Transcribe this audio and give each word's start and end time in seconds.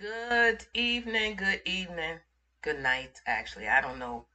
Good 0.00 0.66
evening, 0.74 1.36
good 1.36 1.60
evening, 1.66 2.20
good 2.62 2.78
night. 2.78 3.20
Actually, 3.26 3.68
I 3.68 3.80
don't 3.80 4.00
know 4.00 4.26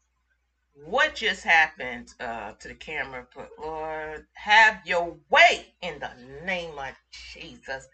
what 0.74 1.16
just 1.16 1.44
happened 1.44 2.14
uh, 2.20 2.54
to 2.60 2.70
the 2.70 2.76
camera, 2.76 3.26
but 3.36 3.50
Lord, 3.60 4.26
have 4.36 4.80
your 4.86 5.18
way 5.30 5.74
in 5.82 6.00
the 6.00 6.12
name 6.46 6.80
of 6.80 6.94
Jesus. 7.12 7.88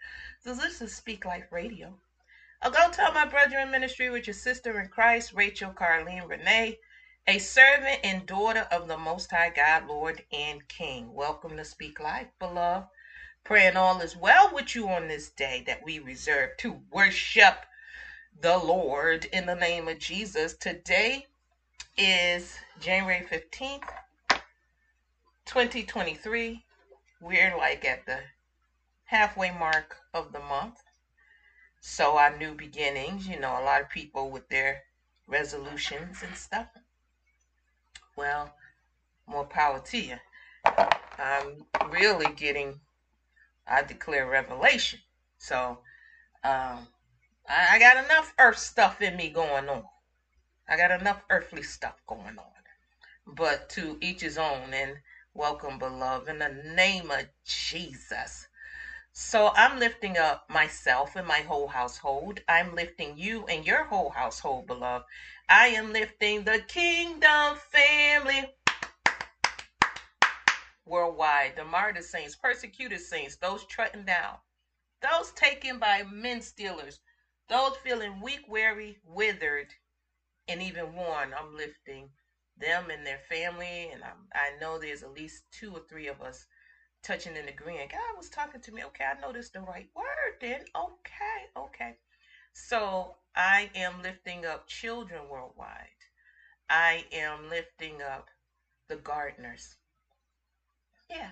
So 0.44 0.54
this 0.54 0.80
is 0.82 0.94
Speak 0.94 1.24
Life 1.24 1.48
Radio. 1.52 1.98
I'll 2.62 2.70
go 2.72 2.90
tell 2.90 3.12
my 3.12 3.24
brother 3.26 3.58
in 3.58 3.70
ministry 3.70 4.10
with 4.10 4.26
your 4.26 4.34
sister 4.34 4.80
in 4.80 4.88
Christ, 4.88 5.32
Rachel 5.32 5.72
Carleen 5.72 6.28
Renee, 6.28 6.78
a 7.26 7.38
servant 7.38 8.00
and 8.04 8.26
daughter 8.26 8.66
of 8.72 8.88
the 8.88 8.98
Most 8.98 9.30
High 9.32 9.50
God, 9.50 9.86
Lord 9.86 10.22
and 10.32 10.66
King. 10.68 11.14
Welcome 11.14 11.56
to 11.56 11.64
Speak 11.64 12.00
Life, 12.00 12.28
beloved. 12.38 12.86
Praying 13.44 13.76
all 13.76 14.00
is 14.00 14.16
well 14.16 14.54
with 14.54 14.76
you 14.76 14.88
on 14.88 15.08
this 15.08 15.30
day 15.30 15.64
that 15.66 15.82
we 15.82 15.98
reserve 15.98 16.50
to 16.58 16.80
worship 16.92 17.66
the 18.40 18.56
Lord 18.56 19.24
in 19.24 19.46
the 19.46 19.56
name 19.56 19.88
of 19.88 19.98
Jesus. 19.98 20.54
Today 20.54 21.26
is 21.96 22.56
January 22.80 23.26
15th, 23.28 23.82
2023. 25.44 26.64
We're 27.20 27.56
like 27.56 27.84
at 27.84 28.06
the 28.06 28.20
halfway 29.06 29.50
mark 29.50 29.96
of 30.14 30.32
the 30.32 30.38
month. 30.38 30.80
So, 31.80 32.16
our 32.18 32.30
new 32.30 32.54
beginnings, 32.54 33.26
you 33.26 33.40
know, 33.40 33.60
a 33.60 33.64
lot 33.64 33.80
of 33.80 33.90
people 33.90 34.30
with 34.30 34.48
their 34.50 34.84
resolutions 35.26 36.22
and 36.22 36.36
stuff. 36.36 36.68
Well, 38.14 38.54
more 39.26 39.46
power 39.46 39.80
to 39.80 39.98
you. 39.98 40.16
I'm 41.18 41.64
really 41.90 42.32
getting 42.36 42.78
I 43.66 43.82
declare 43.82 44.26
revelation. 44.26 45.00
So 45.38 45.80
um, 46.44 46.88
I, 47.48 47.76
I 47.76 47.78
got 47.78 48.04
enough 48.04 48.32
earth 48.38 48.58
stuff 48.58 49.00
in 49.02 49.16
me 49.16 49.30
going 49.30 49.68
on. 49.68 49.84
I 50.68 50.76
got 50.76 50.90
enough 50.90 51.22
earthly 51.30 51.62
stuff 51.62 51.94
going 52.06 52.38
on. 52.38 52.44
But 53.26 53.68
to 53.70 53.98
each 54.00 54.20
his 54.20 54.38
own 54.38 54.74
and 54.74 54.98
welcome, 55.34 55.78
beloved, 55.78 56.28
in 56.28 56.38
the 56.38 56.48
name 56.48 57.10
of 57.10 57.26
Jesus. 57.44 58.48
So 59.12 59.52
I'm 59.54 59.78
lifting 59.78 60.18
up 60.18 60.44
myself 60.48 61.16
and 61.16 61.26
my 61.26 61.40
whole 61.42 61.68
household. 61.68 62.40
I'm 62.48 62.74
lifting 62.74 63.18
you 63.18 63.46
and 63.46 63.66
your 63.66 63.84
whole 63.84 64.10
household, 64.10 64.66
beloved. 64.66 65.04
I 65.48 65.68
am 65.68 65.92
lifting 65.92 66.44
the 66.44 66.60
kingdom 66.66 67.56
family 67.70 68.46
worldwide, 70.86 71.56
the 71.56 71.64
martyr 71.64 72.02
saints, 72.02 72.36
persecuted 72.36 73.00
saints, 73.00 73.36
those 73.36 73.64
trotting 73.66 74.04
down, 74.04 74.36
those 75.00 75.30
taken 75.32 75.78
by 75.78 76.02
men 76.04 76.42
stealers, 76.42 77.00
those 77.48 77.76
feeling 77.78 78.20
weak, 78.20 78.44
weary, 78.48 78.98
withered, 79.04 79.74
and 80.48 80.62
even 80.62 80.94
worn. 80.94 81.34
I'm 81.34 81.56
lifting 81.56 82.10
them 82.56 82.90
and 82.90 83.06
their 83.06 83.20
family, 83.28 83.90
and 83.92 84.02
I'm, 84.04 84.28
I 84.34 84.58
know 84.60 84.78
there's 84.78 85.02
at 85.02 85.14
least 85.14 85.44
two 85.52 85.72
or 85.74 85.80
three 85.88 86.08
of 86.08 86.20
us 86.20 86.46
touching 87.02 87.36
and 87.36 87.48
agreeing. 87.48 87.88
God 87.88 88.16
was 88.16 88.28
talking 88.30 88.60
to 88.60 88.72
me. 88.72 88.84
Okay, 88.84 89.04
I 89.04 89.20
know 89.20 89.32
this 89.32 89.50
the 89.50 89.60
right 89.60 89.88
word. 89.94 90.36
Then 90.40 90.60
okay, 90.74 91.46
okay. 91.56 91.96
So 92.52 93.16
I 93.34 93.70
am 93.74 94.02
lifting 94.02 94.46
up 94.46 94.68
children 94.68 95.28
worldwide. 95.28 95.88
I 96.68 97.04
am 97.12 97.48
lifting 97.48 98.02
up 98.02 98.28
the 98.88 98.96
gardeners. 98.96 99.76
Yeah. 101.08 101.30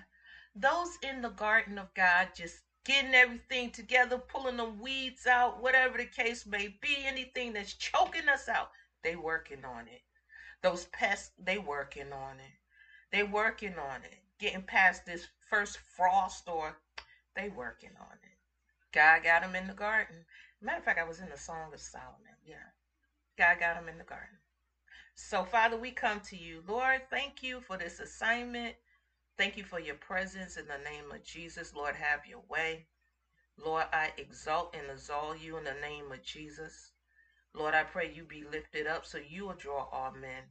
Those 0.55 0.97
in 1.01 1.21
the 1.21 1.29
garden 1.29 1.77
of 1.77 1.93
God 1.93 2.29
just 2.35 2.61
getting 2.83 3.13
everything 3.13 3.71
together, 3.71 4.17
pulling 4.17 4.57
the 4.57 4.65
weeds 4.65 5.27
out, 5.27 5.61
whatever 5.61 5.97
the 5.97 6.05
case 6.05 6.45
may 6.45 6.75
be, 6.81 7.05
anything 7.05 7.53
that's 7.53 7.73
choking 7.73 8.27
us 8.27 8.49
out, 8.49 8.71
they 9.03 9.15
working 9.15 9.63
on 9.63 9.87
it. 9.87 10.01
Those 10.61 10.85
pests, 10.85 11.31
they 11.37 11.57
working 11.57 12.11
on 12.11 12.39
it. 12.39 12.53
They 13.11 13.23
working 13.23 13.77
on 13.77 14.03
it. 14.03 14.19
Getting 14.39 14.63
past 14.63 15.05
this 15.05 15.27
first 15.49 15.77
frost 15.95 16.47
or 16.47 16.77
they 17.35 17.49
working 17.49 17.91
on 17.99 18.17
it. 18.23 18.37
God 18.91 19.23
got 19.23 19.41
them 19.41 19.55
in 19.55 19.67
the 19.67 19.73
garden. 19.73 20.25
Matter 20.61 20.79
of 20.79 20.83
fact, 20.83 20.99
I 20.99 21.03
was 21.03 21.19
in 21.19 21.29
the 21.29 21.37
Song 21.37 21.73
of 21.73 21.79
Solomon. 21.79 22.35
Yeah. 22.45 22.55
God 23.37 23.59
got 23.59 23.75
them 23.75 23.89
in 23.89 23.97
the 23.97 24.03
garden. 24.03 24.37
So, 25.15 25.43
Father, 25.43 25.77
we 25.77 25.91
come 25.91 26.19
to 26.21 26.35
you. 26.37 26.63
Lord, 26.67 27.01
thank 27.09 27.41
you 27.43 27.61
for 27.61 27.77
this 27.77 27.99
assignment. 27.99 28.75
Thank 29.41 29.57
you 29.57 29.63
for 29.63 29.79
your 29.79 29.95
presence 29.95 30.55
in 30.55 30.67
the 30.67 30.77
name 30.87 31.11
of 31.11 31.23
Jesus. 31.23 31.73
Lord, 31.73 31.95
have 31.95 32.27
your 32.27 32.43
way. 32.47 32.85
Lord, 33.57 33.85
I 33.91 34.11
exalt 34.15 34.75
and 34.75 34.91
exalt 34.91 35.41
you 35.41 35.57
in 35.57 35.63
the 35.63 35.73
name 35.81 36.11
of 36.11 36.21
Jesus. 36.21 36.91
Lord, 37.55 37.73
I 37.73 37.81
pray 37.81 38.13
you 38.13 38.23
be 38.23 38.43
lifted 38.43 38.85
up 38.85 39.03
so 39.03 39.17
you 39.17 39.47
will 39.47 39.55
draw 39.55 39.89
all 39.91 40.11
men. 40.11 40.43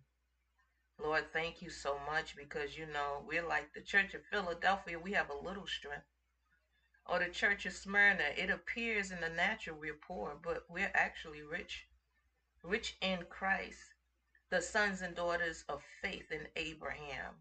Lord, 0.99 1.33
thank 1.33 1.63
you 1.63 1.71
so 1.71 2.01
much 2.05 2.35
because 2.35 2.77
you 2.77 2.85
know 2.85 3.23
we're 3.25 3.47
like 3.47 3.73
the 3.73 3.81
church 3.81 4.13
of 4.15 4.23
Philadelphia, 4.29 4.99
we 4.99 5.13
have 5.13 5.31
a 5.31 5.47
little 5.47 5.69
strength. 5.69 6.09
Or 7.07 7.21
the 7.21 7.29
church 7.29 7.67
of 7.67 7.75
Smyrna, 7.75 8.33
it 8.37 8.51
appears 8.51 9.13
in 9.13 9.21
the 9.21 9.29
natural 9.29 9.79
we're 9.79 9.95
poor, 9.95 10.37
but 10.43 10.65
we're 10.69 10.91
actually 10.95 11.43
rich. 11.43 11.87
Rich 12.65 12.97
in 13.01 13.23
Christ, 13.31 13.95
the 14.51 14.61
sons 14.61 15.01
and 15.01 15.15
daughters 15.15 15.63
of 15.69 15.81
faith 16.03 16.33
in 16.33 16.49
Abraham 16.57 17.37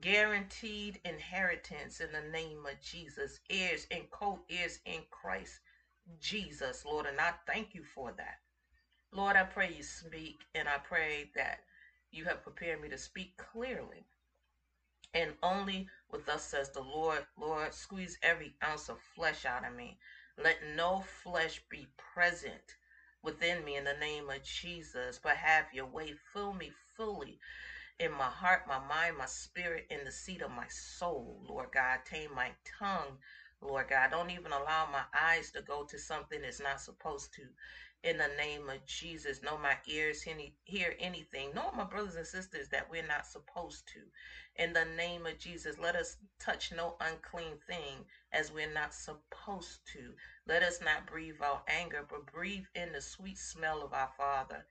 guaranteed 0.00 1.00
inheritance 1.04 2.00
in 2.00 2.12
the 2.12 2.30
name 2.30 2.64
of 2.66 2.80
Jesus, 2.80 3.40
heirs 3.50 3.86
and 3.90 4.10
co 4.10 4.40
heirs 4.48 4.78
in 4.84 5.02
Christ 5.10 5.60
Jesus, 6.20 6.84
Lord. 6.84 7.06
And 7.06 7.20
I 7.20 7.32
thank 7.46 7.74
you 7.74 7.82
for 7.84 8.12
that. 8.12 8.38
Lord, 9.12 9.36
I 9.36 9.42
pray 9.44 9.72
you 9.72 9.82
speak, 9.82 10.44
and 10.54 10.68
I 10.68 10.78
pray 10.78 11.30
that 11.34 11.60
you 12.10 12.24
have 12.24 12.42
prepared 12.42 12.80
me 12.80 12.88
to 12.88 12.98
speak 12.98 13.36
clearly. 13.36 14.06
And 15.12 15.32
only 15.42 15.88
with 16.10 16.28
us, 16.28 16.44
says 16.44 16.70
the 16.70 16.82
Lord, 16.82 17.26
Lord, 17.36 17.74
squeeze 17.74 18.16
every 18.22 18.54
ounce 18.64 18.88
of 18.88 19.00
flesh 19.00 19.44
out 19.44 19.66
of 19.66 19.74
me. 19.74 19.98
Let 20.38 20.58
no 20.76 21.00
flesh 21.22 21.60
be 21.68 21.88
present 22.14 22.76
within 23.22 23.64
me 23.64 23.76
in 23.76 23.84
the 23.84 23.94
name 23.94 24.30
of 24.30 24.42
Jesus, 24.44 25.18
but 25.22 25.36
have 25.36 25.66
your 25.72 25.86
way. 25.86 26.14
Fill 26.32 26.52
me 26.52 26.70
fully 26.96 27.40
in 28.00 28.12
my 28.12 28.30
heart, 28.30 28.62
my 28.66 28.80
mind, 28.80 29.18
my 29.18 29.26
spirit, 29.26 29.86
in 29.90 30.04
the 30.04 30.10
seat 30.12 30.42
of 30.42 30.50
my 30.50 30.66
soul, 30.68 31.44
Lord 31.48 31.68
God. 31.72 32.00
Tame 32.06 32.34
my 32.34 32.50
tongue, 32.80 33.18
Lord 33.62 33.88
God. 33.90 34.10
Don't 34.10 34.30
even 34.30 34.52
allow 34.52 34.86
my 34.90 35.04
eyes 35.14 35.52
to 35.52 35.62
go 35.62 35.84
to 35.84 35.98
something 35.98 36.42
it's 36.42 36.60
not 36.60 36.80
supposed 36.80 37.34
to. 37.34 37.42
In 38.02 38.16
the 38.16 38.28
name 38.38 38.70
of 38.70 38.86
Jesus, 38.86 39.42
no 39.42 39.58
my 39.58 39.76
ears 39.86 40.22
hear 40.64 40.94
anything. 40.98 41.52
No, 41.54 41.70
my 41.76 41.84
brothers 41.84 42.16
and 42.16 42.26
sisters, 42.26 42.70
that 42.70 42.90
we're 42.90 43.06
not 43.06 43.26
supposed 43.26 43.86
to. 43.88 44.00
In 44.56 44.72
the 44.72 44.86
name 44.86 45.26
of 45.26 45.38
Jesus, 45.38 45.78
let 45.78 45.96
us 45.96 46.16
touch 46.40 46.72
no 46.72 46.96
unclean 47.00 47.58
thing 47.68 48.06
as 48.32 48.50
we're 48.50 48.72
not 48.72 48.94
supposed 48.94 49.80
to. 49.92 50.14
Let 50.46 50.62
us 50.62 50.80
not 50.82 51.06
breathe 51.06 51.42
out 51.44 51.64
anger, 51.68 52.06
but 52.08 52.32
breathe 52.32 52.64
in 52.74 52.92
the 52.92 53.02
sweet 53.02 53.38
smell 53.38 53.82
of 53.82 53.92
our 53.92 54.10
Father. 54.16 54.64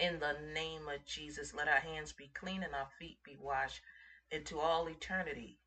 In 0.00 0.18
the 0.18 0.32
name 0.54 0.88
of 0.88 1.04
Jesus, 1.04 1.52
let 1.54 1.68
our 1.68 1.78
hands 1.80 2.12
be 2.12 2.30
clean 2.32 2.62
and 2.62 2.74
our 2.74 2.88
feet 2.98 3.18
be 3.22 3.36
washed 3.38 3.82
into 4.30 4.58
all 4.58 4.88
eternity. 4.88 5.58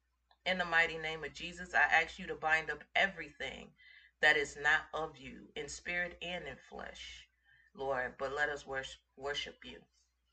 In 0.47 0.57
the 0.57 0.66
mighty 0.66 0.97
name 0.97 1.23
of 1.23 1.35
Jesus, 1.35 1.75
I 1.75 1.83
ask 2.01 2.17
you 2.17 2.25
to 2.25 2.35
bind 2.35 2.71
up 2.71 2.83
everything 2.95 3.69
that 4.21 4.35
is 4.35 4.57
not 4.59 4.85
of 4.91 5.17
you 5.17 5.49
in 5.55 5.69
spirit 5.69 6.17
and 6.23 6.47
in 6.47 6.55
flesh, 6.67 7.27
Lord. 7.75 8.13
But 8.17 8.33
let 8.33 8.49
us 8.49 8.66
worship, 8.66 9.55
you 9.63 9.77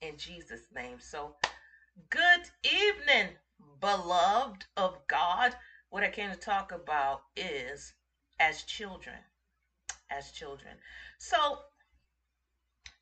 in 0.01 0.17
Jesus' 0.17 0.69
name. 0.75 0.99
So, 0.99 1.35
good 2.09 2.49
evening, 2.65 3.35
beloved 3.81 4.65
of 4.79 5.07
God. 5.09 5.55
What 5.91 6.05
I 6.05 6.09
came 6.09 6.31
to 6.31 6.37
talk 6.37 6.73
about 6.73 7.25
is 7.37 7.93
as 8.39 8.63
children. 8.63 9.19
As 10.11 10.31
children. 10.31 10.79
So, 11.19 11.59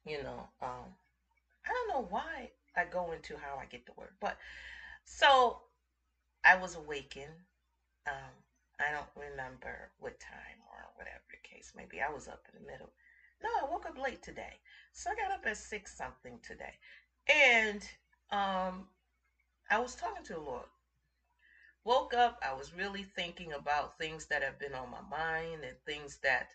you 0.08 0.22
know, 0.22 0.48
um, 0.62 0.94
I 1.66 1.70
don't 1.70 1.88
know 1.88 2.06
why 2.08 2.50
I 2.76 2.84
go 2.84 3.12
into 3.12 3.36
how 3.36 3.58
I 3.60 3.66
get 3.66 3.86
the 3.86 3.92
word 3.96 4.12
but 4.20 4.36
so 5.04 5.58
I 6.44 6.54
was 6.56 6.74
awakened. 6.74 7.36
Um, 8.06 8.32
I 8.80 8.90
don't 8.92 9.08
remember 9.16 9.90
what 9.98 10.18
time 10.20 10.58
or 10.72 10.90
whatever 10.96 11.22
the 11.30 11.38
case. 11.48 11.72
Maybe 11.76 12.00
I 12.00 12.08
was 12.10 12.28
up 12.28 12.40
in 12.52 12.60
the 12.64 12.70
middle. 12.70 12.90
No, 13.42 13.50
I 13.60 13.64
woke 13.64 13.86
up 13.86 13.98
late 13.98 14.22
today. 14.22 14.60
So 14.92 15.10
I 15.10 15.14
got 15.16 15.32
up 15.32 15.46
at 15.46 15.56
six 15.56 15.96
something 15.96 16.38
today. 16.42 16.78
And 17.28 17.82
um 18.30 18.88
I 19.70 19.78
was 19.78 19.94
talking 19.94 20.24
to 20.24 20.34
the 20.34 20.40
Lord. 20.40 20.66
Woke 21.84 22.14
up, 22.14 22.38
I 22.42 22.52
was 22.52 22.72
really 22.72 23.02
thinking 23.02 23.52
about 23.52 23.98
things 23.98 24.26
that 24.26 24.42
have 24.42 24.58
been 24.58 24.74
on 24.74 24.90
my 24.90 25.00
mind 25.00 25.64
and 25.64 25.76
things 25.86 26.18
that 26.22 26.54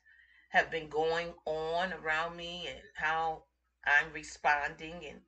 have 0.54 0.72
been 0.72 0.90
going 0.90 1.34
on 1.48 1.94
around 1.94 2.38
me 2.38 2.68
and 2.70 2.82
how 2.96 3.44
I'm 3.86 4.14
responding 4.14 5.06
and 5.08 5.22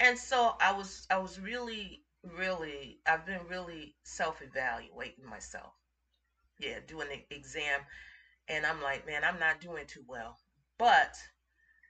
and 0.00 0.18
so 0.18 0.54
I 0.60 0.72
was 0.72 1.06
I 1.10 1.18
was 1.18 1.40
really 1.40 2.02
really 2.24 2.98
I've 3.06 3.26
been 3.26 3.46
really 3.48 3.94
self-evaluating 4.04 5.24
myself. 5.24 5.72
Yeah, 6.58 6.80
doing 6.86 7.08
the 7.08 7.34
exam 7.34 7.82
and 8.48 8.66
I'm 8.66 8.82
like, 8.82 9.06
man, 9.06 9.24
I'm 9.24 9.38
not 9.40 9.60
doing 9.60 9.86
too 9.86 10.04
well. 10.08 10.36
but 10.78 11.16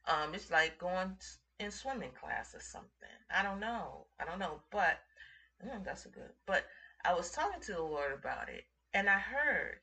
um, 0.07 0.35
it's 0.35 0.51
like 0.51 0.79
going 0.79 1.17
in 1.61 1.71
swimming 1.71 2.13
class 2.13 2.55
or 2.55 2.61
something. 2.61 3.09
I 3.31 3.43
don't 3.43 3.61
know. 3.61 4.07
I 4.21 4.25
don't 4.25 4.39
know, 4.41 4.61
but 4.71 4.99
mm, 5.65 5.85
that's 5.85 6.07
a 6.07 6.11
good. 6.11 6.33
But 6.47 6.65
I 7.05 7.15
was 7.15 7.31
talking 7.31 7.61
to 7.63 7.73
the 7.73 7.83
Lord 7.83 8.13
about 8.13 8.49
it, 8.51 8.65
and 8.95 9.09
I 9.11 9.19
heard 9.19 9.81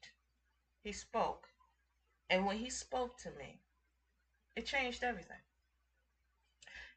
He 0.83 0.93
spoke, 0.93 1.47
and 2.29 2.45
when 2.45 2.57
He 2.57 2.69
spoke 2.69 3.17
to 3.19 3.31
me, 3.31 3.59
it 4.55 4.65
changed 4.65 5.03
everything. 5.03 5.37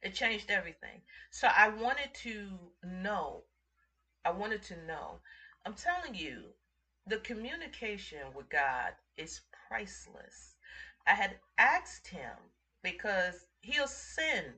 It 0.03 0.15
changed 0.15 0.51
everything. 0.51 1.03
So 1.31 1.49
I 1.49 1.69
wanted 1.69 2.15
to 2.15 2.73
know. 2.83 3.45
I 4.25 4.31
wanted 4.31 4.63
to 4.65 4.77
know. 4.77 5.21
I'm 5.65 5.75
telling 5.75 6.15
you, 6.15 6.55
the 7.07 7.19
communication 7.19 8.33
with 8.35 8.49
God 8.49 8.95
is 9.17 9.41
priceless. 9.69 10.57
I 11.07 11.15
had 11.15 11.39
asked 11.59 12.09
him 12.09 12.37
because 12.83 13.47
he'll 13.61 13.87
send 13.89 14.55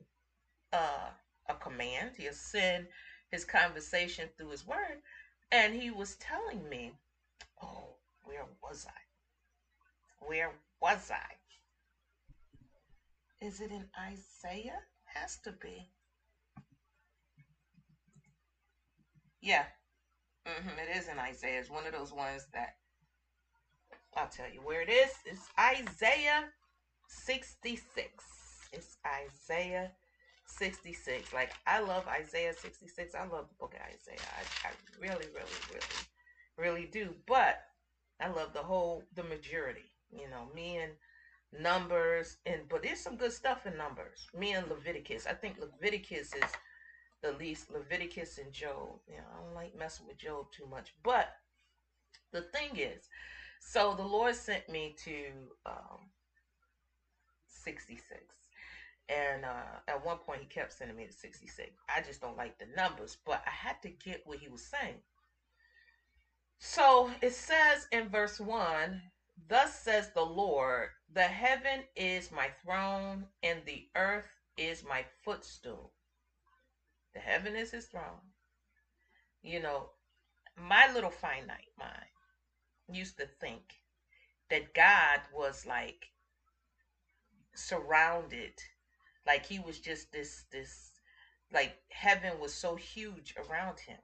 uh, 0.73 1.09
a 1.47 1.55
command, 1.55 2.15
he'll 2.17 2.33
send 2.33 2.87
his 3.31 3.45
conversation 3.45 4.29
through 4.37 4.49
his 4.49 4.65
word, 4.65 4.99
and 5.51 5.73
he 5.75 5.91
was 5.91 6.15
telling 6.15 6.67
me, 6.69 6.93
Oh, 7.61 7.97
where 8.23 8.45
was 8.63 8.85
I? 8.87 9.01
Where 10.21 10.55
was 10.79 11.11
I? 11.11 11.35
Is 13.41 13.59
it 13.59 13.71
in 13.71 13.89
Isaiah? 13.99 14.83
Has 15.03 15.35
to 15.43 15.51
be. 15.51 15.89
Yeah, 19.41 19.65
mm-hmm, 20.47 20.79
it 20.79 20.89
is 20.89 21.07
in 21.07 21.19
Isaiah. 21.19 21.59
It's 21.59 21.69
one 21.69 21.85
of 21.87 21.93
those 21.93 22.13
ones 22.13 22.47
that 22.53 22.73
I'll 24.15 24.27
tell 24.27 24.49
you 24.49 24.61
where 24.61 24.81
it 24.81 24.89
is. 24.89 25.11
It's 25.25 25.47
Isaiah 25.59 26.49
66. 27.07 28.25
It's 28.73 28.97
Isaiah 29.05 29.91
66. 30.45 31.33
Like, 31.33 31.51
I 31.67 31.79
love 31.79 32.07
Isaiah 32.07 32.53
66. 32.53 33.15
I 33.15 33.25
love 33.25 33.47
the 33.49 33.55
book 33.55 33.73
of 33.75 33.81
Isaiah. 33.81 34.27
I, 34.37 34.69
I 34.69 34.71
really, 34.99 35.27
really, 35.33 35.59
really, 35.71 36.01
really 36.57 36.85
do. 36.85 37.15
But 37.27 37.57
I 38.21 38.29
love 38.29 38.53
the 38.53 38.63
whole, 38.63 39.03
the 39.15 39.23
majority. 39.23 39.90
You 40.11 40.29
know, 40.29 40.47
me 40.53 40.77
and 40.77 40.93
Numbers, 41.53 42.37
and 42.45 42.61
but 42.69 42.83
there's 42.83 43.01
some 43.01 43.17
good 43.17 43.33
stuff 43.33 43.65
in 43.65 43.75
Numbers. 43.77 44.27
Me 44.33 44.53
and 44.53 44.69
Leviticus. 44.69 45.27
I 45.27 45.33
think 45.33 45.57
Leviticus 45.59 46.33
is 46.33 46.51
the 47.21 47.33
least. 47.33 47.69
Leviticus 47.71 48.37
and 48.37 48.53
Job. 48.53 48.99
You 49.07 49.17
know, 49.17 49.23
I 49.33 49.43
don't 49.43 49.55
like 49.55 49.77
messing 49.77 50.07
with 50.07 50.17
Job 50.17 50.45
too 50.51 50.65
much. 50.67 50.93
But 51.03 51.27
the 52.31 52.41
thing 52.41 52.77
is, 52.77 53.09
so 53.59 53.93
the 53.95 54.03
Lord 54.03 54.35
sent 54.35 54.69
me 54.69 54.95
to 55.03 55.31
um, 55.65 56.09
66. 57.47 58.23
And 59.09 59.43
uh, 59.43 59.79
at 59.89 60.05
one 60.05 60.17
point, 60.17 60.41
he 60.41 60.47
kept 60.47 60.71
sending 60.71 60.95
me 60.95 61.05
to 61.05 61.11
66. 61.11 61.69
I 61.93 62.01
just 62.01 62.21
don't 62.21 62.37
like 62.37 62.57
the 62.57 62.67
numbers, 62.77 63.17
but 63.25 63.43
I 63.45 63.49
had 63.49 63.81
to 63.81 63.89
get 63.89 64.21
what 64.25 64.39
he 64.39 64.47
was 64.47 64.63
saying. 64.65 65.01
So 66.59 67.11
it 67.21 67.33
says 67.33 67.87
in 67.91 68.07
verse 68.07 68.39
1 68.39 69.01
Thus 69.47 69.73
says 69.79 70.11
the 70.13 70.25
Lord, 70.25 70.89
the 71.11 71.27
heaven 71.27 71.83
is 71.95 72.31
my 72.31 72.49
throne, 72.63 73.25
and 73.43 73.65
the 73.65 73.87
earth 73.95 74.29
is 74.57 74.83
my 74.83 75.05
footstool. 75.23 75.91
The 77.13 77.19
heaven 77.19 77.55
is 77.55 77.71
his 77.71 77.85
throne. 77.85 78.31
You 79.41 79.59
know, 79.59 79.89
my 80.55 80.91
little 80.93 81.09
finite 81.09 81.71
mind 81.77 82.05
used 82.91 83.17
to 83.17 83.25
think 83.25 83.61
that 84.49 84.73
God 84.73 85.21
was 85.33 85.65
like 85.65 86.07
surrounded, 87.55 88.53
like 89.25 89.45
he 89.45 89.59
was 89.59 89.79
just 89.79 90.11
this 90.11 90.45
this 90.51 90.91
like 91.51 91.75
heaven 91.89 92.39
was 92.39 92.53
so 92.53 92.75
huge 92.75 93.33
around 93.37 93.79
him. 93.79 93.97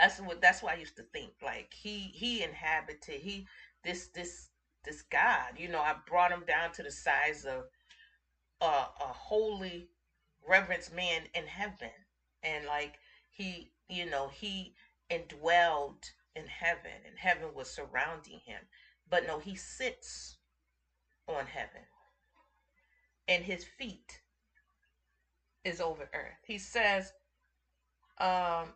That's 0.00 0.18
what 0.18 0.40
that's 0.40 0.62
what 0.62 0.72
I 0.72 0.78
used 0.78 0.96
to 0.96 1.02
think. 1.02 1.32
Like 1.42 1.74
he 1.74 2.10
he 2.14 2.42
inhabited 2.42 3.20
he 3.20 3.46
this 3.84 4.08
this 4.14 4.48
this 4.84 5.02
God. 5.02 5.58
You 5.58 5.68
know, 5.68 5.80
I 5.80 5.94
brought 6.06 6.32
him 6.32 6.44
down 6.46 6.72
to 6.72 6.82
the 6.82 6.90
size 6.90 7.44
of 7.44 7.64
a, 8.62 8.64
a 8.64 9.12
holy 9.12 9.88
reverence 10.48 10.90
man 10.90 11.22
in 11.34 11.46
heaven. 11.46 11.90
And 12.42 12.64
like 12.64 12.98
he, 13.30 13.72
you 13.88 14.08
know, 14.08 14.30
he 14.32 14.74
indwelled 15.10 16.04
in 16.34 16.46
heaven 16.46 16.92
and 17.06 17.18
heaven 17.18 17.48
was 17.54 17.70
surrounding 17.70 18.40
him. 18.46 18.62
But 19.10 19.26
no, 19.26 19.38
he 19.38 19.54
sits 19.54 20.38
on 21.28 21.44
heaven 21.46 21.82
and 23.28 23.44
his 23.44 23.64
feet 23.64 24.22
is 25.64 25.80
over 25.80 26.08
earth. 26.14 26.40
He 26.46 26.58
says, 26.58 27.12
um, 28.18 28.72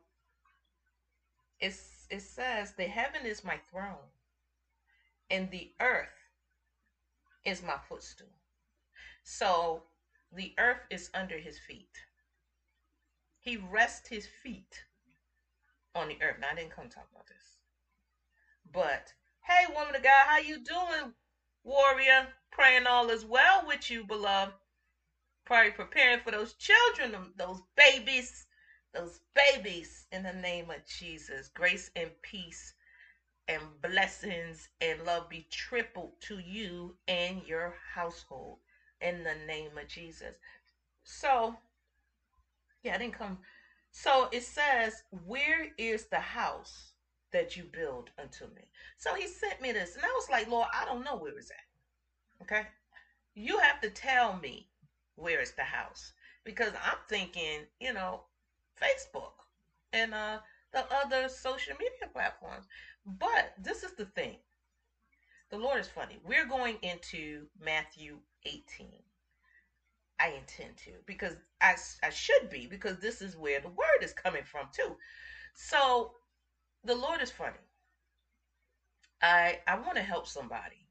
it's, 1.65 2.07
it 2.11 2.21
says, 2.21 2.73
the 2.73 2.85
heaven 2.85 3.25
is 3.25 3.43
my 3.43 3.59
throne 3.71 4.11
and 5.31 5.51
the 5.51 5.71
earth 5.81 6.09
is 7.47 7.63
my 7.63 7.77
footstool. 7.89 8.29
So 9.23 9.83
the 10.31 10.53
earth 10.59 10.83
is 10.91 11.09
under 11.15 11.39
his 11.39 11.59
feet. 11.59 11.97
He 13.41 13.57
rests 13.57 14.09
his 14.09 14.27
feet 14.43 14.85
on 15.95 16.09
the 16.09 16.19
earth. 16.23 16.37
Now 16.39 16.49
I 16.53 16.55
didn't 16.55 16.77
come 16.77 16.89
talk 16.89 17.09
about 17.11 17.27
this. 17.29 17.57
But 18.71 19.15
hey, 19.47 19.65
woman 19.75 19.97
of 19.97 20.03
God, 20.03 20.27
how 20.27 20.39
you 20.39 20.59
doing, 20.63 21.15
warrior? 21.63 22.29
Praying 22.53 22.87
all 22.87 23.09
is 23.09 23.25
well 23.25 23.65
with 23.67 23.91
you, 23.91 24.05
beloved. 24.05 24.53
Probably 25.47 25.71
preparing 25.71 26.21
for 26.21 26.31
those 26.31 26.55
children, 26.55 27.33
those 27.37 27.61
babies, 27.75 28.47
those 28.95 29.21
babies 29.35 30.07
in 30.13 30.23
the 30.23 30.33
name 30.33 30.71
of 30.71 30.87
Jesus. 30.87 31.49
Grace 31.49 31.91
and 31.97 32.11
peace 32.23 32.75
and 33.49 33.61
blessings 33.83 34.69
and 34.81 35.05
love 35.05 35.29
be 35.29 35.47
tripled 35.51 36.13
to 36.21 36.39
you 36.39 36.95
and 37.09 37.43
your 37.47 37.75
household 37.95 38.59
in 39.01 39.25
the 39.25 39.35
name 39.47 39.77
of 39.77 39.89
Jesus. 39.89 40.35
So, 41.03 41.57
yeah, 42.83 42.95
I 42.95 42.99
didn't 42.99 43.19
come. 43.19 43.39
So 43.91 44.29
it 44.33 44.43
says, 44.43 45.03
Where 45.11 45.69
is 45.77 46.07
the 46.07 46.21
house 46.21 46.93
that 47.33 47.57
you 47.57 47.65
build 47.65 48.11
unto 48.19 48.47
me? 48.47 48.71
So 48.97 49.15
he 49.15 49.27
sent 49.27 49.61
me 49.61 49.73
this, 49.73 49.97
and 49.97 50.05
I 50.05 50.09
was 50.09 50.29
like, 50.31 50.49
Lord, 50.49 50.69
I 50.73 50.85
don't 50.85 51.05
know 51.05 51.17
where 51.17 51.37
it's 51.37 51.51
at. 51.51 52.43
Okay? 52.43 52.67
You 53.35 53.59
have 53.59 53.81
to 53.83 53.91
tell 53.91 54.39
me 54.39 54.69
where 55.17 55.41
is 55.41 55.53
the 55.53 55.63
house 55.63 56.13
because 56.45 56.73
I'm 56.85 56.99
thinking, 57.09 57.67
you 57.81 57.93
know, 57.93 58.23
Facebook 58.85 59.33
and 59.93 60.15
uh, 60.15 60.39
the 60.73 60.85
other 60.93 61.29
social 61.29 61.75
media 61.75 62.09
platforms. 62.13 62.67
But 63.07 63.53
this 63.59 63.83
is 63.83 63.93
the 63.93 64.07
thing. 64.07 64.37
The 65.51 65.57
Lord 65.57 65.79
is 65.81 65.89
funny. 65.89 66.19
We're 66.25 66.47
going 66.47 66.79
into 66.83 67.47
Matthew 67.61 68.21
18. 68.45 68.89
I 70.21 70.29
intend 70.29 70.77
to 70.79 70.93
because 71.07 71.35
I, 71.61 71.77
I 72.03 72.11
should 72.11 72.49
be 72.51 72.67
because 72.67 72.99
this 72.99 73.21
is 73.21 73.37
where 73.37 73.61
the 73.61 73.69
word 73.69 74.03
is 74.03 74.13
coming 74.13 74.45
from 74.45 74.69
too. 74.73 74.97
So 75.55 76.13
the 76.85 76.95
Lord 76.95 77.21
is 77.21 77.31
funny. 77.31 77.59
I 79.23 79.59
I 79.67 79.77
want 79.77 79.97
to 79.97 80.03
help 80.03 80.27
somebody 80.27 80.87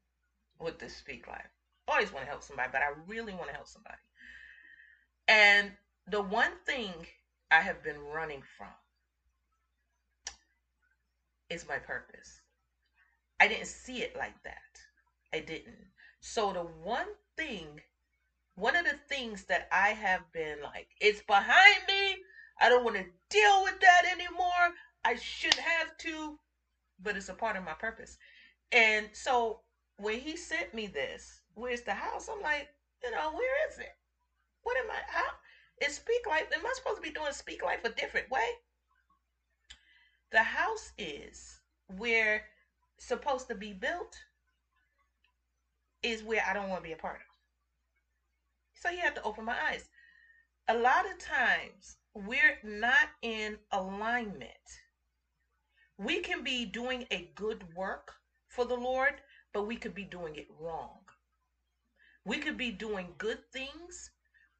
with 0.58 0.78
this 0.78 0.94
speak 0.94 1.26
life. 1.26 1.48
Always 1.88 2.12
want 2.12 2.24
to 2.24 2.30
help 2.30 2.42
somebody, 2.42 2.68
but 2.72 2.82
I 2.82 2.90
really 3.06 3.34
want 3.34 3.48
to 3.48 3.54
help 3.54 3.68
somebody. 3.68 3.96
And 5.28 5.72
the 6.06 6.20
one 6.20 6.52
thing 6.66 7.06
I 7.50 7.60
have 7.60 7.82
been 7.82 7.98
running 7.98 8.42
from 8.56 8.68
is 11.50 11.68
my 11.68 11.78
purpose. 11.78 12.40
I 13.40 13.48
didn't 13.48 13.66
see 13.66 13.98
it 13.98 14.16
like 14.16 14.42
that. 14.44 14.80
I 15.32 15.40
didn't. 15.40 15.76
So 16.20 16.52
the 16.52 16.60
one 16.60 17.08
thing, 17.36 17.80
one 18.54 18.76
of 18.76 18.84
the 18.84 18.98
things 19.08 19.44
that 19.44 19.68
I 19.70 19.88
have 19.90 20.20
been 20.32 20.62
like, 20.62 20.88
it's 21.00 21.22
behind 21.22 21.82
me. 21.86 22.16
I 22.60 22.68
don't 22.68 22.84
want 22.84 22.96
to 22.96 23.04
deal 23.30 23.62
with 23.64 23.80
that 23.80 24.04
anymore. 24.10 24.72
I 25.04 25.16
should 25.16 25.54
have 25.54 25.96
to, 25.98 26.38
but 27.02 27.16
it's 27.16 27.28
a 27.28 27.34
part 27.34 27.56
of 27.56 27.64
my 27.64 27.74
purpose. 27.74 28.16
And 28.72 29.08
so 29.12 29.60
when 29.96 30.20
he 30.20 30.36
sent 30.36 30.72
me 30.74 30.86
this, 30.86 31.40
where's 31.54 31.82
the 31.82 31.94
house? 31.94 32.28
I'm 32.28 32.40
like, 32.42 32.68
you 33.02 33.10
know, 33.10 33.32
where 33.32 33.68
is 33.68 33.78
it? 33.78 33.94
What 34.62 34.76
am 34.78 34.90
I? 34.90 35.00
How? 35.08 35.30
Is 35.80 35.96
Speak 35.96 36.26
Life? 36.26 36.46
Am 36.52 36.64
I 36.64 36.72
supposed 36.74 36.96
to 36.96 37.02
be 37.02 37.10
doing 37.10 37.32
Speak 37.32 37.62
Life 37.62 37.84
a 37.84 37.90
different 37.90 38.30
way? 38.30 38.46
The 40.30 40.42
house 40.42 40.92
is 40.98 41.60
where 41.86 42.46
supposed 42.98 43.48
to 43.48 43.54
be 43.54 43.72
built 43.72 44.16
is 46.02 46.22
where 46.22 46.44
I 46.46 46.52
don't 46.52 46.68
want 46.68 46.82
to 46.82 46.88
be 46.88 46.92
a 46.92 46.96
part 46.96 47.16
of. 47.16 47.36
So 48.74 48.90
you 48.90 49.00
have 49.00 49.14
to 49.14 49.22
open 49.22 49.44
my 49.44 49.56
eyes. 49.70 49.88
A 50.68 50.74
lot 50.74 51.10
of 51.10 51.18
times 51.18 51.96
we're 52.14 52.58
not 52.62 53.08
in 53.22 53.58
alignment. 53.72 54.80
We 55.98 56.20
can 56.20 56.42
be 56.42 56.64
doing 56.64 57.04
a 57.10 57.30
good 57.34 57.74
work 57.74 58.12
for 58.48 58.64
the 58.64 58.76
Lord, 58.76 59.14
but 59.52 59.66
we 59.66 59.76
could 59.76 59.94
be 59.94 60.04
doing 60.04 60.36
it 60.36 60.46
wrong. 60.50 61.00
We 62.24 62.38
could 62.38 62.56
be 62.56 62.70
doing 62.70 63.14
good 63.18 63.38
things, 63.52 64.10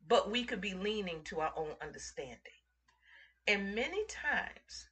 but 0.08 0.30
we 0.30 0.44
could 0.44 0.60
be 0.60 0.74
leaning 0.74 1.22
to 1.24 1.40
our 1.40 1.52
own 1.56 1.74
understanding. 1.82 2.38
And 3.46 3.74
many 3.74 4.04
times, 4.06 4.88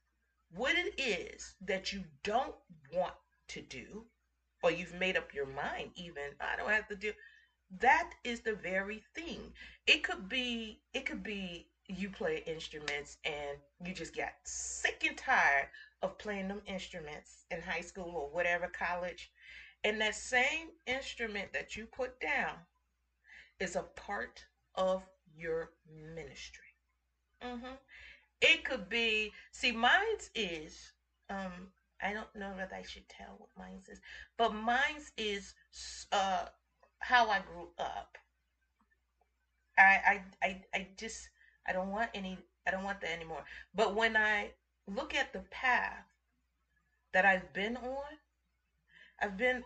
what 0.55 0.75
it 0.77 1.01
is 1.01 1.55
that 1.63 1.93
you 1.93 2.05
don't 2.23 2.55
want 2.93 3.15
to 3.49 3.63
do, 3.63 4.05
or 4.63 4.71
you've 4.71 4.95
made 4.95 5.17
up 5.17 5.35
your 5.35 5.47
mind, 5.47 5.91
even, 5.95 6.35
I 6.41 6.57
don't 6.57 6.71
have 6.71 6.89
to 6.89 6.97
do, 6.97 7.13
that 7.81 8.11
is 8.25 8.41
the 8.41 8.55
very 8.55 9.03
thing. 9.15 9.53
It 9.87 10.03
could 10.03 10.29
be, 10.29 10.81
it 10.93 11.07
could 11.07 11.23
be 11.23 11.69
you 11.89 12.11
play 12.11 12.43
instruments 12.47 13.17
and 13.25 13.59
you 13.85 13.95
just 13.95 14.15
got 14.15 14.33
sick 14.45 15.05
and 15.07 15.17
tired 15.17 15.69
of 16.03 16.19
playing 16.19 16.49
them 16.49 16.63
instruments 16.67 17.45
in 17.51 17.61
high 17.61 17.81
school 17.81 18.15
or 18.15 18.31
whatever 18.31 18.69
college. 18.69 19.31
And 19.85 20.01
that 20.01 20.15
same 20.15 20.69
instrument 20.87 21.53
that 21.53 21.75
you 21.77 21.87
put 21.87 22.21
down 22.21 22.55
is 23.59 23.77
a 23.77 23.83
part 23.83 24.45
of 24.75 25.03
your 25.35 25.71
ministry. 26.15 26.65
Mm-hmm. 27.43 27.75
It 28.41 28.65
could 28.65 28.89
be, 28.89 29.33
see, 29.53 29.73
mine's 29.73 30.31
is, 30.35 30.93
um, 31.31 31.69
I 32.03 32.13
don't 32.13 32.35
know 32.35 32.55
that 32.57 32.73
I 32.73 32.83
should 32.83 33.09
tell 33.09 33.37
what 33.39 33.49
mine's 33.57 33.89
is, 33.89 34.01
but 34.37 34.53
mine's 34.53 35.13
is 35.17 35.55
uh, 36.11 36.47
how 36.99 37.29
I 37.29 37.41
grew 37.41 37.69
up. 37.79 38.19
I, 39.79 39.83
I, 40.43 40.47
I, 40.47 40.63
I 40.75 40.89
just, 40.97 41.29
I 41.67 41.73
don't 41.73 41.91
want 41.91 42.11
any, 42.15 42.39
I 42.67 42.71
don't 42.71 42.85
want 42.85 43.01
that 43.01 43.13
anymore. 43.13 43.45
But 43.75 43.95
when 43.95 44.17
I 44.17 44.51
look 44.87 45.15
at 45.15 45.33
the 45.33 45.45
path 45.51 46.05
that 47.13 47.25
I've 47.25 47.53
been 47.53 47.77
on, 47.77 48.19
I've 49.21 49.37
been 49.37 49.63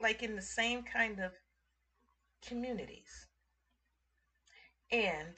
like 0.00 0.22
in 0.22 0.36
the 0.36 0.42
same 0.42 0.82
kind 0.82 1.20
of 1.20 1.32
communities. 2.46 3.25
And 4.90 5.34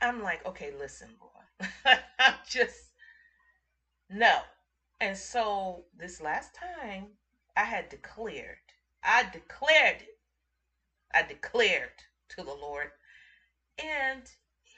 I'm 0.00 0.22
like, 0.22 0.44
okay, 0.46 0.70
listen, 0.70 1.16
boy. 1.18 1.68
I'm 2.18 2.34
just, 2.48 2.90
no. 4.08 4.40
And 5.00 5.16
so 5.16 5.84
this 5.94 6.20
last 6.20 6.54
time 6.54 7.08
I 7.56 7.64
had 7.64 7.88
declared, 7.88 8.56
I 9.02 9.24
declared 9.24 10.02
it. 10.02 10.16
I 11.12 11.22
declared 11.22 12.04
to 12.30 12.42
the 12.44 12.54
Lord. 12.54 12.90
And 13.78 14.22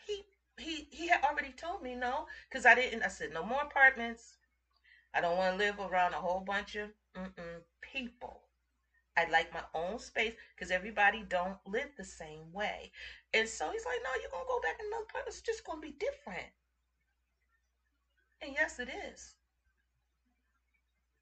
he 0.06 0.24
he 0.58 0.88
he 0.90 1.08
had 1.08 1.22
already 1.24 1.52
told 1.52 1.82
me 1.82 1.94
no, 1.94 2.26
because 2.48 2.66
I 2.66 2.74
didn't. 2.74 3.02
I 3.04 3.08
said 3.08 3.32
no 3.32 3.42
more 3.44 3.62
apartments. 3.62 4.36
I 5.14 5.20
don't 5.20 5.36
want 5.38 5.54
to 5.54 5.58
live 5.58 5.80
around 5.80 6.14
a 6.14 6.20
whole 6.20 6.40
bunch 6.40 6.76
of 6.76 6.90
people. 7.82 8.47
I'd 9.18 9.30
like 9.30 9.52
my 9.52 9.64
own 9.74 9.98
space 9.98 10.34
because 10.54 10.70
everybody 10.70 11.24
don't 11.28 11.58
live 11.66 11.90
the 11.96 12.04
same 12.04 12.52
way. 12.52 12.92
And 13.34 13.48
so 13.48 13.72
he's 13.72 13.84
like, 13.84 13.98
no, 14.04 14.10
you're 14.20 14.30
to 14.44 14.48
go 14.48 14.60
back 14.60 14.76
in 14.80 14.86
another 14.86 15.06
place. 15.10 15.24
It's 15.26 15.40
just 15.40 15.64
to 15.66 15.76
be 15.80 15.90
different. 15.98 16.46
And 18.40 18.54
yes, 18.54 18.78
it 18.78 18.88
is. 18.88 19.34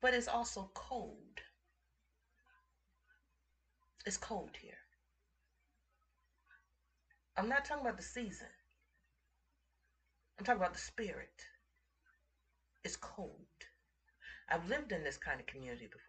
But 0.01 0.15
it's 0.15 0.29
also 0.29 0.71
cold. 0.75 1.41
It's 4.07 4.19
cold 4.19 4.57
here. 4.61 4.79
I'm 7.37 7.49
not 7.49 7.65
talking 7.65 7.85
about 7.85 7.97
the 7.97 8.03
season. 8.03 8.49
I'm 10.39 10.45
talking 10.45 10.61
about 10.61 10.75
the 10.75 10.79
spirit. 10.79 11.47
It's 12.85 12.97
cold. 12.97 13.47
I've 14.49 14.69
lived 14.69 14.93
in 14.93 15.03
this 15.05 15.17
kind 15.17 15.41
of 15.41 15.47
community 15.47 15.87
before. 15.87 16.06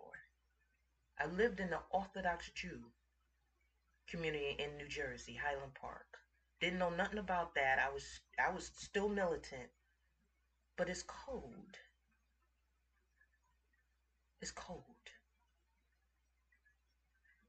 I 1.20 1.26
lived 1.26 1.60
in 1.60 1.72
the 1.72 1.80
Orthodox 1.90 2.52
Jew 2.54 2.92
community 4.08 4.56
in 4.60 4.78
New 4.78 4.88
Jersey, 4.88 5.36
Highland 5.36 5.74
Park. 5.74 6.20
Didn't 6.62 6.80
know 6.80 6.90
nothing 6.90 7.20
about 7.20 7.56
that. 7.56 7.80
I 7.80 7.90
was 7.90 8.20
I 8.40 8.52
was 8.52 8.72
still 8.76 9.10
militant. 9.10 9.70
But 10.78 10.90
it's 10.90 11.04
cold. 11.04 11.78
It's 14.42 14.52
cold. 14.52 14.84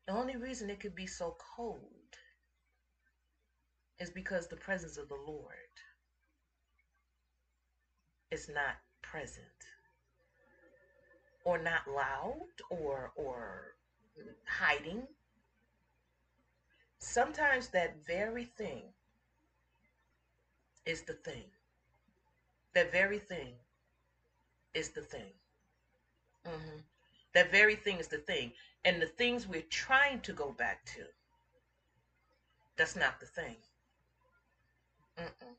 The 0.07 0.15
only 0.15 0.37
reason 0.37 0.71
it 0.71 0.81
could 0.81 0.95
be 0.95 1.07
so 1.07 1.37
cold 1.39 2.17
is 3.99 4.11
because 4.11 4.49
the 4.49 4.57
presence 4.57 4.97
of 4.97 5.09
the 5.09 5.15
Lord 5.15 5.53
is 8.31 8.49
not 8.49 8.77
present 9.03 9.78
or 11.49 11.57
not 11.57 11.89
loud 11.89 12.55
or 12.69 13.11
or 13.17 13.75
hiding. 14.45 15.03
Sometimes 16.99 17.69
that 17.69 17.95
very 18.07 18.45
thing 18.45 18.83
is 20.85 21.03
the 21.03 21.15
thing. 21.15 21.49
That 22.75 22.93
very 22.93 23.19
thing 23.19 23.55
is 24.75 24.91
the 24.91 25.01
thing. 25.01 25.33
Mm-hmm. 26.47 26.79
that 27.35 27.51
very 27.51 27.77
thing 27.77 27.99
is 27.99 28.09
the 28.09 28.19
thing. 28.19 28.53
And 28.85 29.03
the 29.03 29.07
things 29.21 29.47
we're 29.47 29.71
trying 29.71 30.21
to 30.21 30.33
go 30.33 30.53
back 30.53 30.85
to 30.95 31.01
that's 32.77 32.95
not 32.95 33.21
the 33.21 33.27
thing. 33.27 33.57
Mm-mm. 35.19 35.55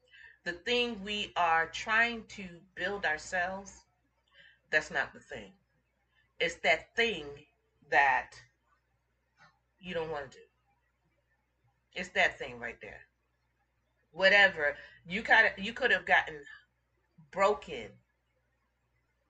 the 0.45 0.53
thing 0.53 1.03
we 1.03 1.31
are 1.35 1.65
trying 1.67 2.23
to 2.37 2.45
build 2.75 3.05
ourselves 3.05 3.71
that's 4.71 4.89
not 4.91 5.11
the 5.13 5.19
thing 5.19 5.51
it's 6.39 6.55
that 6.63 6.95
thing 6.95 7.25
that 7.89 8.31
you 9.79 9.93
don't 9.93 10.11
want 10.11 10.31
to 10.31 10.37
do. 10.37 10.43
It's 11.93 12.09
that 12.09 12.37
thing 12.37 12.59
right 12.59 12.77
there. 12.81 13.01
Whatever 14.11 14.75
you 15.05 15.21
kind 15.21 15.47
of 15.47 15.63
you 15.63 15.73
could 15.73 15.91
have 15.91 16.05
gotten 16.05 16.35
broken 17.31 17.89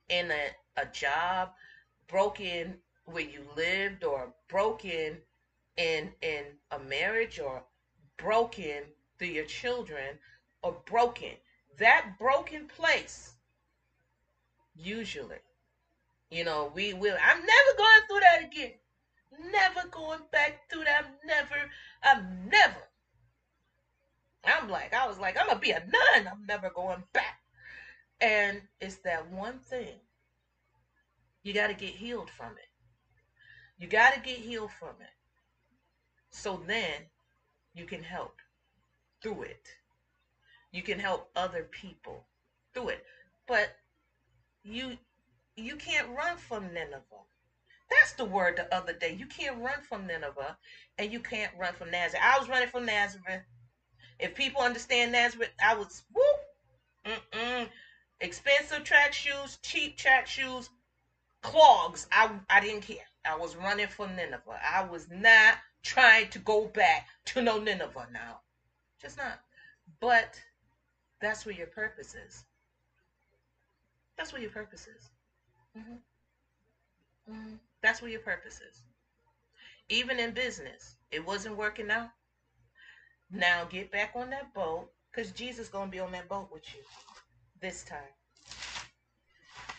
in 0.08 0.30
a, 0.30 0.80
a 0.80 0.86
job, 0.86 1.50
broken 2.08 2.76
where 3.04 3.24
you 3.24 3.44
lived, 3.56 4.04
or 4.04 4.32
broken 4.48 5.20
in 5.76 6.10
in 6.22 6.44
a 6.70 6.78
marriage, 6.78 7.38
or 7.38 7.62
broken 8.16 8.84
through 9.18 9.28
your 9.28 9.44
children, 9.44 10.18
or 10.62 10.76
broken. 10.86 11.32
That 11.78 12.18
broken 12.18 12.66
place 12.66 13.34
usually 14.74 15.38
you 16.30 16.44
know, 16.44 16.70
we 16.74 16.94
will. 16.94 17.16
I'm 17.22 17.38
never 17.38 17.76
going 17.76 18.00
through 18.08 18.20
that 18.20 18.42
again. 18.44 18.72
Never 19.52 19.88
going 19.88 20.20
back 20.32 20.70
through 20.70 20.84
that. 20.84 21.04
I'm 21.04 21.26
never. 21.26 21.70
I'm 22.02 22.48
never. 22.50 22.88
I'm 24.44 24.68
like, 24.68 24.94
I 24.94 25.06
was 25.06 25.18
like, 25.18 25.36
I'm 25.38 25.46
gonna 25.46 25.58
be 25.58 25.70
a 25.70 25.80
nun. 25.80 26.28
I'm 26.28 26.46
never 26.46 26.70
going 26.70 27.02
back. 27.12 27.38
And 28.20 28.62
it's 28.80 28.96
that 29.04 29.30
one 29.30 29.58
thing. 29.58 30.00
You 31.42 31.54
got 31.54 31.68
to 31.68 31.74
get 31.74 31.94
healed 31.94 32.30
from 32.30 32.52
it. 32.52 32.68
You 33.78 33.88
got 33.88 34.12
to 34.12 34.20
get 34.20 34.36
healed 34.36 34.70
from 34.78 34.96
it. 35.00 35.08
So 36.30 36.62
then 36.66 37.06
you 37.72 37.86
can 37.86 38.02
help 38.02 38.34
through 39.22 39.42
it. 39.42 39.68
You 40.70 40.82
can 40.82 40.98
help 40.98 41.30
other 41.34 41.64
people 41.64 42.26
through 42.74 42.90
it. 42.90 43.04
But 43.46 43.74
you 44.62 44.98
you 45.56 45.76
can't 45.76 46.08
run 46.08 46.36
from 46.36 46.72
Nineveh. 46.72 47.26
That's 47.90 48.12
the 48.12 48.24
word 48.24 48.56
the 48.56 48.72
other 48.74 48.92
day. 48.92 49.10
You 49.18 49.26
can't 49.26 49.60
run 49.62 49.80
from 49.80 50.06
Nineveh 50.06 50.56
and 50.98 51.12
you 51.12 51.20
can't 51.20 51.52
run 51.58 51.74
from 51.74 51.90
Nazareth. 51.90 52.22
I 52.24 52.38
was 52.38 52.48
running 52.48 52.68
from 52.68 52.86
Nazareth. 52.86 53.42
If 54.18 54.34
people 54.34 54.60
understand 54.62 55.12
Nazareth, 55.12 55.50
I 55.62 55.74
was 55.74 56.02
whoop. 56.12 56.36
Mm-mm. 57.34 57.68
Expensive 58.20 58.84
track 58.84 59.12
shoes, 59.12 59.58
cheap 59.62 59.96
track 59.96 60.26
shoes, 60.26 60.70
clogs. 61.42 62.06
I 62.12 62.30
I 62.48 62.60
didn't 62.60 62.82
care. 62.82 63.06
I 63.24 63.34
was 63.36 63.56
running 63.56 63.88
from 63.88 64.16
Nineveh. 64.16 64.60
I 64.62 64.82
was 64.82 65.08
not 65.10 65.56
trying 65.82 66.28
to 66.30 66.38
go 66.38 66.66
back 66.66 67.06
to 67.26 67.40
no 67.40 67.58
Nineveh 67.58 68.08
now. 68.12 68.40
Just 69.00 69.16
not. 69.16 69.40
But 70.00 70.40
that's 71.20 71.44
where 71.46 71.54
your 71.54 71.66
purpose 71.66 72.14
is. 72.14 72.44
That's 74.16 74.32
where 74.32 74.42
your 74.42 74.50
purpose 74.50 74.86
is. 74.86 75.10
Mm-hmm. 75.76 77.32
Mm-hmm. 77.32 77.54
That's 77.82 78.02
where 78.02 78.10
your 78.10 78.20
purpose 78.20 78.60
is. 78.60 78.82
Even 79.88 80.18
in 80.18 80.32
business, 80.32 80.96
it 81.10 81.24
wasn't 81.24 81.56
working 81.56 81.90
out. 81.90 82.10
Now 83.30 83.64
get 83.64 83.92
back 83.92 84.12
on 84.14 84.30
that 84.30 84.52
boat 84.54 84.90
because 85.10 85.32
Jesus 85.32 85.68
gonna 85.68 85.90
be 85.90 86.00
on 86.00 86.12
that 86.12 86.28
boat 86.28 86.48
with 86.52 86.62
you 86.74 86.82
this 87.60 87.84
time. 87.84 87.98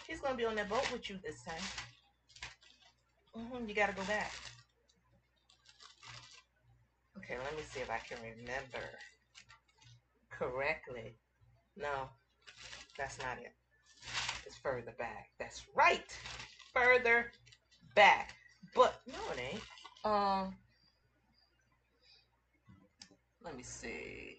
He's 0.07 0.21
gonna 0.21 0.35
be 0.35 0.45
on 0.45 0.55
that 0.55 0.69
boat 0.69 0.89
with 0.91 1.09
you 1.09 1.17
this 1.23 1.43
time. 1.43 1.63
Mm-hmm. 3.37 3.67
You 3.67 3.75
gotta 3.75 3.93
go 3.93 4.03
back. 4.03 4.31
Okay, 7.17 7.37
let 7.43 7.55
me 7.55 7.63
see 7.69 7.81
if 7.81 7.89
I 7.89 7.99
can 7.99 8.17
remember 8.23 8.87
correctly. 10.29 11.15
No, 11.77 12.09
that's 12.97 13.19
not 13.19 13.37
it 13.37 13.53
is 14.47 14.55
further 14.55 14.93
back. 14.97 15.29
That's 15.39 15.65
right. 15.75 16.17
Further 16.73 17.31
back. 17.95 18.35
But 18.75 19.01
no, 19.07 19.19
it 19.33 19.39
ain't. 19.39 19.63
Um 20.05 20.55
Let 23.43 23.57
me 23.57 23.63
see. 23.63 24.37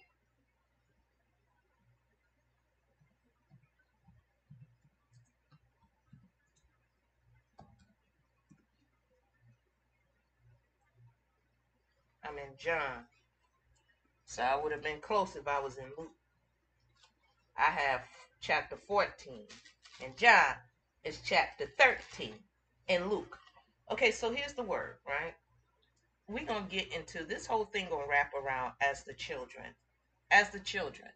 I'm 12.24 12.38
in 12.38 12.56
John. 12.58 13.04
So 14.26 14.42
I 14.42 14.56
would 14.56 14.72
have 14.72 14.82
been 14.82 15.00
close 15.00 15.36
if 15.36 15.48
I 15.48 15.60
was 15.60 15.76
in 15.76 15.84
Luke. 15.98 16.12
I 17.56 17.70
have 17.70 18.02
chapter 18.40 18.76
14. 18.76 19.46
And 20.02 20.16
John 20.16 20.54
is 21.04 21.20
chapter 21.24 21.66
13 21.78 22.34
in 22.88 23.08
Luke. 23.08 23.38
Okay, 23.88 24.10
so 24.10 24.32
here's 24.32 24.54
the 24.54 24.62
word, 24.62 24.96
right? 25.06 25.34
We're 26.26 26.44
to 26.46 26.64
get 26.68 26.92
into 26.92 27.24
this 27.24 27.46
whole 27.46 27.66
thing 27.66 27.86
to 27.86 28.00
wrap 28.08 28.32
around 28.34 28.72
as 28.80 29.04
the 29.04 29.12
children. 29.12 29.66
As 30.32 30.50
the 30.50 30.58
children. 30.58 31.08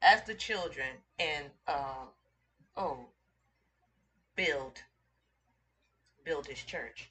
As 0.00 0.24
the 0.24 0.34
children 0.34 0.88
and, 1.20 1.50
uh, 1.68 2.06
oh, 2.76 3.06
build. 4.34 4.82
Build 6.24 6.46
his 6.46 6.62
church. 6.62 7.10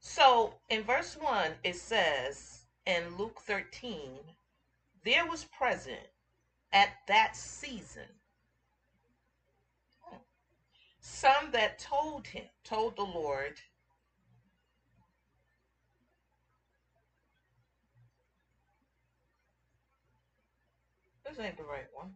So 0.00 0.54
in 0.70 0.82
verse 0.82 1.16
1, 1.16 1.52
it 1.62 1.76
says 1.76 2.64
in 2.86 3.16
Luke 3.16 3.40
13, 3.42 4.18
there 5.04 5.26
was 5.26 5.44
present 5.44 6.08
at 6.72 6.88
that 7.06 7.36
season 7.36 8.08
some 11.04 11.50
that 11.52 11.78
told 11.78 12.28
him, 12.28 12.44
told 12.64 12.96
the 12.96 13.04
Lord, 13.04 13.54
this 21.26 21.38
ain't 21.38 21.56
the 21.58 21.64
right 21.64 21.86
one. 21.92 22.12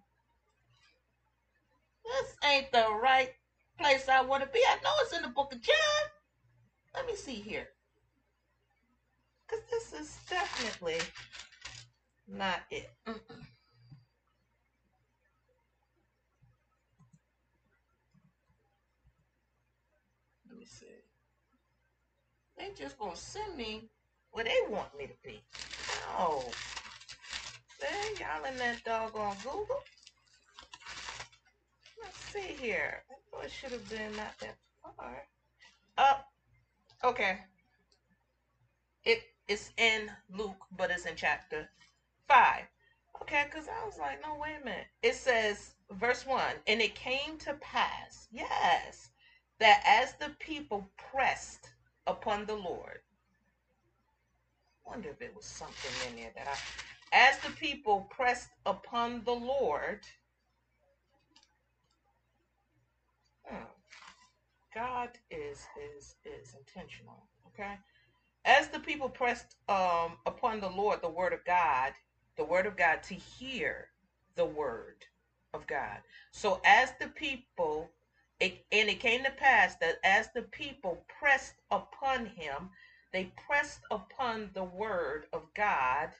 This 2.05 2.37
ain't 2.45 2.73
the 2.73 2.93
right 2.93 3.31
place 3.79 4.09
I 4.09 4.23
want 4.23 4.43
to 4.43 4.49
be. 4.49 4.61
I 4.69 4.77
know 4.83 4.91
it's 5.01 5.13
in 5.13 5.23
the 5.23 5.29
book 5.29 5.53
of 5.53 5.61
John. 5.63 5.75
Let 6.95 7.07
me 7.07 7.17
see 7.17 7.37
here. 7.41 7.69
Because 9.49 9.65
this 9.71 9.93
is 9.95 10.19
definitely 10.31 10.99
not 12.29 12.61
it. 12.71 12.89
Mm-mm. 13.09 13.21
Let 20.49 20.59
me 20.59 20.67
see. 20.67 20.87
They 22.59 22.71
just 22.77 22.99
gonna 22.99 23.17
send 23.17 23.57
me 23.57 23.89
where 24.33 24.45
they 24.45 24.59
want 24.69 24.97
me 24.99 25.07
to 25.07 25.15
be. 25.25 25.41
Oh, 26.19 26.45
there 27.81 27.91
y'all 28.19 28.45
in 28.45 28.59
that 28.59 28.83
doggone 28.85 29.37
Google. 29.45 29.81
Let's 32.03 32.19
see 32.19 32.57
here. 32.61 33.03
I 33.11 33.15
thought 33.31 33.45
it 33.45 33.53
should 33.53 33.71
have 33.73 33.89
been 33.89 34.17
not 34.17 34.37
that 34.41 34.57
far. 34.83 35.25
Up. 35.97 36.27
Oh, 37.05 37.11
okay. 37.11 37.39
It 39.05 39.21
it's 39.47 39.71
in 39.77 40.11
Luke, 40.37 40.65
but 40.77 40.91
it's 40.91 41.07
in 41.07 41.15
chapter 41.17 41.69
5. 42.27 42.65
Okay, 43.23 43.45
because 43.45 43.69
I 43.69 43.87
was 43.87 43.99
like, 43.99 44.21
no, 44.23 44.37
wait 44.37 44.57
a 44.61 44.65
minute. 44.65 44.87
It 45.03 45.15
says, 45.15 45.75
verse 45.91 46.27
1 46.27 46.43
And 46.67 46.81
it 46.81 46.95
came 46.95 47.37
to 47.39 47.55
pass, 47.55 48.29
yes, 48.31 49.11
that 49.59 49.83
as 49.87 50.15
the 50.15 50.31
people 50.39 50.89
pressed 50.97 51.71
upon 52.09 52.47
the 52.47 52.55
Lord, 52.55 53.01
wonder 54.85 55.11
if 55.11 55.21
it 55.21 55.35
was 55.37 55.45
something 55.45 56.11
in 56.11 56.17
there 56.17 56.33
that 56.35 56.49
I, 56.49 56.57
as 57.17 57.39
the 57.39 57.51
people 57.51 58.09
pressed 58.11 58.49
upon 58.67 59.23
the 59.25 59.33
Lord, 59.35 60.01
hmm, 63.45 63.57
God 64.75 65.11
is 65.31 65.67
is 65.97 66.17
is 66.25 66.55
intentional. 66.59 67.27
Okay, 67.49 67.75
as 68.45 68.69
the 68.69 68.81
people 68.81 69.09
pressed 69.09 69.57
um, 69.69 70.17
upon 70.27 70.61
the 70.61 70.71
Lord 70.71 71.01
the 71.03 71.11
word 71.11 71.35
of 71.35 71.45
God, 71.45 71.93
the 72.37 72.45
word 72.45 72.67
of 72.67 72.77
God 72.77 73.03
to 73.05 73.15
hear 73.15 73.89
the 74.35 74.47
word 74.47 75.05
of 75.53 75.67
God. 75.67 75.99
So 76.31 76.61
as 76.65 76.93
the 77.01 77.09
people, 77.09 77.91
it, 78.41 78.65
and 78.73 78.89
it 78.89 79.01
came 79.01 79.25
to 79.25 79.31
pass 79.31 79.77
that 79.77 79.99
as 80.05 80.31
the 80.33 80.43
people 80.43 81.05
pressed 81.21 81.55
upon 81.71 82.27
him, 82.27 82.71
they 83.13 83.33
pressed 83.47 83.81
upon 83.91 84.51
the 84.55 84.65
word 84.65 85.27
of 85.33 85.43
God 85.55 86.11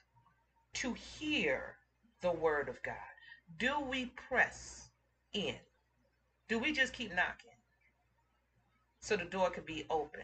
to 0.73 0.93
hear 0.93 1.75
the 2.21 2.31
word 2.31 2.67
of 2.69 2.81
God. 2.83 2.95
Do 3.57 3.79
we 3.79 4.07
press 4.07 4.89
in? 5.33 5.55
Do 6.47 6.59
we 6.59 6.71
just 6.71 6.93
keep 6.93 7.13
knocking 7.13 7.51
so 8.99 9.15
the 9.15 9.25
door 9.25 9.49
could 9.49 9.65
be 9.65 9.85
open? 9.89 10.21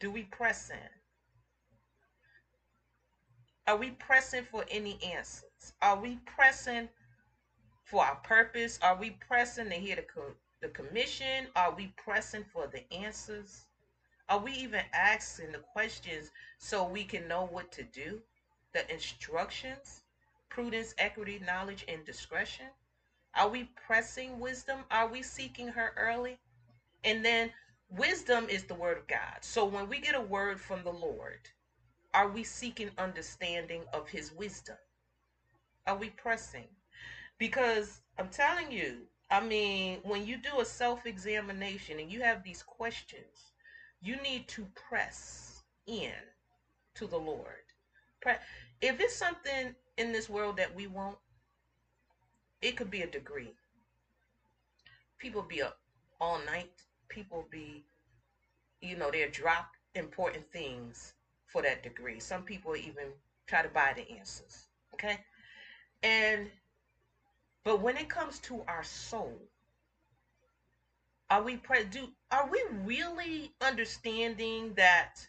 Do 0.00 0.10
we 0.10 0.24
press 0.24 0.70
in? 0.70 0.88
Are 3.66 3.76
we 3.76 3.90
pressing 3.92 4.44
for 4.44 4.64
any 4.70 4.98
answers? 5.02 5.72
Are 5.80 5.96
we 5.98 6.18
pressing 6.26 6.88
for 7.84 8.04
our 8.04 8.16
purpose? 8.16 8.78
Are 8.82 8.96
we 8.96 9.10
pressing 9.10 9.70
to 9.70 9.76
hear 9.76 9.96
the, 9.96 10.02
the 10.64 10.70
commission? 10.70 11.46
Are 11.54 11.72
we 11.72 11.92
pressing 12.02 12.42
for 12.42 12.66
the 12.66 12.82
answers? 12.90 13.66
Are 14.30 14.38
we 14.38 14.52
even 14.52 14.80
asking 14.94 15.52
the 15.52 15.58
questions 15.58 16.30
so 16.56 16.84
we 16.84 17.04
can 17.04 17.28
know 17.28 17.44
what 17.44 17.70
to 17.72 17.84
do? 17.84 18.22
The 18.72 18.90
instructions, 18.90 20.00
prudence, 20.48 20.94
equity, 20.96 21.38
knowledge, 21.44 21.84
and 21.86 22.02
discretion? 22.06 22.64
Are 23.34 23.48
we 23.48 23.64
pressing 23.86 24.40
wisdom? 24.40 24.86
Are 24.90 25.06
we 25.06 25.20
seeking 25.20 25.68
her 25.68 25.92
early? 25.98 26.38
And 27.04 27.22
then 27.22 27.50
wisdom 27.90 28.46
is 28.48 28.64
the 28.64 28.74
word 28.74 28.96
of 28.96 29.06
God. 29.06 29.36
So 29.42 29.66
when 29.66 29.86
we 29.86 30.00
get 30.00 30.14
a 30.14 30.20
word 30.20 30.58
from 30.58 30.82
the 30.82 30.92
Lord, 30.92 31.50
are 32.14 32.28
we 32.28 32.42
seeking 32.42 32.90
understanding 32.96 33.84
of 33.92 34.08
his 34.08 34.32
wisdom? 34.32 34.76
Are 35.86 35.96
we 35.96 36.08
pressing? 36.08 36.68
Because 37.36 38.00
I'm 38.18 38.28
telling 38.28 38.72
you, 38.72 39.02
I 39.30 39.40
mean, 39.40 40.00
when 40.02 40.26
you 40.26 40.36
do 40.36 40.60
a 40.60 40.64
self 40.64 41.06
examination 41.06 41.98
and 41.98 42.10
you 42.10 42.22
have 42.22 42.42
these 42.42 42.62
questions, 42.62 43.52
you 44.00 44.16
need 44.22 44.48
to 44.48 44.66
press 44.74 45.62
in 45.86 46.12
to 46.94 47.06
the 47.06 47.16
Lord. 47.18 47.64
If 48.80 49.00
it's 49.00 49.16
something 49.16 49.74
in 49.98 50.12
this 50.12 50.28
world 50.28 50.56
that 50.56 50.74
we 50.74 50.86
want, 50.86 51.16
it 52.62 52.76
could 52.76 52.90
be 52.90 53.02
a 53.02 53.06
degree. 53.06 53.52
People 55.18 55.42
be 55.42 55.62
up 55.62 55.78
all 56.20 56.38
night. 56.46 56.72
People 57.08 57.46
be, 57.50 57.84
you 58.80 58.96
know, 58.96 59.10
they 59.10 59.26
drop 59.28 59.70
important 59.94 60.50
things 60.52 61.14
for 61.46 61.62
that 61.62 61.82
degree. 61.82 62.20
Some 62.20 62.42
people 62.42 62.76
even 62.76 63.08
try 63.46 63.62
to 63.62 63.68
buy 63.68 63.92
the 63.94 64.10
answers. 64.18 64.68
Okay? 64.94 65.18
And 66.02 66.50
but 67.64 67.80
when 67.80 67.96
it 67.96 68.08
comes 68.08 68.38
to 68.40 68.62
our 68.68 68.84
soul, 68.84 69.38
are 71.30 71.42
we 71.42 71.56
pre- 71.56 71.84
do 71.84 72.08
are 72.30 72.48
we 72.48 72.62
really 72.84 73.52
understanding 73.60 74.74
that 74.74 75.26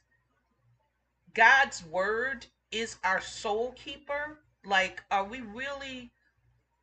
God's 1.34 1.84
word 1.86 2.46
is 2.72 2.98
our 3.04 3.22
soul 3.22 3.74
keeper? 3.74 4.40
Like 4.66 5.04
are 5.12 5.24
we 5.26 5.42
really 5.42 6.12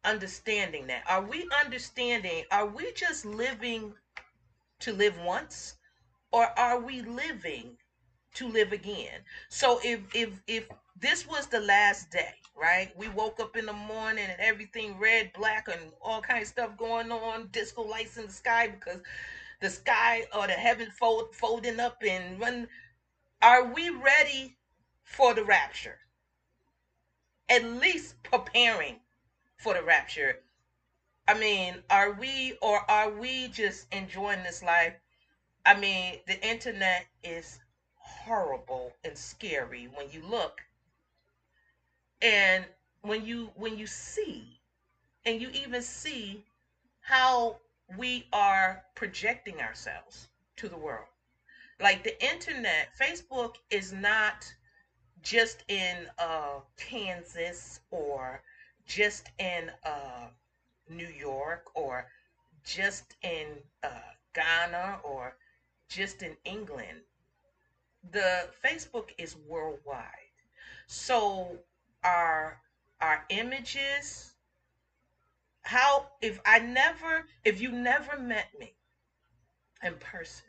understanding 0.05 0.87
that? 0.89 1.05
Are 1.09 1.23
we 1.23 1.49
understanding 1.65 2.45
are 2.51 2.67
we 2.67 2.93
just 2.93 3.25
living 3.25 3.95
to 4.81 4.93
live 4.93 5.19
once 5.19 5.75
or 6.33 6.47
are 6.59 6.81
we 6.81 7.03
living 7.03 7.77
to 8.35 8.49
live 8.49 8.73
again. 8.73 9.21
So 9.49 9.81
if 9.85 10.01
if 10.15 10.43
if 10.47 10.69
this 11.01 11.27
was 11.27 11.47
the 11.47 11.61
last 11.61 12.11
day, 12.11 12.35
right? 12.57 12.97
We 12.97 13.09
woke 13.09 13.41
up 13.41 13.57
in 13.57 13.67
the 13.67 13.73
morning 13.73 14.27
and 14.29 14.41
everything 14.41 14.99
red, 14.99 15.33
black, 15.33 15.69
and 15.69 15.93
all 16.01 16.21
kinds 16.21 16.49
of 16.49 16.49
stuff 16.49 16.77
going 16.77 17.11
on, 17.11 17.49
disco 17.51 17.83
lights 17.83 18.17
in 18.17 18.27
the 18.27 18.33
sky 18.33 18.69
because 18.69 19.01
the 19.61 19.71
sky 19.71 20.25
or 20.37 20.47
the 20.47 20.53
heaven 20.53 20.91
fold 20.91 21.35
folding 21.35 21.81
up 21.81 22.03
and 22.07 22.41
run. 22.41 22.69
Are 23.41 23.65
we 23.65 23.91
ready 23.91 24.57
for 25.05 25.35
the 25.35 25.45
rapture? 25.45 25.99
At 27.49 27.65
least 27.65 28.23
preparing 28.23 29.01
for 29.57 29.75
the 29.75 29.83
rapture. 29.83 30.41
I 31.29 31.35
mean, 31.35 31.83
are 31.91 32.13
we 32.13 32.57
or 32.63 32.89
are 32.91 33.11
we 33.11 33.49
just 33.49 33.93
enjoying 33.93 34.43
this 34.43 34.63
life? 34.63 34.95
I 35.65 35.75
mean, 35.75 36.21
the 36.27 36.45
internet 36.47 37.07
is 37.23 37.61
horrible 37.97 38.93
and 39.05 39.17
scary 39.17 39.87
when 39.87 40.11
you 40.11 40.23
look 40.23 40.63
and 42.23 42.65
when 43.03 43.25
you 43.25 43.51
when 43.57 43.79
you 43.79 43.87
see 43.87 44.61
and 45.27 45.41
you 45.41 45.51
even 45.53 45.83
see 45.83 46.45
how 47.01 47.57
we 47.99 48.27
are 48.33 48.85
projecting 48.95 49.61
ourselves 49.61 50.29
to 50.57 50.69
the 50.69 50.77
world 50.77 51.07
like 51.81 52.03
the 52.05 52.25
internet 52.25 52.89
facebook 53.01 53.57
is 53.71 53.93
not 53.93 54.53
just 55.23 55.65
in 55.69 56.09
uh, 56.19 56.61
Kansas 56.77 57.81
or 57.91 58.43
just 58.87 59.31
in 59.39 59.71
uh, 59.85 60.29
New 60.89 61.09
York 61.09 61.71
or 61.75 62.07
just 62.65 63.17
in 63.23 63.47
uh, 63.83 63.89
Ghana 64.35 64.99
or 65.05 65.37
just 65.89 66.23
in 66.23 66.37
England. 66.45 67.03
The 68.13 68.49
Facebook 68.65 69.11
is 69.19 69.37
worldwide. 69.37 70.37
So 70.87 71.59
our 72.05 72.61
our 73.01 73.25
images. 73.31 74.35
How 75.63 76.13
if 76.21 76.41
I 76.45 76.61
never 76.61 77.27
if 77.45 77.61
you 77.61 77.73
never 77.73 78.17
met 78.17 78.57
me 78.59 78.77
in 79.83 79.97
person 79.99 80.47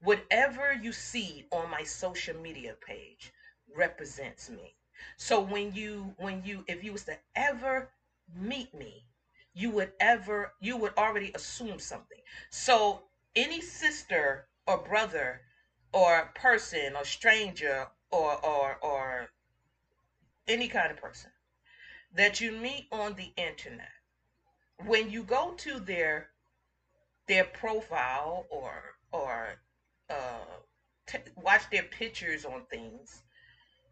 whatever 0.00 0.72
you 0.72 0.92
see 0.92 1.46
on 1.50 1.70
my 1.70 1.82
social 1.82 2.36
media 2.36 2.74
page 2.86 3.32
represents 3.74 4.48
me. 4.48 4.74
So 5.16 5.40
when 5.40 5.72
you 5.74 6.14
when 6.18 6.42
you 6.44 6.64
if 6.66 6.82
you 6.82 6.92
was 6.92 7.04
to 7.04 7.16
ever 7.36 7.90
meet 8.32 8.72
me 8.74 9.04
you 9.54 9.70
would 9.70 9.92
ever 10.00 10.52
you 10.60 10.76
would 10.76 10.92
already 10.96 11.32
assume 11.34 11.78
something. 11.78 12.18
So 12.50 13.02
any 13.34 13.60
sister 13.60 14.46
or 14.66 14.78
brother 14.78 15.40
or 15.92 16.30
person 16.34 16.94
or 16.96 17.04
stranger 17.04 17.86
or 18.10 18.44
or 18.44 18.76
or 18.82 19.28
any 20.48 20.68
kind 20.68 20.90
of 20.90 20.98
person 20.98 21.30
that 22.12 22.40
you 22.40 22.52
meet 22.52 22.86
on 22.92 23.14
the 23.14 23.32
internet 23.36 23.88
when 24.86 25.10
you 25.10 25.22
go 25.24 25.52
to 25.58 25.80
their 25.80 26.28
their 27.28 27.44
profile 27.44 28.46
or 28.50 28.94
or 29.12 29.56
uh, 30.10 30.44
t- 31.06 31.18
watch 31.36 31.62
their 31.70 31.84
pictures 31.84 32.44
on 32.44 32.62
things, 32.70 33.22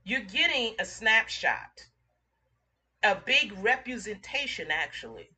you're 0.05 0.21
getting 0.21 0.75
a 0.81 0.85
snapshot, 0.85 1.87
a 3.03 3.14
big 3.14 3.53
representation 3.59 4.71
actually 4.71 5.31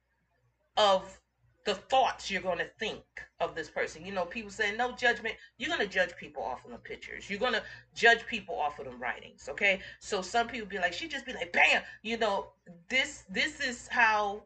of 0.76 1.20
the 1.64 1.74
thoughts 1.74 2.30
you're 2.30 2.42
going 2.42 2.58
to 2.58 2.70
think 2.78 3.02
of 3.40 3.54
this 3.54 3.68
person. 3.68 4.04
You 4.04 4.12
know, 4.12 4.24
people 4.24 4.50
say 4.50 4.74
no 4.74 4.92
judgment. 4.92 5.34
You're 5.58 5.68
going 5.68 5.86
to 5.86 5.92
judge 5.92 6.16
people 6.16 6.42
off 6.42 6.64
of 6.64 6.70
the 6.70 6.78
pictures. 6.78 7.28
You're 7.28 7.38
going 7.38 7.52
to 7.52 7.62
judge 7.94 8.26
people 8.26 8.58
off 8.58 8.78
of 8.78 8.86
them 8.86 9.00
writings. 9.00 9.48
Okay. 9.50 9.80
So 9.98 10.22
some 10.22 10.48
people 10.48 10.68
be 10.68 10.78
like, 10.78 10.92
she 10.94 11.08
just 11.08 11.26
be 11.26 11.34
like, 11.34 11.52
bam, 11.52 11.82
you 12.02 12.16
know, 12.16 12.48
this, 12.88 13.24
this 13.28 13.60
is 13.60 13.88
how 13.88 14.44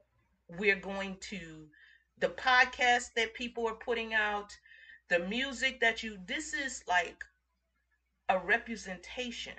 we're 0.59 0.77
going 0.77 1.17
to, 1.21 1.67
the 2.19 2.29
podcast 2.29 3.15
that 3.15 3.35
people 3.35 3.69
are 3.69 3.75
putting 3.75 4.15
out, 4.15 4.57
the 5.13 5.19
music 5.19 5.79
that 5.81 6.03
you 6.03 6.17
this 6.27 6.55
is 6.55 6.83
like 6.89 7.23
a 8.31 8.39
representation 8.39 9.53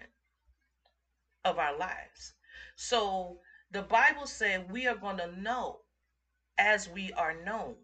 of 1.46 1.60
our 1.60 1.78
lives 1.78 2.34
so 2.76 3.38
the 3.70 3.84
bible 3.84 4.26
said 4.26 4.72
we 4.72 4.88
are 4.88 4.96
going 4.96 5.18
to 5.18 5.40
know 5.40 5.82
as 6.58 6.88
we 6.90 7.12
are 7.14 7.34
known 7.34 7.76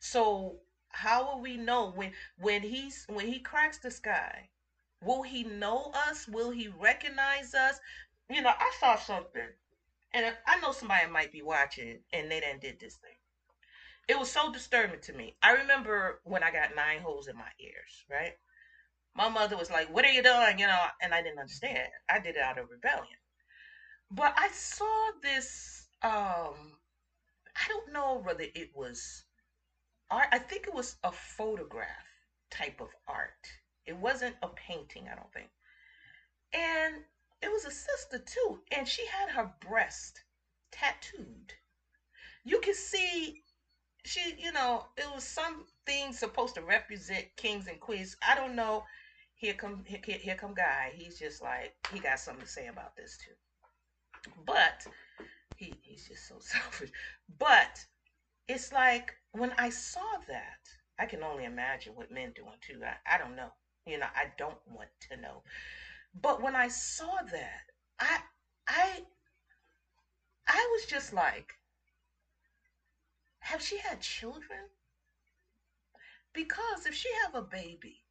so 0.00 0.58
how 0.90 1.24
will 1.24 1.40
we 1.40 1.56
know 1.56 1.90
when 1.90 2.12
when 2.38 2.62
he's 2.62 3.04
when 3.08 3.26
he 3.26 3.38
cracks 3.38 3.78
the 3.78 3.90
sky 3.90 4.48
will 5.02 5.22
he 5.22 5.44
know 5.44 5.90
us 5.94 6.26
will 6.28 6.50
he 6.50 6.68
recognize 6.68 7.54
us 7.54 7.78
you 8.30 8.40
know 8.42 8.52
i 8.58 8.72
saw 8.80 8.96
something 8.96 9.48
and 10.12 10.34
i 10.46 10.58
know 10.60 10.72
somebody 10.72 11.06
might 11.06 11.32
be 11.32 11.42
watching 11.42 12.00
and 12.12 12.30
they 12.30 12.40
didn't 12.40 12.60
did 12.60 12.78
this 12.80 12.96
thing 12.96 13.12
it 14.08 14.18
was 14.18 14.30
so 14.30 14.52
disturbing 14.52 15.00
to 15.02 15.12
me. 15.12 15.34
I 15.42 15.52
remember 15.52 16.20
when 16.24 16.42
I 16.42 16.50
got 16.50 16.74
nine 16.76 17.00
holes 17.00 17.28
in 17.28 17.36
my 17.36 17.50
ears, 17.58 18.04
right? 18.08 18.34
My 19.14 19.28
mother 19.28 19.56
was 19.56 19.70
like, 19.70 19.92
What 19.92 20.04
are 20.04 20.10
you 20.10 20.22
doing? 20.22 20.58
You 20.58 20.66
know, 20.66 20.86
and 21.02 21.14
I 21.14 21.22
didn't 21.22 21.38
understand. 21.38 21.88
I 22.08 22.18
did 22.18 22.36
it 22.36 22.42
out 22.42 22.58
of 22.58 22.70
rebellion. 22.70 23.18
But 24.10 24.34
I 24.36 24.48
saw 24.48 25.10
this 25.22 25.88
um 26.02 26.75
I 27.56 27.68
don't 27.68 27.92
know 27.92 28.20
whether 28.22 28.44
it 28.54 28.70
was 28.74 29.24
art. 30.10 30.28
I 30.32 30.38
think 30.38 30.66
it 30.66 30.74
was 30.74 30.96
a 31.02 31.12
photograph 31.12 31.88
type 32.50 32.80
of 32.80 32.88
art. 33.08 33.48
It 33.86 33.96
wasn't 33.96 34.36
a 34.42 34.48
painting, 34.48 35.08
I 35.10 35.14
don't 35.14 35.32
think. 35.32 35.48
And 36.52 37.04
it 37.42 37.50
was 37.50 37.64
a 37.64 37.70
sister 37.70 38.18
too, 38.18 38.60
and 38.72 38.86
she 38.86 39.06
had 39.06 39.30
her 39.30 39.52
breast 39.60 40.22
tattooed. 40.72 41.54
You 42.44 42.60
can 42.60 42.74
see 42.74 43.42
she, 44.06 44.36
you 44.38 44.52
know, 44.52 44.86
it 44.96 45.12
was 45.12 45.24
something 45.24 46.12
supposed 46.12 46.54
to 46.54 46.62
represent 46.62 47.26
kings 47.36 47.66
and 47.66 47.80
queens. 47.80 48.16
I 48.26 48.36
don't 48.36 48.54
know. 48.54 48.84
Here 49.34 49.52
come 49.52 49.82
here, 49.84 50.00
here 50.04 50.36
come 50.36 50.54
guy. 50.54 50.92
He's 50.94 51.18
just 51.18 51.42
like 51.42 51.74
he 51.92 51.98
got 51.98 52.20
something 52.20 52.44
to 52.44 52.50
say 52.50 52.68
about 52.68 52.96
this 52.96 53.18
too. 53.18 54.32
But 54.46 54.86
he 55.56 55.74
he's 55.82 56.08
just 56.08 56.28
so 56.28 56.36
selfish. 56.40 56.90
But 57.38 57.84
it's 58.48 58.72
like 58.72 59.14
when 59.32 59.52
I 59.58 59.70
saw 59.70 60.18
that, 60.28 60.60
I 60.98 61.06
can 61.06 61.22
only 61.24 61.44
imagine 61.44 61.94
what 61.94 62.12
men 62.12 62.32
doing 62.34 62.58
too. 62.60 62.82
I, 62.84 63.16
I 63.16 63.18
don't 63.18 63.36
know. 63.36 63.50
You 63.86 63.98
know, 63.98 64.08
I 64.14 64.32
don't 64.38 64.58
want 64.66 64.90
to 65.10 65.16
know. 65.16 65.42
But 66.14 66.42
when 66.42 66.56
I 66.56 66.68
saw 66.68 67.22
that, 67.30 67.62
I 68.00 68.18
I 68.68 69.02
I 70.48 70.68
was 70.72 70.86
just 70.86 71.12
like, 71.12 71.54
have 73.40 73.62
she 73.62 73.78
had 73.78 74.02
children? 74.02 74.68
Because 76.32 76.86
if 76.86 76.94
she 76.94 77.12
have 77.24 77.34
a 77.34 77.42
baby 77.42 78.04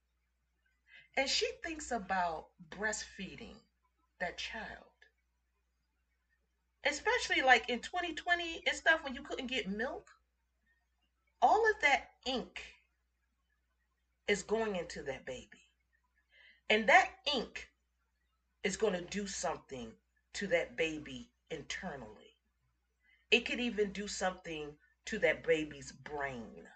and 1.17 1.29
she 1.29 1.49
thinks 1.63 1.91
about 1.91 2.47
breastfeeding 2.69 3.55
that 4.19 4.38
child, 4.38 4.91
especially 6.86 7.41
like 7.41 7.69
in 7.69 7.80
2020 7.80 8.62
and 8.65 8.76
stuff 8.76 9.04
when 9.04 9.13
you 9.13 9.21
couldn't 9.21 9.48
get 9.48 9.67
milk, 9.67 10.12
all 11.41 11.69
of 11.69 11.82
that 11.82 12.10
ink 12.26 12.62
is 14.28 14.43
going 14.43 14.76
into 14.76 15.04
that 15.04 15.26
baby. 15.26 15.69
And 16.69 16.88
that 16.88 17.10
ink 17.32 17.69
is 18.63 18.76
going 18.76 18.93
to 18.93 19.02
do 19.02 19.28
something 19.28 19.93
to 20.34 20.48
that 20.48 20.76
baby 20.76 21.30
internally. 21.52 22.36
It 23.32 23.45
could 23.45 23.60
even 23.60 23.91
do 23.91 24.08
something 24.08 24.74
to 25.06 25.17
that 25.19 25.43
baby's 25.43 25.91
brain. 25.91 26.67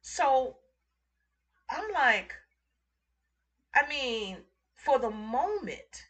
So 0.00 0.56
I'm 1.70 1.92
like, 1.92 2.34
I 3.74 3.86
mean, 3.86 4.42
for 4.74 4.98
the 4.98 5.10
moment, 5.10 6.06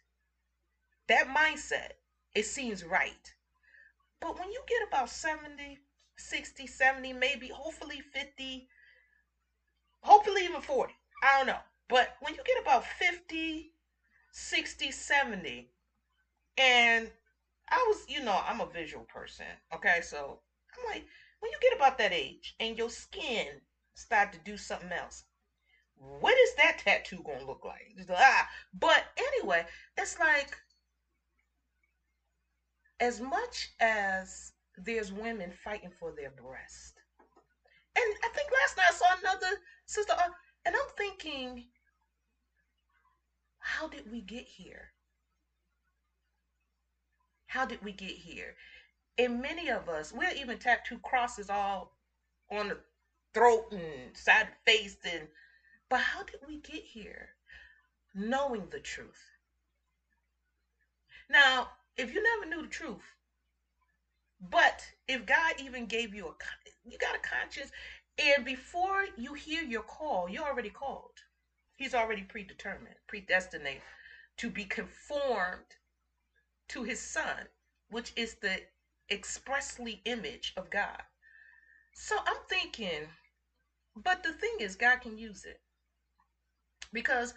that 1.08 1.26
mindset, 1.26 1.92
it 2.34 2.46
seems 2.46 2.84
right. 2.84 3.34
But 4.20 4.38
when 4.38 4.50
you 4.50 4.62
get 4.68 4.88
about 4.88 5.10
70, 5.10 5.78
60, 6.16 6.66
70, 6.66 7.12
maybe 7.12 7.48
hopefully 7.48 8.00
50, 8.00 8.68
hopefully 10.02 10.44
even 10.44 10.60
40, 10.60 10.94
I 11.22 11.38
don't 11.38 11.46
know. 11.46 11.58
But 11.88 12.16
when 12.20 12.34
you 12.34 12.42
get 12.44 12.60
about 12.62 12.84
50, 12.84 13.70
60, 14.32 14.90
70, 14.90 15.68
and 16.56 17.10
I 17.68 17.84
was, 17.88 18.04
you 18.08 18.22
know, 18.22 18.40
I'm 18.46 18.60
a 18.60 18.66
visual 18.66 19.04
person. 19.04 19.46
Okay, 19.74 20.00
so 20.02 20.40
I'm 20.76 20.94
like, 20.94 21.04
when 21.40 21.52
you 21.52 21.58
get 21.60 21.76
about 21.76 21.98
that 21.98 22.12
age 22.12 22.54
and 22.60 22.78
your 22.78 22.90
skin 22.90 23.60
start 23.94 24.32
to 24.32 24.38
do 24.38 24.56
something 24.56 24.92
else, 24.92 25.24
what 25.96 26.36
is 26.38 26.54
that 26.56 26.78
tattoo 26.78 27.22
gonna 27.24 27.44
look 27.46 27.64
like? 27.64 27.94
Ah, 28.10 28.48
but 28.72 29.04
anyway, 29.16 29.64
it's 29.96 30.18
like 30.18 30.56
as 33.04 33.20
much 33.20 33.70
as 33.80 34.52
there's 34.76 35.12
women 35.12 35.52
fighting 35.52 35.90
for 35.90 36.12
their 36.12 36.30
breast, 36.30 37.00
and 37.96 38.14
I 38.24 38.28
think 38.34 38.50
last 38.50 38.76
night 38.76 38.86
I 38.88 38.92
saw 38.92 39.06
another 39.20 39.60
sister, 39.86 40.12
uh, 40.12 40.30
and 40.64 40.74
I'm 40.74 40.90
thinking, 40.96 41.66
how 43.58 43.88
did 43.88 44.10
we 44.10 44.20
get 44.20 44.44
here? 44.44 44.90
How 47.46 47.64
did 47.66 47.84
we 47.84 47.92
get 47.92 48.10
here? 48.10 48.56
and 49.18 49.40
many 49.40 49.70
of 49.70 49.88
us, 49.88 50.12
we'll 50.12 50.34
even 50.34 50.58
tattoo 50.58 50.98
crosses 51.02 51.48
all 51.50 51.96
on 52.50 52.68
the 52.68 52.78
throat 53.32 53.72
and 53.72 54.16
side 54.16 54.48
of 54.48 54.54
face. 54.66 54.96
And 55.04 55.28
but 55.88 56.00
how 56.00 56.22
did 56.24 56.40
we 56.46 56.58
get 56.58 56.82
here? 56.82 57.30
Knowing 58.14 58.68
the 58.70 58.80
truth. 58.80 59.22
Now, 61.28 61.68
if 61.96 62.12
you 62.12 62.22
never 62.22 62.50
knew 62.50 62.62
the 62.62 62.68
truth, 62.68 63.02
but 64.40 64.82
if 65.08 65.26
God 65.26 65.54
even 65.58 65.86
gave 65.86 66.14
you 66.14 66.28
a, 66.28 66.32
you 66.84 66.98
got 66.98 67.16
a 67.16 67.18
conscience, 67.18 67.70
and 68.18 68.44
before 68.44 69.06
you 69.16 69.34
hear 69.34 69.62
your 69.62 69.82
call, 69.82 70.28
you're 70.28 70.44
already 70.44 70.70
called. 70.70 71.12
He's 71.76 71.94
already 71.94 72.22
predetermined, 72.22 72.96
predestinated 73.08 73.82
to 74.38 74.50
be 74.50 74.64
conformed 74.64 75.76
to 76.68 76.84
his 76.84 77.00
son, 77.00 77.48
which 77.90 78.12
is 78.16 78.36
the 78.36 78.62
expressly 79.10 80.00
image 80.04 80.52
of 80.56 80.70
God. 80.70 81.02
So 81.92 82.16
I'm 82.26 82.42
thinking, 82.48 83.08
but 83.96 84.22
the 84.22 84.32
thing 84.32 84.56
is, 84.60 84.76
God 84.76 85.00
can 85.00 85.18
use 85.18 85.44
it 85.44 85.60
because 86.92 87.34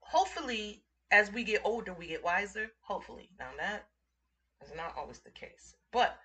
hopefully, 0.00 0.83
as 1.14 1.30
we 1.30 1.44
get 1.44 1.60
older, 1.62 1.94
we 1.94 2.08
get 2.08 2.24
wiser. 2.24 2.72
Hopefully, 2.80 3.28
now 3.38 3.50
that 3.56 3.86
is 4.60 4.72
not 4.76 4.96
always 4.98 5.20
the 5.20 5.30
case, 5.30 5.76
but 5.92 6.18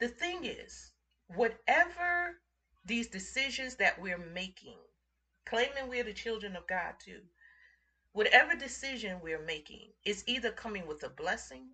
the 0.00 0.08
thing 0.08 0.44
is, 0.44 0.90
whatever 1.28 2.34
these 2.84 3.06
decisions 3.06 3.76
that 3.76 4.00
we're 4.00 4.18
making, 4.18 4.78
claiming 5.46 5.88
we're 5.88 6.02
the 6.02 6.12
children 6.12 6.56
of 6.56 6.66
God 6.66 6.94
too, 6.98 7.20
whatever 8.14 8.56
decision 8.56 9.20
we're 9.22 9.38
making 9.38 9.90
is 10.04 10.24
either 10.26 10.50
coming 10.50 10.88
with 10.88 11.04
a 11.04 11.08
blessing 11.08 11.68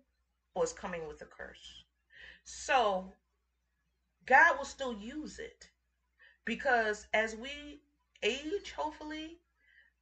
or 0.53 0.61
it's 0.61 0.73
coming 0.73 1.07
with 1.07 1.23
a 1.23 1.25
curse. 1.25 1.83
So 2.43 3.13
God 4.27 4.59
will 4.59 4.65
still 4.65 4.93
use 4.93 5.39
it 5.39 5.69
because 6.45 7.07
as 7.15 7.35
we 7.35 7.79
age, 8.21 8.73
hopefully, 8.77 9.39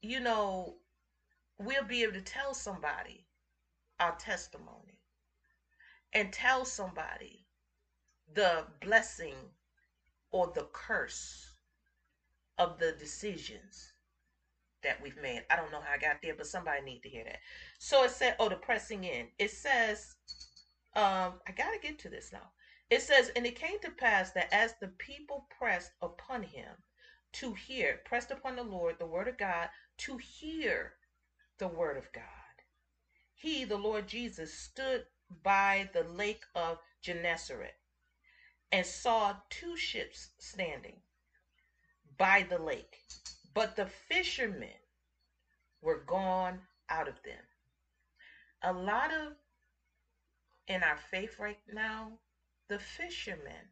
you 0.02 0.20
know, 0.20 0.76
we'll 1.66 1.84
be 1.84 2.04
able 2.04 2.14
to 2.14 2.22
tell 2.22 2.54
somebody 2.54 3.26
our 4.00 4.16
testimony 4.16 5.00
and 6.14 6.32
tell 6.32 6.66
somebody 6.66 7.46
the 8.34 8.66
blessing 8.82 9.36
or 10.32 10.52
the 10.54 10.68
curse 10.74 11.52
of 12.58 12.80
the 12.80 12.92
decisions 12.94 13.94
that 14.84 15.02
we've 15.02 15.18
made. 15.18 15.44
I 15.50 15.56
don't 15.56 15.72
know 15.72 15.82
how 15.82 15.94
I 15.94 15.98
got 15.98 16.18
there, 16.22 16.36
but 16.36 16.48
somebody 16.48 16.82
need 16.82 17.04
to 17.04 17.10
hear 17.10 17.24
that. 17.24 17.40
So 17.78 18.04
it 18.04 18.12
said, 18.12 18.36
oh, 18.40 18.50
the 18.50 18.56
pressing 18.56 19.04
in. 19.04 19.28
It 19.38 19.52
says, 19.52 20.16
um, 20.96 21.40
I 21.48 21.52
gotta 21.56 21.80
get 21.80 22.00
to 22.00 22.10
this 22.10 22.32
now. 22.32 22.50
It 22.90 23.02
says, 23.02 23.32
and 23.36 23.46
it 23.46 23.56
came 23.56 23.80
to 23.82 23.92
pass 23.92 24.32
that 24.32 24.54
as 24.54 24.76
the 24.82 24.90
people 24.98 25.48
pressed 25.58 25.92
upon 26.02 26.44
him 26.44 26.70
to 27.34 27.54
hear, 27.54 28.02
pressed 28.06 28.32
upon 28.32 28.56
the 28.56 28.64
Lord 28.64 28.98
the 29.00 29.06
word 29.06 29.28
of 29.28 29.38
God, 29.38 29.70
to 30.00 30.18
hear 30.18 30.94
the 31.62 31.68
word 31.68 31.96
of 31.96 32.12
God, 32.12 32.24
he, 33.36 33.66
the 33.66 33.78
Lord 33.78 34.08
Jesus, 34.08 34.52
stood 34.52 35.04
by 35.44 35.88
the 35.94 36.04
lake 36.04 36.42
of 36.56 36.80
Gennesaret 37.04 37.76
and 38.72 38.84
saw 38.84 39.36
two 39.52 39.78
ships 39.78 40.30
standing 40.40 40.96
by 42.18 42.48
the 42.50 42.58
lake, 42.58 42.98
but 43.54 43.76
the 43.76 43.86
fishermen 43.86 44.70
were 45.84 46.04
gone 46.08 46.58
out 46.90 47.08
of 47.08 47.22
them. 47.24 47.44
A 48.64 48.74
lot 48.74 49.14
of 49.14 49.34
in 50.68 50.82
our 50.82 50.98
faith 51.12 51.38
right 51.38 51.60
now, 51.72 52.14
the 52.70 52.80
fishermen 52.80 53.70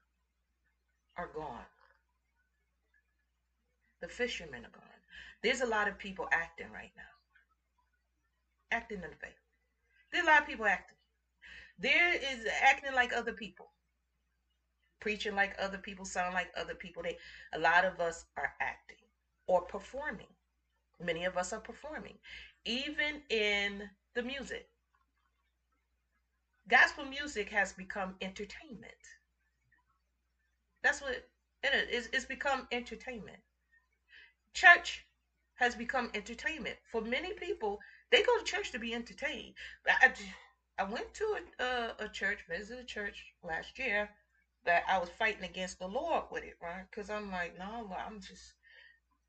are 1.17 1.31
gone. 1.33 1.65
The 3.99 4.09
fishermen 4.09 4.63
are 4.65 4.77
gone. 4.77 5.01
There's 5.41 5.61
a 5.61 5.65
lot 5.65 5.87
of 5.87 5.97
people 5.97 6.27
acting 6.31 6.71
right 6.71 6.91
now. 6.95 7.18
Acting 8.71 9.03
in 9.03 9.09
the 9.09 9.15
faith. 9.15 9.33
There's 10.11 10.25
a 10.25 10.27
lot 10.27 10.41
of 10.41 10.47
people 10.47 10.65
acting. 10.65 10.97
There 11.79 12.13
is 12.13 12.45
acting 12.61 12.93
like 12.93 13.13
other 13.13 13.33
people 13.33 13.71
preaching 14.99 15.35
like 15.35 15.55
other 15.59 15.77
people, 15.77 16.05
sound 16.05 16.33
like 16.33 16.49
other 16.57 16.75
people. 16.75 17.03
They 17.03 17.17
a 17.53 17.59
lot 17.59 17.85
of 17.85 17.99
us 17.99 18.25
are 18.37 18.51
acting 18.61 18.97
or 19.47 19.61
performing. 19.61 20.27
Many 20.99 21.25
of 21.25 21.37
us 21.37 21.53
are 21.53 21.59
performing, 21.59 22.17
even 22.65 23.21
in 23.29 23.89
the 24.15 24.23
music. 24.23 24.67
Gospel 26.67 27.05
music 27.05 27.49
has 27.49 27.73
become 27.73 28.15
entertainment. 28.21 28.93
That's 30.83 31.01
what 31.01 31.13
it 31.63 31.89
is. 31.91 32.09
It's 32.13 32.25
become 32.25 32.67
entertainment. 32.71 33.39
Church 34.53 35.05
has 35.55 35.75
become 35.75 36.09
entertainment. 36.13 36.77
For 36.91 37.01
many 37.01 37.33
people, 37.33 37.79
they 38.11 38.21
go 38.21 38.37
to 38.37 38.43
church 38.43 38.71
to 38.71 38.79
be 38.79 38.93
entertained. 38.93 39.53
I, 39.87 40.11
I 40.77 40.83
went 40.83 41.13
to 41.15 41.37
a, 41.59 41.63
a, 41.63 41.95
a 41.99 42.07
church, 42.07 42.45
visited 42.47 42.83
a 42.83 42.87
church 42.87 43.33
last 43.43 43.77
year, 43.79 44.09
that 44.65 44.83
I 44.87 44.97
was 44.97 45.09
fighting 45.09 45.43
against 45.43 45.79
the 45.79 45.87
Lord 45.87 46.25
with 46.31 46.43
it, 46.43 46.55
right? 46.61 46.85
Because 46.89 47.09
I'm 47.09 47.31
like, 47.31 47.57
no, 47.57 47.93
I'm 47.97 48.19
just. 48.21 48.53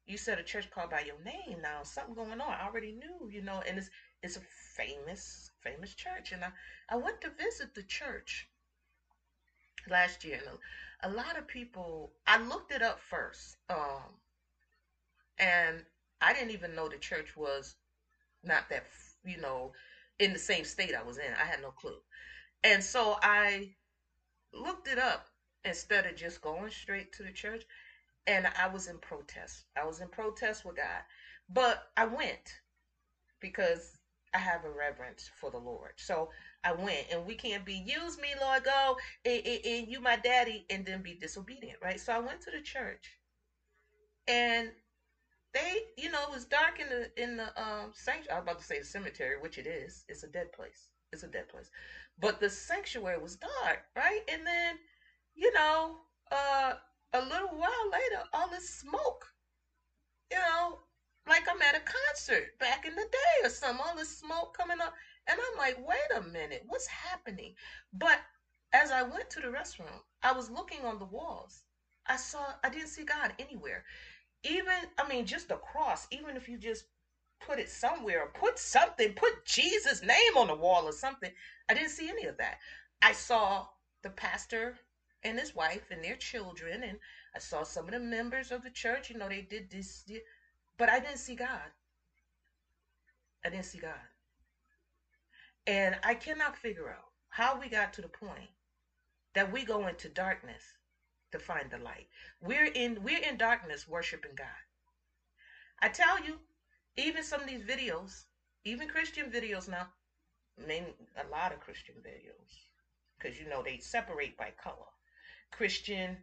You 0.07 0.19
said 0.19 0.38
a 0.38 0.43
church 0.43 0.71
called 0.71 0.90
by 0.90 1.01
your 1.01 1.19
name. 1.21 1.62
Now 1.62 1.83
something 1.85 2.14
going 2.14 2.40
on. 2.40 2.53
I 2.53 2.64
already 2.66 2.93
knew, 2.93 3.29
you 3.31 3.40
know, 3.40 3.62
and 3.66 3.79
it's 3.79 3.90
it's 4.23 4.37
a 4.37 4.40
famous 4.40 5.51
famous 5.62 5.95
church, 5.95 6.33
and 6.33 6.45
I 6.45 6.51
I 6.88 6.97
went 6.97 7.21
to 7.23 7.31
visit 7.31 7.75
the 7.75 7.83
church 7.83 8.49
last 9.88 10.25
year, 10.25 10.38
and 10.38 10.49
a, 10.49 11.09
a 11.09 11.11
lot 11.11 11.37
of 11.37 11.47
people. 11.47 12.12
I 12.27 12.37
looked 12.38 12.73
it 12.73 12.83
up 12.83 12.99
first, 13.01 13.57
um, 13.69 14.16
and 15.38 15.83
I 16.21 16.33
didn't 16.33 16.51
even 16.51 16.75
know 16.75 16.88
the 16.88 16.99
church 16.99 17.37
was 17.37 17.75
not 18.44 18.68
that 18.70 18.85
you 19.24 19.38
know 19.38 19.72
in 20.18 20.33
the 20.33 20.38
same 20.38 20.64
state 20.64 20.94
I 20.94 21.03
was 21.03 21.18
in. 21.18 21.33
I 21.40 21.44
had 21.44 21.62
no 21.62 21.70
clue, 21.70 21.98
and 22.64 22.83
so 22.83 23.16
I 23.22 23.70
looked 24.53 24.88
it 24.88 24.98
up 24.98 25.26
instead 25.64 26.07
of 26.07 26.16
just 26.16 26.40
going 26.40 26.70
straight 26.70 27.12
to 27.14 27.22
the 27.22 27.33
church. 27.33 27.64
And 28.26 28.46
I 28.59 28.68
was 28.68 28.87
in 28.87 28.98
protest. 28.98 29.64
I 29.76 29.85
was 29.85 30.00
in 30.00 30.09
protest 30.09 30.64
with 30.64 30.76
God. 30.76 31.03
But 31.48 31.83
I 31.96 32.05
went 32.05 32.61
because 33.40 33.98
I 34.35 34.38
have 34.38 34.64
a 34.64 34.70
reverence 34.70 35.31
for 35.40 35.50
the 35.50 35.59
Lord. 35.59 35.92
So 35.96 36.31
I 36.62 36.72
went, 36.72 37.07
and 37.11 37.26
we 37.26 37.35
can't 37.35 37.64
be 37.64 37.74
use 37.74 38.18
me, 38.18 38.35
Lord, 38.40 38.64
go, 38.64 38.96
and, 39.24 39.42
and, 39.44 39.61
and, 39.64 39.88
you 39.88 40.00
my 40.00 40.16
daddy, 40.16 40.64
and 40.70 40.85
then 40.87 41.03
be 41.03 41.14
disobedient, 41.14 41.79
right? 41.83 41.98
So 41.98 42.12
I 42.12 42.18
went 42.20 42.40
to 42.42 42.50
the 42.50 42.61
church, 42.61 43.18
and 44.29 44.70
they, 45.55 45.81
you 45.97 46.11
know, 46.11 46.25
it 46.25 46.31
was 46.31 46.45
dark 46.45 46.79
in 46.79 46.89
the 46.89 47.11
in 47.17 47.37
the 47.37 47.47
um 47.61 47.91
sanctuary. 47.95 48.33
I 48.37 48.41
was 48.41 48.43
about 48.45 48.59
to 48.59 48.65
say 48.65 48.79
the 48.79 48.85
cemetery, 48.85 49.37
which 49.37 49.59
it 49.59 49.67
is. 49.67 50.05
It's 50.09 50.23
a 50.23 50.29
dead 50.29 50.53
place. 50.53 50.91
It's 51.13 51.23
a 51.25 51.29
dead 51.29 51.49
place. 51.49 51.71
But 52.19 52.41
the 52.41 52.49
sanctuary 52.49 53.19
was 53.19 53.37
dark, 53.37 53.81
right? 53.97 54.21
And 54.29 54.47
then, 54.47 54.77
you 55.35 55.53
know, 55.53 55.97
uh, 56.31 56.75
a 57.13 57.21
little 57.21 57.51
while 57.57 57.91
later, 57.91 58.23
all 58.33 58.49
this 58.49 58.69
smoke, 58.69 59.27
you 60.31 60.39
know, 60.39 60.79
like 61.29 61.47
I'm 61.49 61.61
at 61.63 61.75
a 61.75 61.81
concert 61.81 62.59
back 62.59 62.85
in 62.87 62.95
the 62.95 63.05
day 63.11 63.47
or 63.47 63.49
something, 63.51 63.85
all 63.85 63.95
this 63.97 64.19
smoke 64.19 64.57
coming 64.57 64.81
up. 64.81 64.95
And 65.27 65.39
I'm 65.39 65.59
like, 65.59 65.77
wait 65.79 66.17
a 66.17 66.21
minute, 66.21 66.63
what's 66.67 66.87
happening? 66.87 67.55
But 67.93 68.19
as 68.73 68.91
I 68.91 69.03
went 69.03 69.31
to 69.31 69.41
the 69.41 69.49
restroom, 69.49 70.01
I 70.23 70.33
was 70.33 70.51
looking 70.51 70.85
on 70.85 70.99
the 70.99 71.05
walls. 71.05 71.65
I 72.07 72.17
saw, 72.17 72.53
I 72.65 72.71
didn't 72.71 72.89
see 72.89 73.05
God 73.05 73.33
anywhere. 73.39 73.85
Even, 74.42 74.87
I 74.98 75.07
mean, 75.07 75.26
just 75.26 75.50
a 75.50 75.57
cross, 75.57 76.07
even 76.11 76.37
if 76.37 76.48
you 76.48 76.57
just 76.59 76.85
put 77.40 77.59
it 77.59 77.68
somewhere 77.68 78.22
or 78.22 78.26
put 78.29 78.59
something, 78.59 79.12
put 79.12 79.44
Jesus' 79.44 80.03
name 80.03 80.37
on 80.37 80.46
the 80.48 80.55
wall 80.55 80.87
or 80.87 80.92
something. 80.92 81.31
I 81.68 81.74
didn't 81.74 81.90
see 81.90 82.09
any 82.09 82.24
of 82.24 82.37
that. 82.38 82.59
I 83.03 83.12
saw 83.12 83.66
the 84.03 84.11
pastor 84.11 84.76
and 85.22 85.38
his 85.38 85.55
wife 85.55 85.90
and 85.90 86.03
their 86.03 86.16
children, 86.16 86.83
and 86.83 86.98
I 87.35 87.38
saw 87.38 87.62
some 87.62 87.87
of 87.87 87.92
the 87.92 87.98
members 87.98 88.50
of 88.50 88.62
the 88.62 88.70
church. 88.70 89.11
You 89.11 89.18
know, 89.18 89.29
they 89.29 89.42
did 89.42 89.70
this, 89.70 90.05
but 90.79 90.88
I 90.88 90.98
didn't 90.98 91.18
see 91.18 91.35
God. 91.35 91.70
I 93.44 93.50
didn't 93.50 93.66
see 93.66 93.79
God. 93.79 93.92
And 95.66 95.96
I 96.03 96.14
cannot 96.14 96.57
figure 96.57 96.88
out 96.88 97.11
how 97.29 97.59
we 97.59 97.68
got 97.68 97.92
to 97.94 98.03
the 98.03 98.09
point 98.09 98.50
that 99.35 99.53
we 99.53 99.64
go 99.64 99.87
into 99.87 100.09
darkness 100.09 100.62
to 101.33 101.38
find 101.38 101.71
the 101.71 101.79
light. 101.79 102.07
We're 102.40 102.66
in 102.66 103.03
we're 103.03 103.23
in 103.23 103.37
darkness 103.37 103.88
worshiping 103.88 104.33
God. 104.37 104.47
I 105.81 105.88
tell 105.88 106.23
you, 106.23 106.38
even 106.97 107.23
some 107.23 107.40
of 107.40 107.49
these 107.49 107.62
videos, 107.62 108.25
even 108.64 108.88
Christian 108.88 109.31
videos 109.31 109.69
now, 109.69 109.88
I 110.62 110.66
mean, 110.66 110.85
a 111.16 111.27
lot 111.31 111.53
of 111.53 111.61
Christian 111.61 111.95
videos, 111.97 112.66
because 113.19 113.38
you 113.38 113.49
know 113.49 113.62
they 113.62 113.79
separate 113.79 114.37
by 114.37 114.53
color. 114.62 114.90
Christian 115.51 116.19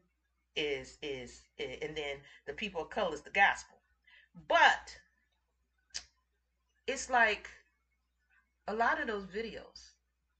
is 0.55 0.97
is, 1.01 1.41
eh, 1.59 1.77
and 1.81 1.95
then 1.95 2.17
the 2.45 2.53
people 2.53 2.81
of 2.81 2.89
color 2.89 3.13
is 3.13 3.21
the 3.21 3.29
gospel. 3.29 3.77
But 4.47 4.97
it's 6.85 7.09
like 7.09 7.49
a 8.67 8.73
lot 8.73 8.99
of 8.99 9.07
those 9.07 9.25
videos, 9.25 9.91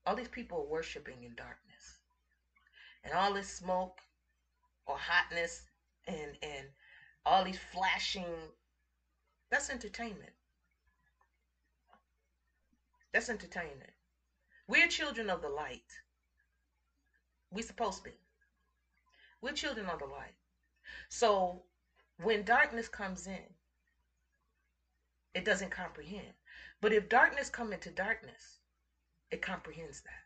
all 0.06 0.15
these 0.15 0.27
people 0.27 0.60
are 0.60 0.71
worshiping 0.71 1.23
in 1.23 1.36
darkness, 1.36 1.99
and 3.03 3.13
all 3.13 3.34
this 3.34 3.49
smoke 3.49 3.99
or 4.88 4.97
hotness 4.97 5.63
and 6.08 6.38
and 6.41 6.67
all 7.26 7.43
these 7.43 7.60
flashing 7.71 8.26
that's 9.50 9.69
entertainment. 9.69 10.34
That's 13.13 13.30
entertainment. 13.30 13.91
We're 14.67 14.88
children 14.88 15.30
of 15.30 15.41
the 15.41 15.50
light. 15.50 15.82
We're 17.52 17.63
supposed 17.63 18.00
to 18.00 18.10
be. 18.10 18.15
We're 19.41 19.54
children 19.54 19.88
of 19.88 20.00
the 20.00 20.06
light. 20.06 20.36
So 21.10 21.63
when 22.21 22.43
darkness 22.43 22.89
comes 22.89 23.28
in, 23.28 23.54
it 25.34 25.45
doesn't 25.45 25.71
comprehend. 25.71 26.34
But 26.82 26.91
if 26.91 27.08
darkness 27.08 27.50
come 27.50 27.71
into 27.71 27.89
darkness, 27.89 28.60
it 29.32 29.41
comprehends 29.41 30.02
that 30.02 30.26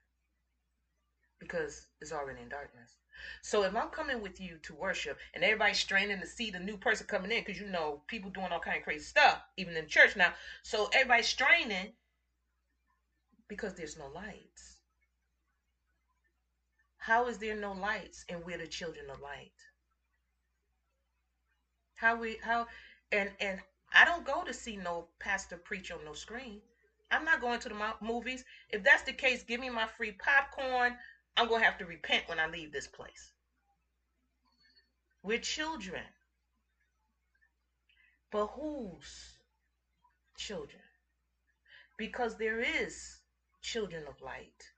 because 1.40 1.88
it's 2.00 2.12
already 2.12 2.42
in 2.42 2.50
darkness. 2.50 3.01
So 3.42 3.64
if 3.64 3.76
I'm 3.76 3.90
coming 3.90 4.22
with 4.22 4.40
you 4.40 4.58
to 4.64 4.74
worship 4.74 5.18
and 5.34 5.44
everybody's 5.44 5.80
straining 5.80 6.20
to 6.20 6.26
see 6.28 6.50
the 6.50 6.60
new 6.60 6.78
person 6.78 7.06
coming 7.08 7.32
in, 7.32 7.40
because 7.44 7.60
you 7.60 7.68
know 7.68 8.02
people 8.08 8.30
doing 8.30 8.52
all 8.52 8.60
kind 8.60 8.78
of 8.78 8.84
crazy 8.84 9.04
stuff, 9.06 9.42
even 9.58 9.76
in 9.78 9.88
church 9.88 10.16
now. 10.16 10.34
So 10.64 10.90
everybody's 10.94 11.28
straining 11.28 11.94
Because 13.48 13.76
there's 13.76 13.96
no 13.96 14.08
lights. 14.08 14.78
How 17.00 17.28
is 17.28 17.38
there 17.40 17.54
no 17.54 17.74
lights 17.74 18.24
and 18.30 18.46
we're 18.46 18.58
the 18.58 18.66
children 18.66 19.10
of 19.10 19.20
light? 19.20 19.52
How 21.96 22.16
we 22.16 22.38
how 22.42 22.68
and 23.12 23.32
and 23.40 23.60
I 23.94 24.06
don't 24.06 24.26
go 24.26 24.44
to 24.44 24.54
see 24.54 24.76
no 24.76 25.08
pastor 25.20 25.58
preach 25.58 25.92
on 25.92 26.04
no 26.04 26.14
screen. 26.14 26.62
I'm 27.12 27.26
not 27.26 27.42
going 27.42 27.60
to 27.60 27.70
the 27.70 27.94
movies. 28.02 28.44
If 28.70 28.84
that's 28.84 29.04
the 29.04 29.14
case, 29.14 29.44
give 29.44 29.60
me 29.60 29.70
my 29.70 29.86
free 29.86 30.12
popcorn. 30.12 30.96
I'm 31.38 31.48
going 31.48 31.62
to 31.62 31.66
have 31.66 31.78
to 31.80 31.86
repent 31.86 32.28
when 32.28 32.40
I 32.40 32.48
leave 32.48 32.72
this 32.72 32.88
place. 32.88 33.34
We're 35.24 35.40
children. 35.40 36.04
But 38.32 38.48
whose 38.48 39.38
children? 40.38 40.82
Because 41.98 42.38
there 42.38 42.60
is 42.60 43.20
children 43.62 44.06
of 44.08 44.22
light. 44.22 44.72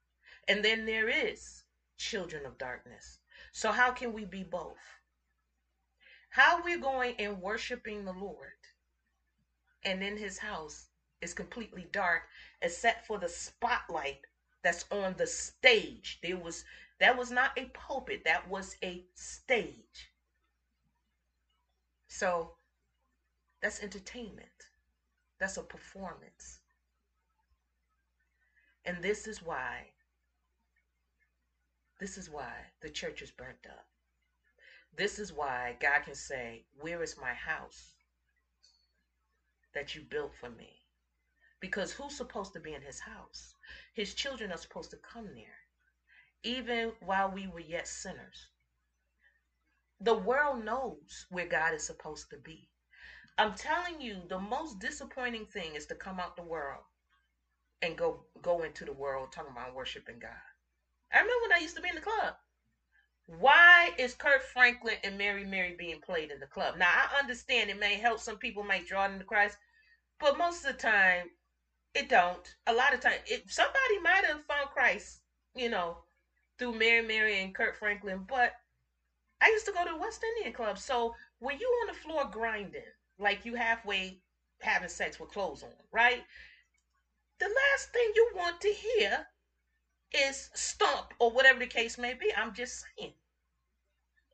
And 0.47 0.63
then 0.63 0.85
there 0.85 1.09
is 1.09 1.63
children 1.97 2.45
of 2.45 2.57
darkness. 2.57 3.19
So 3.51 3.71
how 3.71 3.91
can 3.91 4.13
we 4.13 4.25
be 4.25 4.43
both? 4.43 4.77
How 6.29 6.63
we're 6.63 6.77
we 6.77 6.81
going 6.81 7.15
and 7.19 7.41
worshiping 7.41 8.05
the 8.05 8.13
Lord 8.13 8.57
and 9.85 10.03
in 10.03 10.17
his 10.17 10.39
house 10.39 10.87
is 11.21 11.33
completely 11.33 11.87
dark 11.91 12.23
except 12.61 13.05
for 13.05 13.19
the 13.19 13.29
spotlight 13.29 14.21
that's 14.63 14.86
on 14.91 15.15
the 15.17 15.28
stage. 15.28 16.19
There 16.23 16.38
was 16.38 16.63
that 16.99 17.17
was 17.17 17.32
not 17.32 17.52
a 17.58 17.65
pulpit, 17.65 18.23
that 18.26 18.47
was 18.47 18.78
a 18.84 19.04
stage. 19.15 20.12
So 22.08 22.54
that's 23.62 23.82
entertainment. 23.82 24.69
That's 25.39 25.58
a 25.58 25.63
performance. 25.63 26.60
And 28.86 29.02
this 29.02 29.28
is 29.28 29.41
why 29.41 29.91
this 31.99 32.17
is 32.17 32.30
why 32.30 32.54
the 32.82 32.89
church 32.89 33.21
is 33.21 33.32
burnt 33.32 33.65
up. 33.69 33.86
This 34.95 35.19
is 35.19 35.34
why 35.34 35.76
God 35.82 36.04
can 36.04 36.15
say, 36.15 36.65
Where 36.80 37.04
is 37.04 37.17
my 37.17 37.34
house 37.34 37.95
that 39.73 39.95
you 39.95 40.02
built 40.02 40.34
for 40.34 40.49
me? 40.49 40.83
Because 41.63 41.93
who's 41.93 42.17
supposed 42.17 42.52
to 42.54 42.60
be 42.60 42.73
in 42.73 42.82
his 42.82 42.99
house? 42.99 43.56
His 43.93 44.13
children 44.13 44.52
are 44.52 44.58
supposed 44.58 44.91
to 44.91 44.97
come 44.97 45.34
there, 45.34 45.60
even 46.43 46.91
while 46.99 47.32
we 47.32 47.47
were 47.47 47.62
yet 47.62 47.88
sinners. 47.88 48.49
The 50.02 50.13
world 50.13 50.65
knows 50.65 51.26
where 51.30 51.45
God 51.45 51.73
is 51.73 51.86
supposed 51.86 52.30
to 52.32 52.38
be. 52.38 52.67
I'm 53.38 53.54
telling 53.54 54.02
you, 54.02 54.26
the 54.28 54.39
most 54.39 54.80
disappointing 54.80 55.45
thing 55.45 55.76
is 55.76 55.86
to 55.86 55.95
come 55.95 56.19
out 56.19 56.36
the 56.36 56.43
world 56.43 56.84
and 57.82 57.97
go 57.97 58.26
go 58.41 58.63
into 58.63 58.84
the 58.84 58.91
world 58.91 59.32
talking 59.32 59.54
about 59.54 59.73
worshiping 59.73 60.19
God. 60.19 60.32
I 61.13 61.19
remember 61.19 61.43
when 61.43 61.54
I 61.54 61.62
used 61.62 61.78
to 61.78 61.82
be 61.82 61.88
in 61.88 61.95
the 61.95 62.02
club. 62.02 62.34
Why 63.28 63.91
is 63.97 64.15
Kirk 64.15 64.43
Franklin 64.43 64.97
and 65.06 65.17
Mary 65.17 65.45
Mary 65.45 65.76
being 65.80 66.02
played 66.02 66.30
in 66.30 66.41
the 66.41 66.45
club? 66.45 66.76
Now 66.76 66.91
I 66.91 67.19
understand 67.19 67.69
it 67.69 67.80
may 67.80 67.95
help 67.95 68.19
some 68.19 68.38
people 68.38 68.63
might 68.63 68.86
draw 68.86 69.08
them 69.08 69.17
to 69.19 69.23
Christ, 69.23 69.56
but 70.19 70.38
most 70.38 70.65
of 70.65 70.73
the 70.73 70.82
time 70.82 71.30
it 71.95 72.10
don't. 72.10 72.56
A 72.67 72.73
lot 72.73 72.93
of 72.93 72.99
times, 72.99 73.21
somebody 73.47 73.99
might 74.01 74.25
have 74.25 74.45
found 74.45 74.69
Christ, 74.69 75.21
you 75.56 75.69
know, 75.69 75.97
through 76.58 76.73
Mary 76.73 77.01
Mary 77.06 77.41
and 77.41 77.53
Kirk 77.53 77.77
Franklin. 77.77 78.25
But 78.27 78.53
I 79.41 79.49
used 79.49 79.65
to 79.65 79.71
go 79.73 79.86
to 79.86 79.95
West 79.95 80.23
Indian 80.23 80.53
Club. 80.53 80.77
So 80.77 81.15
when 81.39 81.60
you 81.60 81.67
on 81.82 81.88
the 81.88 81.99
floor 81.99 82.25
grinding, 82.32 82.82
like 83.19 83.45
you 83.45 83.56
halfway 83.56 84.19
having 84.62 84.89
sex 84.89 85.19
with 85.19 85.29
clothes 85.32 85.63
on, 85.63 85.69
right? 85.91 86.23
The 87.39 87.45
last 87.45 87.91
thing 87.91 88.12
you 88.15 88.32
want 88.36 88.62
to 88.62 88.69
hear 88.69 89.27
is 90.13 90.49
stomp 90.53 91.13
or 91.19 91.32
whatever 91.32 91.60
the 91.60 91.67
case 91.67 91.97
may 91.97 92.13
be. 92.13 92.32
I'm 92.36 92.53
just 92.53 92.84
saying. 92.97 93.13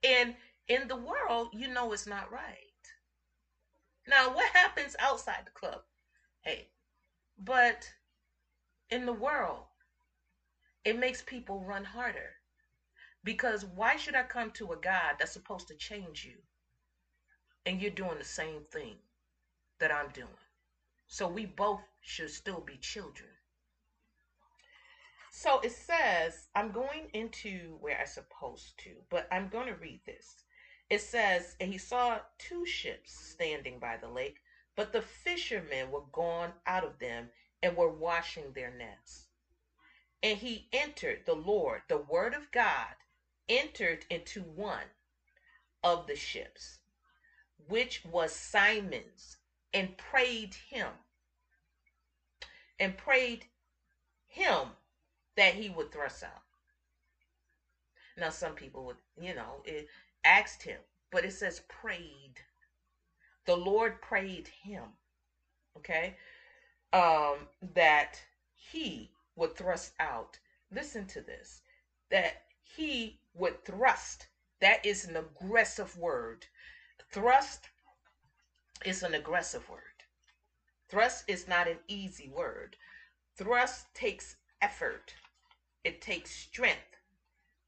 And 0.04 0.36
in 0.68 0.88
the 0.88 0.96
world, 0.96 1.50
you 1.54 1.68
know 1.68 1.92
it's 1.92 2.08
not 2.08 2.32
right. 2.32 2.56
Now, 4.08 4.34
what 4.34 4.52
happens 4.54 4.96
outside 5.00 5.46
the 5.46 5.52
club? 5.52 5.82
Hey, 6.42 6.70
but 7.44 7.92
in 8.90 9.06
the 9.06 9.14
world, 9.14 9.64
it 10.84 10.98
makes 10.98 11.22
people 11.22 11.64
run 11.64 11.84
harder. 11.84 12.32
Because 13.24 13.66
why 13.66 13.98
should 13.98 14.16
I 14.16 14.24
come 14.24 14.52
to 14.52 14.72
a 14.72 14.78
God 14.78 15.16
that's 15.20 15.32
supposed 15.32 15.68
to 15.68 15.76
change 15.76 16.26
you 16.26 16.38
and 17.66 17.82
you're 17.82 17.92
doing 17.92 18.18
the 18.18 18.24
same 18.24 18.64
thing 18.72 18.96
that 19.80 19.92
I'm 19.92 20.10
doing? 20.12 20.28
So 21.08 21.28
we 21.28 21.46
both 21.46 21.82
should 22.02 22.30
still 22.30 22.62
be 22.62 22.78
children. 22.78 23.30
So 25.32 25.60
it 25.60 25.72
says, 25.72 26.48
I'm 26.56 26.72
going 26.72 27.10
into 27.14 27.78
where 27.82 28.00
I'm 28.00 28.08
supposed 28.08 28.78
to, 28.80 28.92
but 29.10 29.28
I'm 29.32 29.48
going 29.50 29.68
to 29.68 29.76
read 29.76 30.02
this. 30.06 30.44
It 30.90 31.02
says, 31.02 31.56
and 31.60 31.72
he 31.72 31.78
saw 31.78 32.20
two 32.38 32.66
ships 32.66 33.14
standing 33.14 33.80
by 33.80 33.98
the 33.98 34.10
lake, 34.10 34.38
but 34.80 34.94
the 34.94 35.02
fishermen 35.02 35.92
were 35.92 36.06
gone 36.14 36.54
out 36.66 36.86
of 36.86 37.00
them 37.00 37.28
and 37.62 37.76
were 37.76 37.92
washing 37.92 38.54
their 38.54 38.72
nets. 38.72 39.26
And 40.24 40.38
he 40.38 40.70
entered, 40.72 41.26
the 41.26 41.36
Lord, 41.36 41.82
the 41.90 41.98
word 41.98 42.34
of 42.34 42.50
God, 42.52 42.96
entered 43.50 44.06
into 44.10 44.42
one 44.42 44.88
of 45.84 46.08
the 46.08 46.16
ships, 46.16 46.80
which 47.68 48.06
was 48.06 48.32
Simon's, 48.32 49.36
and 49.74 49.98
prayed 49.98 50.56
him, 50.70 50.88
and 52.80 52.96
prayed 52.96 53.48
him 54.28 54.70
that 55.36 55.56
he 55.56 55.70
would 55.70 55.92
thrust 55.92 56.24
out. 56.24 56.44
Now, 58.16 58.30
some 58.30 58.54
people 58.54 58.86
would, 58.86 58.98
you 59.22 59.36
know, 59.36 59.62
it 59.66 59.90
asked 60.24 60.64
him, 60.64 60.80
but 61.12 61.26
it 61.26 61.34
says 61.34 61.64
prayed 61.68 62.36
the 63.46 63.56
Lord 63.56 64.02
prayed 64.02 64.48
him, 64.48 64.84
okay, 65.78 66.16
um, 66.94 67.48
that 67.74 68.22
he 68.56 69.12
would 69.36 69.56
thrust 69.56 69.94
out. 70.00 70.38
Listen 70.72 71.08
to 71.08 71.22
this 71.22 71.62
that 72.10 72.44
he 72.64 73.20
would 73.34 73.64
thrust. 73.64 74.28
That 74.62 74.86
is 74.86 75.06
an 75.06 75.16
aggressive 75.16 75.98
word. 75.98 76.46
Thrust 77.12 77.70
is 78.86 79.04
an 79.04 79.14
aggressive 79.14 79.70
word. 79.70 79.82
Thrust 80.90 81.26
is 81.28 81.48
not 81.48 81.68
an 81.68 81.80
easy 81.88 82.30
word. 82.30 82.76
Thrust 83.38 83.94
takes 83.94 84.36
effort, 84.62 85.14
it 85.84 86.02
takes 86.02 86.32
strength 86.32 86.98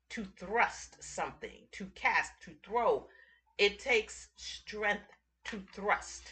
to 0.09 0.25
thrust 0.37 1.01
something, 1.01 1.67
to 1.71 1.85
cast, 1.95 2.33
to 2.41 2.55
throw. 2.63 3.07
It 3.57 3.79
takes 3.79 4.27
strength 4.35 5.09
to 5.45 5.61
thrust. 5.73 6.23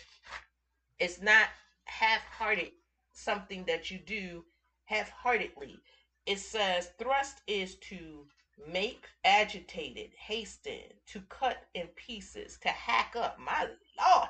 It's 0.99 1.21
not 1.21 1.47
half 1.85 2.21
hearted 2.21 2.71
something 3.13 3.65
that 3.65 3.91
you 3.91 3.99
do 3.99 4.45
half 4.85 5.09
heartedly. 5.09 5.79
It 6.25 6.39
says 6.39 6.91
thrust 6.97 7.41
is 7.47 7.75
to 7.89 8.27
make 8.67 9.05
agitated, 9.23 10.11
hasten, 10.17 10.93
to 11.07 11.21
cut 11.21 11.67
in 11.73 11.87
pieces, 11.87 12.57
to 12.61 12.69
hack 12.69 13.15
up, 13.15 13.39
my 13.39 13.67
Lord, 13.97 14.29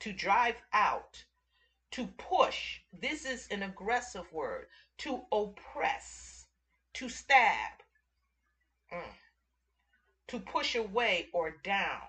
to 0.00 0.12
drive 0.12 0.56
out, 0.72 1.24
to 1.92 2.06
push. 2.06 2.80
This 2.92 3.24
is 3.24 3.48
an 3.48 3.62
aggressive 3.62 4.30
word. 4.32 4.66
To 4.98 5.22
oppress, 5.32 6.46
to 6.94 7.08
stab, 7.08 7.82
mm. 8.92 9.02
to 10.28 10.38
push 10.38 10.74
away 10.74 11.28
or 11.32 11.56
down 11.62 12.02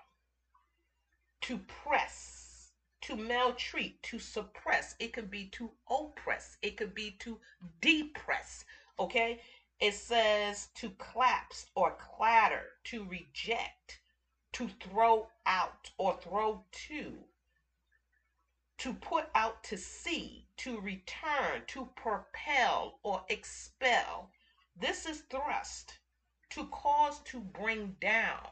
to 1.42 1.58
press, 1.58 2.70
to 3.02 3.16
maltreat, 3.16 4.02
to 4.04 4.18
suppress. 4.18 4.94
It 4.98 5.12
could 5.12 5.30
be 5.30 5.46
to 5.46 5.70
oppress. 5.90 6.56
It 6.62 6.76
could 6.76 6.94
be 6.94 7.16
to 7.20 7.38
depress. 7.80 8.64
Okay? 8.98 9.40
It 9.80 9.94
says 9.94 10.68
to 10.76 10.90
collapse 10.90 11.66
or 11.74 11.96
clatter, 11.98 12.62
to 12.84 13.04
reject, 13.04 14.00
to 14.52 14.68
throw 14.80 15.28
out 15.46 15.90
or 15.98 16.16
throw 16.22 16.64
to, 16.88 17.24
to 18.78 18.92
put 18.94 19.26
out 19.34 19.64
to 19.64 19.76
sea, 19.76 20.46
to 20.58 20.80
return, 20.80 21.62
to 21.68 21.88
propel 21.96 23.00
or 23.02 23.24
expel. 23.28 24.30
This 24.76 25.06
is 25.06 25.22
thrust, 25.30 25.98
to 26.50 26.66
cause 26.66 27.20
to 27.24 27.40
bring 27.40 27.96
down, 28.00 28.46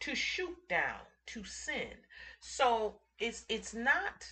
to 0.00 0.14
shoot 0.14 0.56
down, 0.68 1.00
to 1.26 1.44
sin. 1.44 1.92
So 2.40 2.96
it's 3.18 3.44
it's 3.48 3.74
not 3.74 4.26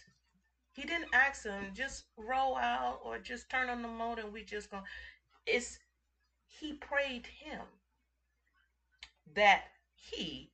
he 0.72 0.82
didn't 0.82 1.08
ask 1.12 1.44
him 1.44 1.72
just 1.74 2.04
roll 2.16 2.56
out 2.56 3.00
or 3.04 3.18
just 3.18 3.50
turn 3.50 3.68
on 3.68 3.82
the 3.82 3.88
motor 3.88 4.22
and 4.22 4.32
we 4.32 4.44
just 4.44 4.70
go. 4.70 4.82
It's 5.46 5.78
he 6.46 6.72
prayed 6.74 7.26
him 7.26 7.62
that 9.34 9.64
he 9.94 10.50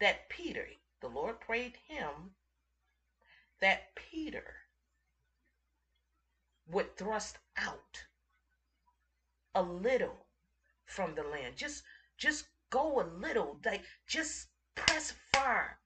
that 0.00 0.28
Peter, 0.28 0.66
the 1.00 1.08
Lord 1.08 1.40
prayed 1.40 1.76
him 1.88 2.32
that 3.60 3.94
Peter 3.94 4.54
would 6.66 6.96
thrust 6.96 7.38
out 7.56 8.04
a 9.54 9.62
little 9.62 10.26
from 10.86 11.14
the 11.14 11.22
land. 11.22 11.56
Just 11.56 11.82
just 12.16 12.46
go 12.70 13.00
a 13.00 13.06
little. 13.20 13.58
Like 13.64 13.82
just 14.06 14.48
press 14.74 15.14
far 15.32 15.78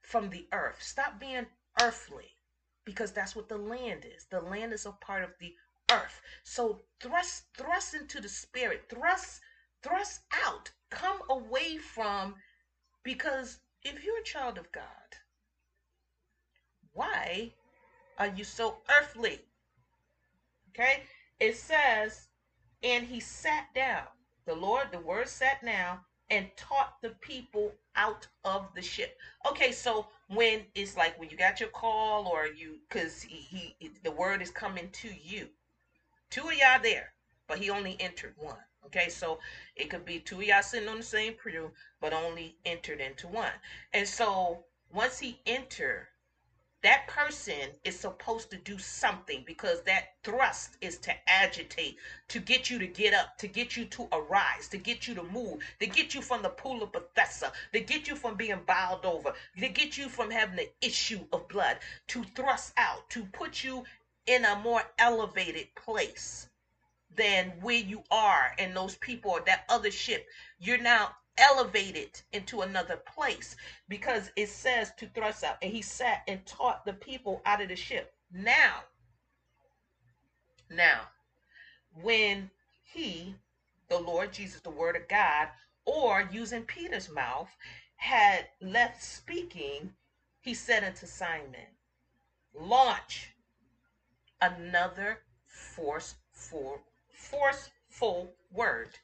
from 0.00 0.30
the 0.30 0.46
earth. 0.52 0.82
Stop 0.82 1.18
being 1.18 1.46
earthly 1.80 2.36
because 2.84 3.12
that's 3.12 3.36
what 3.36 3.48
the 3.48 3.56
land 3.56 4.04
is. 4.04 4.26
The 4.30 4.40
land 4.40 4.72
is 4.72 4.86
a 4.86 4.92
part 4.92 5.22
of 5.24 5.30
the 5.38 5.54
earth. 5.90 6.20
So 6.44 6.80
thrust 7.00 7.44
thrust 7.56 7.94
into 7.94 8.20
the 8.20 8.28
spirit. 8.28 8.84
Thrust 8.88 9.40
thrust 9.82 10.20
out. 10.46 10.70
Come 10.90 11.20
away 11.30 11.78
from 11.78 12.34
because 13.02 13.58
if 13.82 14.04
you're 14.04 14.20
a 14.20 14.24
child 14.24 14.58
of 14.58 14.70
God, 14.72 14.84
why 16.92 17.52
are 18.18 18.28
you 18.28 18.44
so 18.44 18.78
earthly? 18.98 19.40
Okay? 20.70 21.04
It 21.40 21.56
says, 21.56 22.28
and 22.82 23.06
he 23.06 23.20
sat 23.20 23.74
down. 23.74 24.06
The 24.44 24.54
Lord, 24.54 24.88
the 24.92 25.00
word 25.00 25.28
sat 25.28 25.64
down 25.64 26.00
and 26.32 26.48
taught 26.56 26.94
the 27.02 27.10
people 27.20 27.74
out 27.94 28.26
of 28.42 28.66
the 28.74 28.80
ship. 28.80 29.18
Okay, 29.46 29.70
so 29.70 30.06
when 30.28 30.62
it's 30.74 30.96
like 30.96 31.18
when 31.20 31.28
you 31.28 31.36
got 31.36 31.60
your 31.60 31.68
call 31.68 32.26
or 32.26 32.46
you 32.46 32.78
because 32.88 33.20
he, 33.22 33.36
he 33.80 33.90
the 34.02 34.10
word 34.10 34.40
is 34.40 34.50
coming 34.50 34.88
to 34.92 35.08
you. 35.08 35.50
Two 36.30 36.48
of 36.48 36.54
y'all 36.54 36.80
there, 36.82 37.12
but 37.46 37.58
he 37.58 37.68
only 37.68 37.98
entered 38.00 38.32
one. 38.38 38.56
Okay, 38.86 39.10
so 39.10 39.40
it 39.76 39.90
could 39.90 40.06
be 40.06 40.18
two 40.18 40.38
of 40.40 40.44
y'all 40.44 40.62
sitting 40.62 40.88
on 40.88 40.96
the 40.96 41.02
same 41.02 41.34
pew, 41.34 41.70
but 42.00 42.14
only 42.14 42.56
entered 42.64 43.00
into 43.02 43.28
one. 43.28 43.52
And 43.92 44.08
so 44.08 44.64
once 44.90 45.18
he 45.18 45.38
entered, 45.44 46.06
that 46.82 47.06
person 47.06 47.70
is 47.84 47.98
supposed 47.98 48.50
to 48.50 48.56
do 48.56 48.78
something 48.78 49.44
because 49.46 49.82
that 49.82 50.14
thrust 50.24 50.76
is 50.80 50.98
to 50.98 51.12
agitate, 51.28 51.96
to 52.28 52.40
get 52.40 52.70
you 52.70 52.78
to 52.78 52.86
get 52.86 53.14
up, 53.14 53.38
to 53.38 53.46
get 53.46 53.76
you 53.76 53.84
to 53.86 54.08
arise, 54.12 54.68
to 54.68 54.78
get 54.78 55.06
you 55.06 55.14
to 55.14 55.22
move, 55.22 55.60
to 55.80 55.86
get 55.86 56.14
you 56.14 56.20
from 56.20 56.42
the 56.42 56.48
pool 56.48 56.82
of 56.82 56.92
Bethesda, 56.92 57.52
to 57.72 57.80
get 57.80 58.08
you 58.08 58.16
from 58.16 58.36
being 58.36 58.60
bowed 58.66 59.04
over, 59.04 59.32
to 59.58 59.68
get 59.68 59.96
you 59.96 60.08
from 60.08 60.30
having 60.30 60.56
the 60.56 60.70
issue 60.80 61.24
of 61.32 61.48
blood, 61.48 61.78
to 62.08 62.24
thrust 62.34 62.72
out, 62.76 63.08
to 63.10 63.24
put 63.26 63.62
you 63.62 63.84
in 64.26 64.44
a 64.44 64.56
more 64.56 64.82
elevated 64.98 65.74
place 65.74 66.48
than 67.16 67.52
where 67.60 67.76
you 67.76 68.02
are 68.10 68.52
and 68.58 68.74
those 68.74 68.96
people 68.96 69.30
or 69.30 69.40
that 69.46 69.64
other 69.68 69.90
ship. 69.90 70.26
You're 70.58 70.78
now 70.78 71.14
elevated 71.38 72.20
into 72.32 72.60
another 72.60 72.96
place 72.96 73.56
because 73.88 74.30
it 74.36 74.48
says 74.48 74.92
to 74.98 75.06
thrust 75.08 75.44
out. 75.44 75.56
And 75.62 75.72
he 75.72 75.82
sat 75.82 76.22
and 76.28 76.44
taught 76.46 76.84
the 76.84 76.92
people 76.92 77.42
out 77.44 77.62
of 77.62 77.68
the 77.68 77.76
ship. 77.76 78.14
Now, 78.32 78.84
now, 80.70 81.02
when 82.00 82.50
he, 82.82 83.34
the 83.88 83.98
Lord 83.98 84.32
Jesus, 84.32 84.60
the 84.60 84.70
Word 84.70 84.96
of 84.96 85.08
God, 85.08 85.48
or 85.84 86.28
using 86.32 86.62
Peter's 86.62 87.10
mouth, 87.10 87.50
had 87.96 88.48
left 88.60 89.02
speaking, 89.02 89.92
he 90.40 90.54
said 90.54 90.82
unto 90.82 91.06
Simon, 91.06 91.66
Launch 92.54 93.34
another 94.40 95.20
forceful, 95.46 96.80
forceful 97.12 98.34
word, 98.50 98.98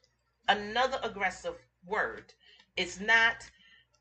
another 0.49 0.99
aggressive 1.03 1.55
word. 1.89 2.35
It's 2.77 3.01
not, 3.01 3.49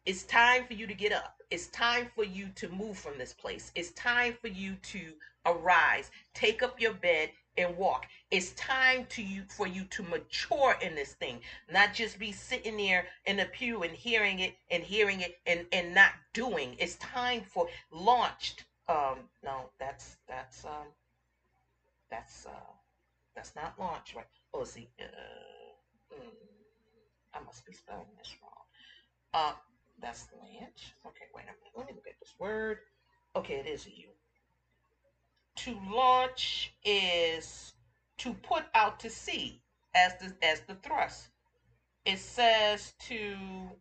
it's 0.05 0.23
time 0.23 0.65
for 0.65 0.73
you 0.73 0.87
to 0.87 0.93
get 0.93 1.13
up. 1.13 1.35
It's 1.49 1.67
time 1.67 2.07
for 2.15 2.23
you 2.23 2.49
to 2.55 2.67
move 2.69 2.97
from 2.97 3.17
this 3.17 3.33
place. 3.33 3.71
It's 3.75 3.91
time 3.91 4.33
for 4.41 4.49
you 4.49 4.75
to 4.83 5.13
arise, 5.45 6.11
take 6.33 6.61
up 6.61 6.79
your 6.79 6.93
bed 6.93 7.29
and 7.57 7.75
walk. 7.77 8.05
It's 8.31 8.51
time 8.53 9.05
to 9.09 9.23
you 9.23 9.43
for 9.49 9.67
you 9.67 9.85
to 9.85 10.03
mature 10.03 10.75
in 10.81 10.95
this 10.95 11.13
thing, 11.13 11.39
not 11.71 11.93
just 11.93 12.19
be 12.19 12.31
sitting 12.31 12.77
there 12.77 13.07
in 13.25 13.37
the 13.37 13.45
pew 13.45 13.83
and 13.83 13.93
hearing 13.93 14.39
it 14.39 14.55
and 14.69 14.83
hearing 14.83 15.21
it 15.21 15.35
and 15.47 15.65
and 15.71 15.93
not 15.95 16.11
doing. 16.33 16.75
It's 16.79 16.95
time 16.97 17.41
for 17.43 17.67
launched. 17.91 18.65
Um, 18.89 19.19
no, 19.43 19.69
that's 19.79 20.17
that's 20.27 20.65
um, 20.65 20.87
that's 22.11 22.45
uh, 22.45 22.73
that's 23.35 23.55
not 23.55 23.79
launched, 23.79 24.15
right? 24.15 24.25
Oh, 24.53 24.63
see, 24.63 24.89
uh, 25.01 26.15
mm. 26.15 26.56
I 27.33 27.39
must 27.39 27.65
be 27.65 27.73
spelling 27.73 28.07
this 28.17 28.35
wrong. 28.41 28.51
Uh, 29.33 29.53
that's 30.01 30.27
Lynch. 30.41 30.93
Okay, 31.05 31.25
wait 31.33 31.43
a 31.43 31.47
minute. 31.47 31.73
Let 31.75 31.87
me 31.87 31.93
look 31.93 32.07
at 32.07 32.19
this 32.19 32.33
word. 32.39 32.77
Okay, 33.35 33.55
it 33.55 33.67
is 33.67 33.85
a 33.85 33.89
U. 33.89 34.09
To 35.57 35.79
launch 35.89 36.73
is 36.83 37.73
to 38.19 38.33
put 38.33 38.65
out 38.73 38.99
to 39.01 39.09
sea 39.09 39.61
as 39.95 40.13
the 40.19 40.35
as 40.41 40.61
the 40.61 40.75
thrust. 40.75 41.29
It 42.05 42.19
says 42.19 42.93
to 43.07 43.71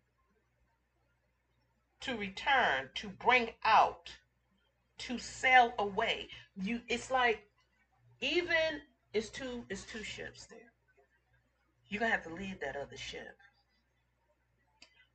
to 2.00 2.16
return, 2.16 2.88
to 2.94 3.08
bring 3.08 3.50
out, 3.64 4.10
to 4.98 5.18
sail 5.18 5.72
away. 5.78 6.28
You 6.56 6.80
it's 6.88 7.10
like 7.10 7.40
even 8.20 8.80
it's 9.12 9.28
two 9.28 9.64
it's 9.70 9.84
two 9.84 10.02
ships 10.02 10.46
there. 10.46 10.72
You're 11.88 12.00
gonna 12.00 12.12
have 12.12 12.24
to 12.24 12.34
leave 12.34 12.60
that 12.60 12.76
other 12.76 12.96
ship. 12.96 13.38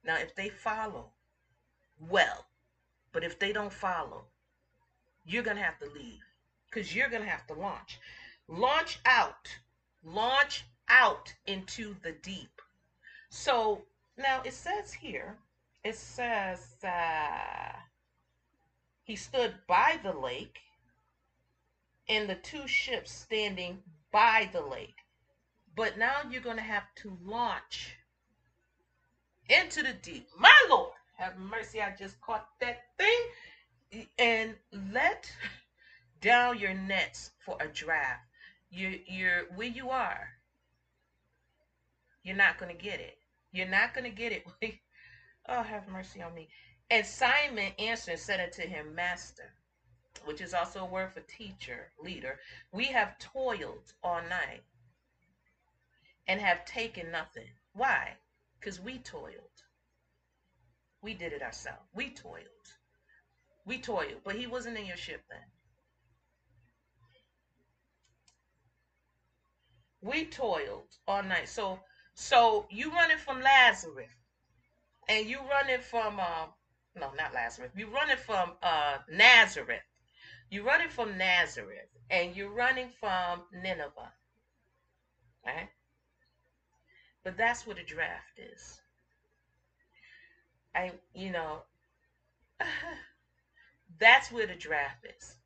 Now, 0.03 0.17
if 0.17 0.35
they 0.35 0.49
follow, 0.49 1.11
well, 2.09 2.47
but 3.11 3.23
if 3.23 3.37
they 3.37 3.53
don't 3.53 3.73
follow, 3.73 4.25
you're 5.25 5.43
going 5.43 5.57
to 5.57 5.63
have 5.63 5.79
to 5.79 5.89
leave 5.89 6.23
because 6.69 6.95
you're 6.95 7.09
going 7.09 7.21
to 7.21 7.29
have 7.29 7.45
to 7.47 7.53
launch. 7.53 7.99
Launch 8.47 8.99
out, 9.05 9.47
launch 10.03 10.65
out 10.89 11.33
into 11.45 11.95
the 12.01 12.13
deep. 12.23 12.61
So 13.29 13.83
now 14.17 14.41
it 14.43 14.53
says 14.53 14.93
here, 14.93 15.37
it 15.83 15.95
says 15.95 16.75
uh, 16.83 17.75
he 19.03 19.15
stood 19.15 19.53
by 19.67 19.99
the 20.03 20.13
lake 20.13 20.59
and 22.09 22.27
the 22.29 22.35
two 22.35 22.67
ships 22.67 23.11
standing 23.11 23.83
by 24.11 24.49
the 24.51 24.61
lake. 24.61 25.00
But 25.75 25.97
now 25.97 26.21
you're 26.29 26.41
going 26.41 26.57
to 26.57 26.63
have 26.63 26.93
to 26.97 27.17
launch 27.23 27.95
into 29.49 29.83
the 29.83 29.93
deep. 29.93 30.27
My 30.37 30.53
Lord, 30.69 30.93
have 31.17 31.37
mercy. 31.37 31.81
I 31.81 31.95
just 31.97 32.19
caught 32.21 32.47
that 32.59 32.83
thing. 32.97 34.07
And 34.17 34.55
let 34.93 35.31
down 36.21 36.59
your 36.59 36.73
nets 36.73 37.31
for 37.45 37.57
a 37.59 37.67
draft. 37.67 38.21
You, 38.69 38.99
you're 39.05 39.45
where 39.55 39.67
you 39.67 39.89
are. 39.89 40.29
You're 42.23 42.37
not 42.37 42.57
going 42.57 42.75
to 42.75 42.81
get 42.81 42.99
it. 42.99 43.17
You're 43.51 43.67
not 43.67 43.93
going 43.93 44.05
to 44.05 44.15
get 44.15 44.31
it. 44.31 44.45
oh, 45.49 45.63
have 45.63 45.87
mercy 45.87 46.21
on 46.21 46.33
me. 46.33 46.47
And 46.89 47.05
Simon 47.05 47.71
answered 47.79 48.11
and 48.11 48.19
said 48.19 48.39
unto 48.39 48.61
him, 48.61 48.93
Master, 48.95 49.53
which 50.25 50.41
is 50.41 50.53
also 50.53 50.81
a 50.81 50.85
word 50.85 51.13
for 51.13 51.21
teacher, 51.21 51.91
leader, 52.01 52.39
we 52.71 52.85
have 52.85 53.17
toiled 53.17 53.93
all 54.03 54.21
night 54.29 54.63
and 56.27 56.39
have 56.39 56.65
taken 56.65 57.11
nothing. 57.11 57.49
Why? 57.73 58.17
Because 58.59 58.79
we 58.79 58.99
toiled. 58.99 59.63
We 61.01 61.13
did 61.13 61.33
it 61.33 61.41
ourselves. 61.41 61.81
We 61.93 62.11
toiled. 62.11 62.45
We 63.65 63.79
toiled. 63.79 64.23
But 64.23 64.35
he 64.35 64.47
wasn't 64.47 64.77
in 64.77 64.85
your 64.85 64.97
ship 64.97 65.21
then. 65.29 65.39
We 70.01 70.25
toiled 70.25 70.95
all 71.07 71.23
night. 71.23 71.49
So 71.49 71.79
so 72.13 72.67
you 72.69 72.91
running 72.91 73.17
from 73.17 73.41
Lazarus. 73.41 74.11
And 75.07 75.27
you 75.27 75.39
running 75.49 75.81
from 75.81 76.19
uh, 76.19 76.47
no, 76.95 77.11
not 77.17 77.33
Lazarus. 77.33 77.71
You 77.75 77.87
running 77.87 78.17
from 78.17 78.53
uh 78.61 78.97
Nazareth. 79.09 79.81
You're 80.49 80.65
running 80.65 80.89
from 80.89 81.17
Nazareth 81.17 81.87
and 82.09 82.35
you're 82.35 82.51
running 82.51 82.89
from 82.99 83.43
Nineveh. 83.53 84.11
Right? 85.45 85.69
But 87.23 87.35
that's 87.35 87.65
what 87.65 87.79
a 87.79 87.83
draft 87.83 88.37
is. 88.37 88.79
I, 90.75 90.91
you 91.13 91.29
know, 91.31 91.63
that's 93.99 94.31
where 94.31 94.45
the 94.47 94.55
draft 94.55 95.05
is. 95.05 95.37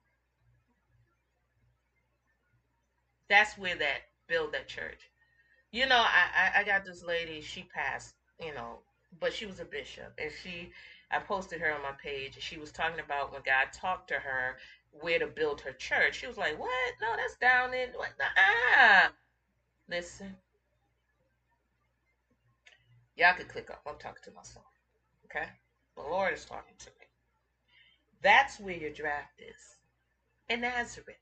That's 3.30 3.58
where 3.58 3.76
that 3.76 4.02
build 4.28 4.52
that 4.54 4.68
church. 4.68 5.10
You 5.72 5.88
know, 5.88 5.98
I, 5.98 6.52
I, 6.56 6.62
I 6.62 6.64
got 6.64 6.84
this 6.86 7.04
lady, 7.04 7.42
she 7.42 7.64
passed, 7.64 8.16
you 8.40 8.54
know, 8.54 8.82
but 9.20 9.34
she 9.34 9.46
was 9.46 9.60
a 9.60 9.66
bishop. 9.66 10.14
And 10.20 10.32
she, 10.44 10.72
I 11.12 11.20
posted 11.20 11.62
her 11.62 11.74
on 11.74 11.82
my 11.82 11.94
page. 12.04 12.36
And 12.36 12.44
she 12.44 12.58
was 12.58 12.72
talking 12.72 13.00
about 13.00 13.32
when 13.32 13.42
God 13.46 13.70
talked 13.74 14.10
to 14.10 14.20
her 14.20 14.58
where 14.92 15.20
to 15.20 15.28
build 15.28 15.62
her 15.62 15.74
church. 15.74 16.16
She 16.20 16.28
was 16.28 16.38
like, 16.38 16.58
what? 16.60 16.94
No, 17.02 17.16
that's 17.18 17.36
down 17.38 17.74
in, 17.74 17.90
what? 17.96 18.12
Ah. 18.38 19.10
Listen, 19.90 20.38
Y'all 23.16 23.34
could 23.36 23.50
click 23.50 23.70
up. 23.70 23.82
I'm 23.88 23.98
talking 23.98 24.24
to 24.26 24.32
myself. 24.32 24.66
Okay? 25.26 25.48
The 25.96 26.04
Lord 26.04 26.34
is 26.34 26.46
talking 26.46 26.76
to 26.80 26.90
me. 27.00 27.08
That's 28.22 28.60
where 28.60 28.76
your 28.76 28.92
draft 28.92 29.40
is. 29.40 29.78
In 30.50 30.62
Nazareth. 30.62 31.18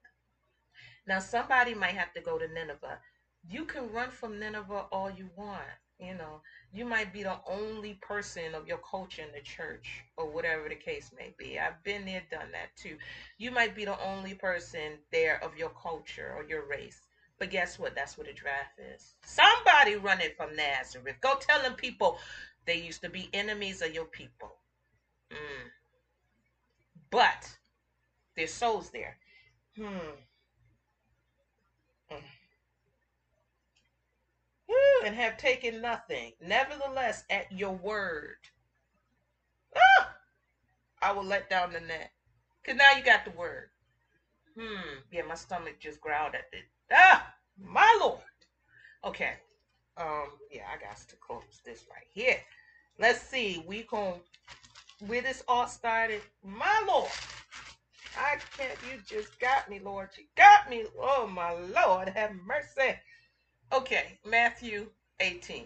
Now 1.07 1.19
somebody 1.19 1.73
might 1.75 1.95
have 1.95 2.13
to 2.13 2.21
go 2.21 2.37
to 2.37 2.47
Nineveh 2.47 2.99
You 3.47 3.65
can 3.65 3.91
run 3.91 4.09
from 4.11 4.39
Nineveh 4.39 4.87
all 4.91 5.09
you 5.11 5.29
want. 5.35 5.63
You 5.99 6.15
know, 6.15 6.41
you 6.73 6.85
might 6.85 7.13
be 7.13 7.23
the 7.23 7.39
only 7.47 7.95
person 8.01 8.55
of 8.55 8.67
your 8.67 8.79
culture 8.79 9.21
in 9.21 9.31
the 9.33 9.41
church 9.41 10.03
or 10.17 10.29
whatever 10.29 10.67
the 10.69 10.75
case 10.75 11.11
may 11.17 11.33
be. 11.37 11.59
I've 11.59 11.81
been 11.83 12.05
there, 12.05 12.23
done 12.31 12.51
that 12.53 12.75
too. 12.75 12.97
You 13.37 13.51
might 13.51 13.75
be 13.75 13.85
the 13.85 13.99
only 14.03 14.33
person 14.33 14.99
there 15.11 15.41
of 15.43 15.57
your 15.57 15.69
culture 15.69 16.33
or 16.35 16.43
your 16.43 16.67
race. 16.67 16.99
But 17.43 17.49
guess 17.49 17.77
what? 17.77 17.93
That's 17.93 18.17
what 18.17 18.29
a 18.29 18.33
draft 18.33 18.79
is. 18.79 19.15
Somebody 19.25 19.97
running 19.97 20.29
from 20.37 20.55
Nazareth. 20.55 21.17
Go 21.19 21.33
tell 21.41 21.61
them 21.61 21.73
people 21.73 22.17
they 22.65 22.77
used 22.77 23.01
to 23.01 23.09
be 23.09 23.29
enemies 23.33 23.81
of 23.81 23.93
your 23.93 24.05
people. 24.05 24.55
Mm. 25.29 25.67
But 27.11 27.49
there's 28.37 28.53
souls 28.53 28.91
there. 28.91 29.17
Hmm. 29.75 30.13
Mm. 32.09 32.21
And 35.05 35.15
have 35.17 35.37
taken 35.37 35.81
nothing. 35.81 36.31
Nevertheless, 36.39 37.25
at 37.29 37.51
your 37.51 37.73
word, 37.73 38.37
ah, 39.75 40.15
I 41.01 41.11
will 41.11 41.25
let 41.25 41.49
down 41.49 41.73
the 41.73 41.81
net. 41.81 42.11
Because 42.61 42.77
now 42.77 42.97
you 42.97 43.03
got 43.03 43.25
the 43.25 43.31
word. 43.31 43.67
Hmm. 44.57 44.99
Yeah, 45.11 45.23
my 45.23 45.35
stomach 45.35 45.81
just 45.81 45.99
growled 45.99 46.35
at 46.35 46.45
it. 46.53 46.63
Ah, 46.89 47.32
my 47.57 47.97
Lord. 48.01 48.19
Okay. 49.05 49.33
Um, 49.97 50.29
yeah, 50.51 50.63
I 50.73 50.81
got 50.83 50.97
to 50.97 51.15
close 51.17 51.61
this 51.65 51.85
right 51.89 52.07
here. 52.11 52.37
Let's 52.99 53.21
see. 53.21 53.63
We 53.67 53.83
can 53.83 54.15
where 55.07 55.21
this 55.21 55.43
all 55.47 55.67
started. 55.67 56.21
My 56.43 56.83
Lord. 56.87 57.09
I 58.17 58.37
can't 58.57 58.77
you 58.89 58.99
just 59.07 59.39
got 59.39 59.69
me, 59.69 59.79
Lord. 59.79 60.09
You 60.17 60.25
got 60.37 60.69
me. 60.69 60.85
Oh 60.99 61.27
my 61.27 61.51
Lord, 61.51 62.09
have 62.09 62.31
mercy. 62.45 62.95
Okay, 63.71 64.19
Matthew 64.23 64.87
18. 65.19 65.65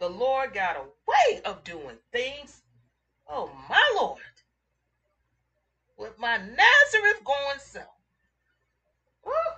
The 0.00 0.08
Lord 0.08 0.52
got 0.52 0.76
a 0.76 0.80
way 0.80 1.40
of 1.44 1.62
doing 1.62 1.96
things. 2.12 2.62
Oh 3.28 3.50
my 3.68 3.92
Lord. 3.96 4.20
With 5.96 6.18
my 6.18 6.36
Nazareth 6.38 7.22
going 7.24 7.58
self. 7.58 7.86
Mm. 9.24 9.51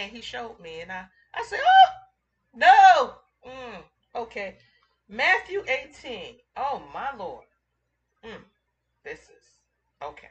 And 0.00 0.10
he 0.10 0.22
showed 0.22 0.58
me, 0.60 0.80
and 0.80 0.90
I, 0.90 1.04
I 1.34 1.44
said, 1.44 1.60
Oh, 1.62 1.90
no. 2.54 3.14
Mm. 3.46 3.82
Okay. 4.16 4.56
Matthew 5.10 5.62
18. 5.68 6.36
Oh, 6.56 6.82
my 6.94 7.14
Lord. 7.18 7.44
Mm. 8.24 8.42
This 9.04 9.18
is 9.18 9.44
okay. 10.02 10.28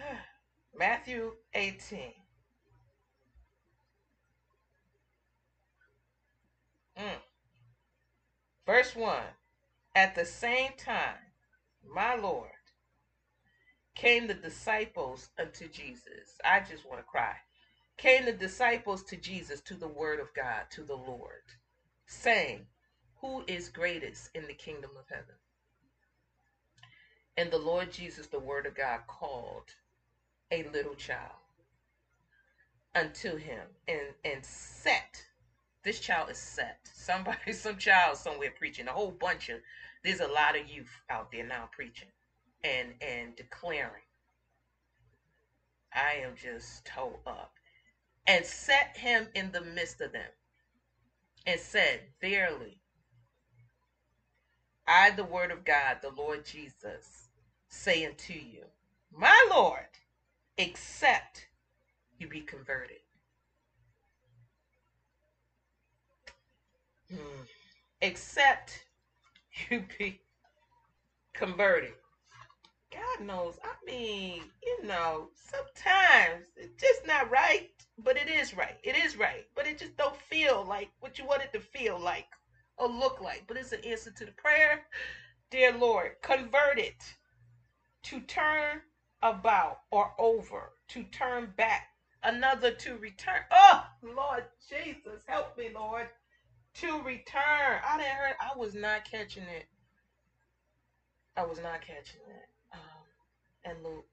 Matthew 0.76 1.30
18. 1.54 2.12
Mm. 6.98 7.04
Verse 8.66 8.96
1. 8.96 9.22
At 9.94 10.16
the 10.16 10.24
same 10.24 10.72
time, 10.76 11.18
my 11.88 12.16
Lord, 12.16 12.48
came 13.94 14.26
the 14.26 14.34
disciples 14.34 15.28
unto 15.38 15.68
Jesus. 15.68 16.40
I 16.44 16.58
just 16.68 16.84
want 16.84 16.98
to 16.98 17.04
cry. 17.04 17.36
Came 18.02 18.24
the 18.24 18.32
disciples 18.32 19.04
to 19.04 19.16
Jesus, 19.16 19.60
to 19.60 19.74
the 19.74 19.86
word 19.86 20.18
of 20.18 20.34
God, 20.34 20.64
to 20.70 20.82
the 20.82 20.96
Lord, 20.96 21.44
saying, 22.04 22.66
Who 23.20 23.44
is 23.46 23.68
greatest 23.68 24.30
in 24.34 24.48
the 24.48 24.54
kingdom 24.54 24.90
of 24.98 25.04
heaven? 25.08 25.36
And 27.36 27.52
the 27.52 27.58
Lord 27.58 27.92
Jesus, 27.92 28.26
the 28.26 28.40
word 28.40 28.66
of 28.66 28.74
God, 28.74 29.02
called 29.06 29.76
a 30.50 30.64
little 30.64 30.94
child 30.96 31.30
unto 32.92 33.36
him 33.36 33.68
and, 33.86 34.14
and 34.24 34.44
set. 34.44 35.22
This 35.84 36.00
child 36.00 36.28
is 36.28 36.38
set. 36.38 36.80
Somebody, 36.92 37.52
some 37.52 37.78
child 37.78 38.16
somewhere 38.16 38.50
preaching. 38.58 38.88
A 38.88 38.92
whole 38.92 39.12
bunch 39.12 39.48
of, 39.48 39.60
there's 40.02 40.18
a 40.18 40.26
lot 40.26 40.58
of 40.58 40.68
youth 40.68 40.90
out 41.08 41.30
there 41.30 41.46
now 41.46 41.68
preaching 41.70 42.08
and 42.64 42.94
and 43.00 43.34
declaring 43.36 44.04
i 45.92 46.12
am 46.22 46.36
just 46.36 46.84
toe 46.84 47.18
up 47.26 47.58
and 48.26 48.44
set 48.44 48.96
him 48.96 49.28
in 49.34 49.50
the 49.52 49.60
midst 49.60 50.00
of 50.00 50.12
them 50.12 50.30
and 51.46 51.58
said 51.58 52.00
verily 52.20 52.78
i 54.86 55.10
the 55.10 55.24
word 55.24 55.50
of 55.50 55.64
god 55.64 55.98
the 56.02 56.10
lord 56.10 56.44
jesus 56.44 57.28
say 57.68 58.04
unto 58.04 58.32
you 58.32 58.64
my 59.14 59.46
lord 59.50 59.86
except 60.58 61.46
you 62.18 62.28
be 62.28 62.40
converted 62.40 63.00
hmm. 67.10 67.42
except 68.00 68.84
you 69.70 69.84
be 69.98 70.20
converted 71.34 71.94
God 72.92 73.26
knows. 73.26 73.58
I 73.64 73.72
mean, 73.86 74.42
you 74.62 74.84
know, 74.84 75.28
sometimes 75.34 76.46
it's 76.56 76.80
just 76.80 77.06
not 77.06 77.30
right, 77.30 77.70
but 77.98 78.16
it 78.16 78.28
is 78.28 78.54
right. 78.54 78.78
It 78.82 78.96
is 78.96 79.16
right, 79.16 79.46
but 79.54 79.66
it 79.66 79.78
just 79.78 79.96
don't 79.96 80.16
feel 80.16 80.64
like 80.68 80.90
what 81.00 81.18
you 81.18 81.24
want 81.26 81.42
it 81.42 81.52
to 81.52 81.60
feel 81.60 81.98
like 81.98 82.26
or 82.78 82.88
look 82.88 83.20
like. 83.20 83.44
But 83.46 83.56
it's 83.56 83.72
an 83.72 83.84
answer 83.84 84.10
to 84.10 84.24
the 84.24 84.32
prayer. 84.32 84.84
Dear 85.50 85.72
Lord, 85.76 86.12
convert 86.22 86.78
it 86.78 87.02
to 88.04 88.20
turn 88.20 88.80
about 89.22 89.80
or 89.90 90.12
over, 90.18 90.72
to 90.88 91.04
turn 91.04 91.52
back, 91.56 91.88
another 92.22 92.70
to 92.72 92.96
return. 92.96 93.42
Oh, 93.50 93.86
Lord 94.02 94.44
Jesus, 94.68 95.22
help 95.26 95.56
me, 95.58 95.68
Lord, 95.74 96.08
to 96.74 97.02
return. 97.02 97.80
I 97.86 97.96
didn't 97.98 98.12
heard. 98.12 98.34
I 98.40 98.56
was 98.56 98.74
not 98.74 99.04
catching 99.04 99.44
it. 99.44 99.66
I 101.36 101.44
was 101.44 101.58
not 101.60 101.80
catching 101.80 102.20
it 102.28 102.48
um, 102.72 102.80
and 103.64 103.84
Luke. 103.84 104.06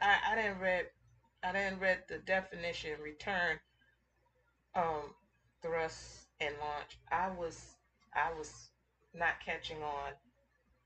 I, 0.00 0.16
I 0.30 0.34
didn't 0.36 0.60
read 0.60 0.86
I 1.44 1.52
didn't 1.52 1.80
read 1.80 2.00
the 2.08 2.18
definition 2.18 3.00
return 3.02 3.58
um 4.74 5.14
thrust 5.62 6.28
and 6.40 6.54
launch. 6.60 6.98
I 7.10 7.28
was 7.30 7.76
I 8.14 8.32
was 8.38 8.70
not 9.14 9.40
catching 9.44 9.82
on. 9.82 10.12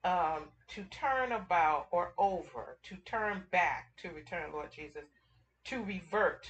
Um, 0.04 0.50
to 0.68 0.84
turn 0.84 1.32
about 1.32 1.88
or 1.90 2.12
over, 2.18 2.78
to 2.84 2.96
turn 3.04 3.44
back, 3.52 3.96
to 3.98 4.10
return, 4.10 4.52
Lord 4.52 4.70
Jesus, 4.72 5.04
to 5.64 5.82
revert, 5.82 6.46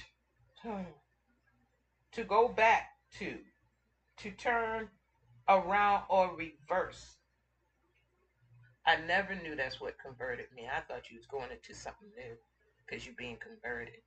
to 2.13 2.23
go 2.25 2.47
back 2.49 2.91
to, 3.19 3.39
to 4.17 4.31
turn 4.31 4.89
around 5.49 6.03
or 6.09 6.35
reverse. 6.35 7.17
I 8.85 8.97
never 8.97 9.35
knew 9.35 9.55
that's 9.55 9.81
what 9.81 9.99
converted 9.99 10.47
me. 10.55 10.67
I 10.71 10.81
thought 10.81 11.11
you 11.11 11.17
was 11.17 11.27
going 11.27 11.51
into 11.51 11.73
something 11.75 12.09
new 12.15 12.37
because 12.87 13.05
you're 13.05 13.15
being 13.17 13.37
converted. 13.37 14.01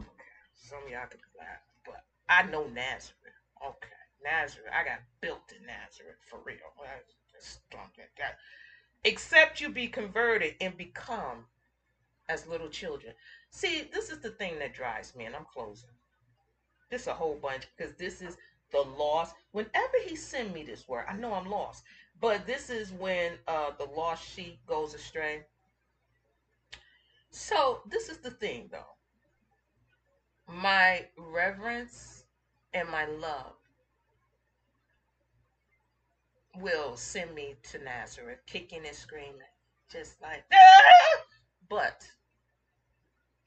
Okay, 0.00 0.08
some 0.54 0.78
y'all 0.90 1.06
could 1.10 1.20
laugh, 1.38 1.62
but 1.84 2.04
I 2.28 2.42
know 2.44 2.66
Nazareth. 2.68 3.12
Okay, 3.64 3.88
Nazareth. 4.24 4.72
I 4.72 4.84
got 4.84 5.00
built 5.20 5.52
in 5.58 5.66
Nazareth 5.66 6.16
for 6.28 6.40
real. 6.44 6.56
That. 8.18 8.36
Except 9.04 9.60
you 9.60 9.68
be 9.68 9.88
converted 9.88 10.54
and 10.60 10.76
become 10.76 11.46
as 12.28 12.46
little 12.46 12.68
children. 12.68 13.14
See, 13.50 13.88
this 13.92 14.10
is 14.10 14.20
the 14.20 14.30
thing 14.30 14.58
that 14.60 14.74
drives 14.74 15.14
me, 15.16 15.24
and 15.24 15.34
I'm 15.34 15.46
closing. 15.52 15.90
This 16.90 17.06
a 17.06 17.14
whole 17.14 17.34
bunch 17.34 17.66
because 17.76 17.94
this 17.94 18.22
is 18.22 18.36
the 18.72 18.82
lost. 18.98 19.34
Whenever 19.52 19.96
he 20.06 20.16
send 20.16 20.52
me 20.52 20.62
this 20.62 20.88
word, 20.88 21.04
I 21.08 21.14
know 21.14 21.34
I'm 21.34 21.50
lost. 21.50 21.84
But 22.20 22.46
this 22.46 22.70
is 22.70 22.92
when 22.92 23.32
uh, 23.46 23.70
the 23.78 23.84
lost 23.84 24.28
sheep 24.28 24.64
goes 24.66 24.94
astray. 24.94 25.44
So 27.30 27.82
this 27.86 28.08
is 28.08 28.18
the 28.18 28.30
thing, 28.30 28.68
though. 28.70 28.96
My 30.46 31.06
reverence 31.16 32.24
and 32.74 32.88
my 32.88 33.06
love 33.06 33.54
will 36.58 36.96
send 36.96 37.34
me 37.34 37.56
to 37.70 37.78
Nazareth, 37.78 38.40
kicking 38.46 38.86
and 38.86 38.94
screaming, 38.94 39.40
just 39.90 40.20
like, 40.20 40.44
but 41.68 42.06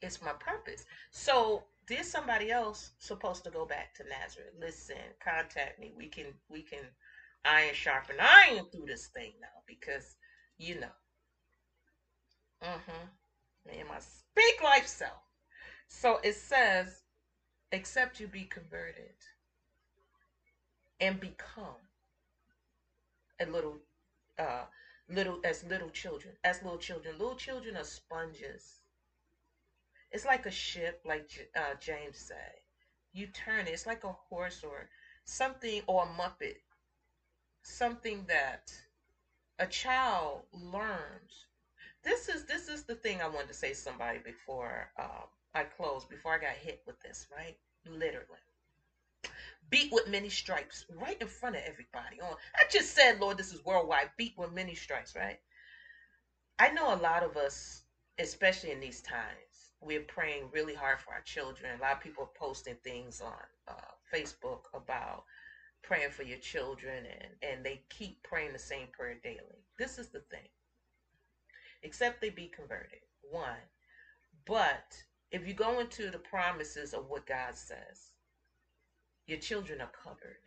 it's 0.02 0.20
my 0.22 0.32
purpose. 0.32 0.84
So 1.10 1.64
there's 1.88 2.08
somebody 2.08 2.50
else 2.50 2.92
supposed 2.98 3.44
to 3.44 3.50
go 3.50 3.64
back 3.64 3.94
to 3.94 4.04
Nazareth. 4.04 4.54
Listen, 4.58 4.96
contact 5.20 5.78
me. 5.78 5.92
We 5.96 6.08
can 6.08 6.26
we 6.48 6.62
can 6.62 6.84
iron 7.44 7.74
sharpen 7.74 8.16
iron 8.20 8.64
through 8.70 8.86
this 8.86 9.06
thing 9.08 9.32
now 9.40 9.62
because 9.66 10.16
you 10.58 10.80
know. 10.80 10.96
Mm-hmm. 12.62 13.70
Me 13.70 13.80
and 13.80 13.88
my 13.88 13.98
speak 13.98 14.62
life 14.62 14.86
self. 14.86 15.22
So 15.88 16.18
it 16.24 16.34
says, 16.34 17.02
except 17.72 18.18
you 18.18 18.26
be 18.26 18.44
converted 18.44 19.14
and 21.00 21.20
become 21.20 21.80
a 23.40 23.46
little 23.46 23.78
uh, 24.38 24.64
little 25.08 25.40
as 25.44 25.64
little 25.64 25.90
children. 25.90 26.34
As 26.44 26.62
little 26.62 26.78
children, 26.78 27.18
little 27.18 27.36
children 27.36 27.76
are 27.76 27.84
sponges. 27.84 28.80
It's 30.10 30.24
like 30.24 30.46
a 30.46 30.50
ship, 30.50 31.00
like 31.04 31.48
uh, 31.56 31.74
James 31.80 32.16
said. 32.18 32.54
You 33.12 33.26
turn 33.26 33.66
it. 33.66 33.70
It's 33.70 33.86
like 33.86 34.04
a 34.04 34.12
horse 34.12 34.62
or 34.62 34.88
something 35.24 35.82
or 35.86 36.04
a 36.04 36.06
muppet. 36.06 36.56
Something 37.62 38.24
that 38.28 38.72
a 39.58 39.66
child 39.66 40.42
learns. 40.52 41.46
This 42.04 42.28
is 42.28 42.44
this 42.44 42.68
is 42.68 42.84
the 42.84 42.94
thing 42.94 43.20
I 43.20 43.26
wanted 43.28 43.48
to 43.48 43.54
say 43.54 43.70
to 43.70 43.74
somebody 43.74 44.18
before 44.18 44.88
uh, 44.98 45.24
I 45.54 45.64
close. 45.64 46.04
Before 46.04 46.34
I 46.34 46.38
got 46.38 46.54
hit 46.54 46.82
with 46.86 47.00
this, 47.00 47.26
right? 47.36 47.56
Literally 47.86 48.38
beat 49.70 49.90
with 49.92 50.06
many 50.08 50.28
stripes 50.28 50.84
right 50.88 51.20
in 51.20 51.26
front 51.26 51.56
of 51.56 51.62
everybody. 51.66 52.20
On 52.20 52.34
I 52.54 52.64
just 52.70 52.94
said, 52.94 53.20
Lord, 53.20 53.36
this 53.36 53.52
is 53.52 53.64
worldwide. 53.64 54.10
Beat 54.16 54.34
with 54.36 54.52
many 54.52 54.74
stripes, 54.74 55.14
right? 55.16 55.38
I 56.58 56.68
know 56.70 56.94
a 56.94 56.96
lot 56.96 57.22
of 57.22 57.36
us, 57.36 57.82
especially 58.18 58.70
in 58.70 58.80
these 58.80 59.00
times, 59.02 59.45
we're 59.80 60.00
praying 60.00 60.50
really 60.52 60.74
hard 60.74 60.98
for 61.00 61.12
our 61.12 61.20
children. 61.20 61.78
A 61.78 61.82
lot 61.82 61.92
of 61.92 62.00
people 62.00 62.24
are 62.24 62.38
posting 62.38 62.76
things 62.84 63.20
on 63.20 63.32
uh, 63.68 63.74
Facebook 64.14 64.60
about 64.74 65.24
praying 65.82 66.10
for 66.10 66.22
your 66.22 66.38
children, 66.38 67.04
and 67.06 67.32
and 67.42 67.64
they 67.64 67.82
keep 67.90 68.22
praying 68.22 68.52
the 68.52 68.58
same 68.58 68.88
prayer 68.92 69.16
daily. 69.22 69.64
This 69.78 69.98
is 69.98 70.08
the 70.08 70.20
thing. 70.30 70.48
Except 71.82 72.20
they 72.20 72.30
be 72.30 72.48
converted. 72.48 73.00
One, 73.22 73.56
but 74.46 75.04
if 75.30 75.46
you 75.46 75.54
go 75.54 75.80
into 75.80 76.10
the 76.10 76.18
promises 76.18 76.94
of 76.94 77.08
what 77.08 77.26
God 77.26 77.56
says, 77.56 78.12
your 79.26 79.38
children 79.38 79.80
are 79.80 79.90
covered. 80.04 80.38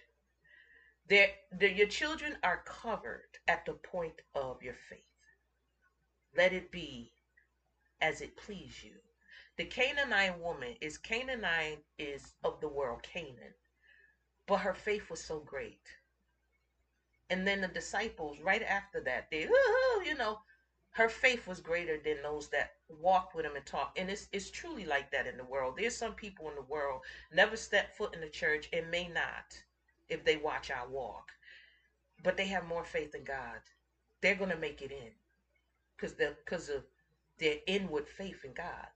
They're, 1.07 1.29
they're, 1.51 1.69
your 1.69 1.87
children 1.87 2.37
are 2.43 2.63
covered 2.65 3.27
at 3.47 3.65
the 3.65 3.73
point 3.73 4.21
of 4.35 4.61
your 4.61 4.75
faith. 4.89 4.99
Let 6.35 6.53
it 6.53 6.71
be 6.71 7.11
as 8.01 8.21
it 8.21 8.37
please 8.37 8.83
you. 8.83 8.93
The 9.59 9.65
Canaanite 9.65 10.39
woman 10.39 10.77
is 10.79 10.97
Canaanite 10.97 11.83
is 11.97 12.33
of 12.45 12.61
the 12.61 12.69
world, 12.69 13.03
Canaan. 13.03 13.53
But 14.47 14.59
her 14.59 14.73
faith 14.73 15.09
was 15.09 15.21
so 15.21 15.41
great. 15.41 15.97
And 17.29 17.45
then 17.45 17.59
the 17.59 17.67
disciples, 17.67 18.39
right 18.39 18.63
after 18.63 19.01
that, 19.01 19.29
they, 19.29 19.49
you 20.05 20.15
know, 20.15 20.39
her 20.91 21.09
faith 21.09 21.45
was 21.45 21.59
greater 21.59 21.97
than 21.97 22.21
those 22.21 22.47
that 22.51 22.75
walked 22.87 23.35
with 23.35 23.43
him 23.43 23.57
and 23.57 23.65
talked. 23.65 23.99
And 23.99 24.09
it's, 24.09 24.29
it's 24.31 24.49
truly 24.49 24.85
like 24.85 25.11
that 25.11 25.27
in 25.27 25.35
the 25.35 25.43
world. 25.43 25.73
There's 25.75 25.93
some 25.93 26.13
people 26.13 26.47
in 26.47 26.55
the 26.55 26.61
world 26.61 27.01
never 27.29 27.57
step 27.57 27.93
foot 27.93 28.13
in 28.15 28.21
the 28.21 28.29
church 28.29 28.69
and 28.71 28.89
may 28.89 29.09
not 29.09 29.61
if 30.07 30.23
they 30.23 30.37
watch 30.37 30.71
our 30.71 30.87
walk. 30.87 31.33
But 32.23 32.37
they 32.37 32.47
have 32.47 32.63
more 32.63 32.85
faith 32.85 33.13
in 33.13 33.25
God. 33.25 33.59
They're 34.21 34.35
going 34.35 34.51
to 34.51 34.55
make 34.55 34.81
it 34.81 34.91
in 34.91 35.11
because 35.97 36.13
because 36.13 36.69
of 36.69 36.85
their 37.39 37.57
inward 37.67 38.07
faith 38.07 38.45
in 38.45 38.53
God. 38.53 38.87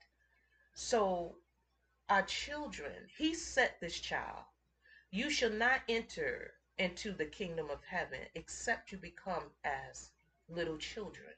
So 0.74 1.36
our 2.08 2.22
children, 2.22 3.08
he 3.16 3.34
set 3.34 3.80
this 3.80 3.98
child. 4.00 4.44
You 5.10 5.30
shall 5.30 5.50
not 5.50 5.82
enter 5.88 6.54
into 6.78 7.12
the 7.12 7.26
kingdom 7.26 7.70
of 7.70 7.84
heaven 7.84 8.20
except 8.34 8.92
you 8.92 8.98
become 8.98 9.44
as 9.64 10.10
little 10.48 10.76
children 10.76 11.34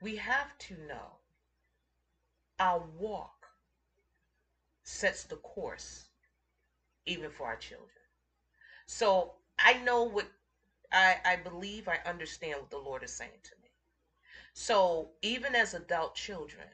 we 0.00 0.16
have 0.16 0.56
to 0.58 0.74
know 0.86 1.18
our 2.58 2.82
walk 2.98 3.46
sets 4.82 5.24
the 5.24 5.36
course 5.36 6.06
even 7.06 7.30
for 7.30 7.46
our 7.46 7.56
children. 7.56 7.90
So 8.86 9.34
I 9.58 9.74
know 9.74 10.04
what 10.04 10.26
I, 10.92 11.16
I 11.24 11.36
believe 11.36 11.88
I 11.88 11.98
understand 12.06 12.60
what 12.60 12.70
the 12.70 12.78
Lord 12.78 13.02
is 13.02 13.12
saying 13.12 13.40
to 13.44 13.52
me. 13.62 13.70
So 14.52 15.10
even 15.22 15.54
as 15.54 15.74
adult 15.74 16.14
children, 16.14 16.68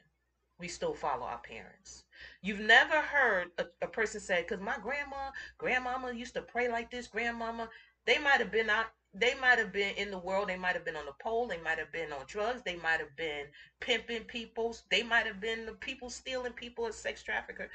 we 0.63 0.69
still 0.69 0.93
follow 0.93 1.25
our 1.25 1.39
parents. 1.39 2.05
You've 2.41 2.61
never 2.61 3.01
heard 3.01 3.49
a, 3.57 3.65
a 3.81 3.87
person 3.87 4.21
say, 4.21 4.43
because 4.43 4.63
my 4.63 4.77
grandma, 4.81 5.31
grandmama 5.57 6.13
used 6.13 6.35
to 6.35 6.41
pray 6.41 6.69
like 6.69 6.89
this, 6.89 7.05
grandmama, 7.05 7.67
they 8.05 8.17
might 8.17 8.39
have 8.39 8.49
been 8.49 8.69
out 8.69 8.85
they 9.13 9.35
might 9.35 9.59
have 9.59 9.71
been 9.73 9.93
in 9.95 10.09
the 10.09 10.17
world. 10.17 10.49
They 10.49 10.57
might 10.57 10.73
have 10.73 10.85
been 10.85 10.95
on 10.95 11.05
the 11.05 11.13
pole. 11.21 11.47
They 11.47 11.59
might 11.59 11.77
have 11.77 11.91
been 11.91 12.11
on 12.11 12.25
drugs. 12.25 12.63
They 12.63 12.77
might 12.77 12.99
have 12.99 13.15
been 13.15 13.45
pimping 13.79 14.23
people. 14.23 14.75
They 14.89 15.03
might 15.03 15.27
have 15.27 15.39
been 15.39 15.67
the 15.67 15.73
people 15.73 16.09
stealing 16.09 16.53
people 16.53 16.87
as 16.87 16.95
sex 16.95 17.21
trafficker. 17.21 17.69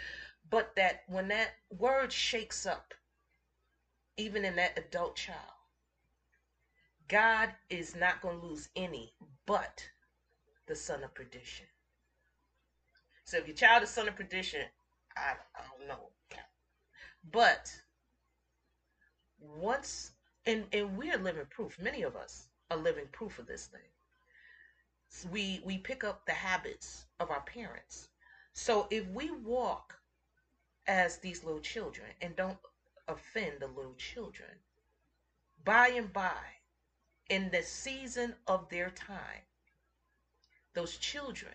But 0.51 0.75
that 0.75 1.03
when 1.07 1.29
that 1.29 1.51
word 1.71 2.11
shakes 2.11 2.67
up, 2.67 2.93
even 4.17 4.45
in 4.45 4.57
that 4.57 4.77
adult 4.79 5.15
child, 5.15 5.39
God 7.07 7.51
is 7.71 7.95
not 7.95 8.21
going 8.21 8.41
to 8.41 8.47
lose 8.47 8.71
any 8.75 9.13
but 9.47 9.89
the 10.67 10.75
son 10.75 11.05
of 11.05 11.15
perdition. 11.15 11.67
So 13.29 13.37
if 13.37 13.47
your 13.47 13.57
child 13.57 13.83
is 13.83 13.91
son 13.91 14.09
of 14.09 14.17
perdition, 14.17 14.63
I, 15.15 15.35
I 15.55 15.61
don't 15.61 15.87
know. 15.87 16.09
But 17.31 17.71
once 19.39 20.13
and 20.47 20.65
and 20.73 20.97
we're 20.97 21.19
living 21.19 21.45
proof. 21.51 21.79
Many 21.79 22.05
of 22.05 22.17
us 22.17 22.49
are 22.71 22.79
living 22.79 23.05
proof 23.13 23.39
of 23.39 23.47
this 23.47 23.67
thing. 23.67 23.91
So 25.11 25.29
we 25.29 25.61
we 25.63 25.77
pick 25.77 26.05
up 26.05 26.25
the 26.25 26.33
habits 26.33 27.05
of 27.21 27.31
our 27.31 27.43
parents. 27.43 28.09
So 28.55 28.87
if 28.91 29.07
we 29.09 29.31
walk 29.31 30.01
as 30.87 31.19
these 31.19 31.45
little 31.45 31.61
children 31.61 32.09
and 32.23 32.35
don't 32.35 32.57
offend 33.09 33.61
the 33.61 33.67
little 33.67 33.97
children 33.99 34.49
by 35.67 35.89
and 35.89 36.11
by 36.15 36.63
in 37.29 37.51
the 37.51 37.63
season 37.63 38.37
of 38.47 38.71
their 38.71 38.89
time 38.89 39.45
those 40.73 40.97
children 40.97 41.53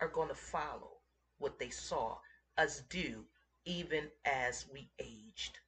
are 0.00 0.08
going 0.08 0.28
to 0.28 0.34
follow 0.34 0.93
what 1.38 1.58
they 1.58 1.70
saw 1.70 2.18
us 2.58 2.82
do 2.88 3.24
even 3.64 4.10
as 4.24 4.66
we 4.72 4.90
aged 5.00 5.58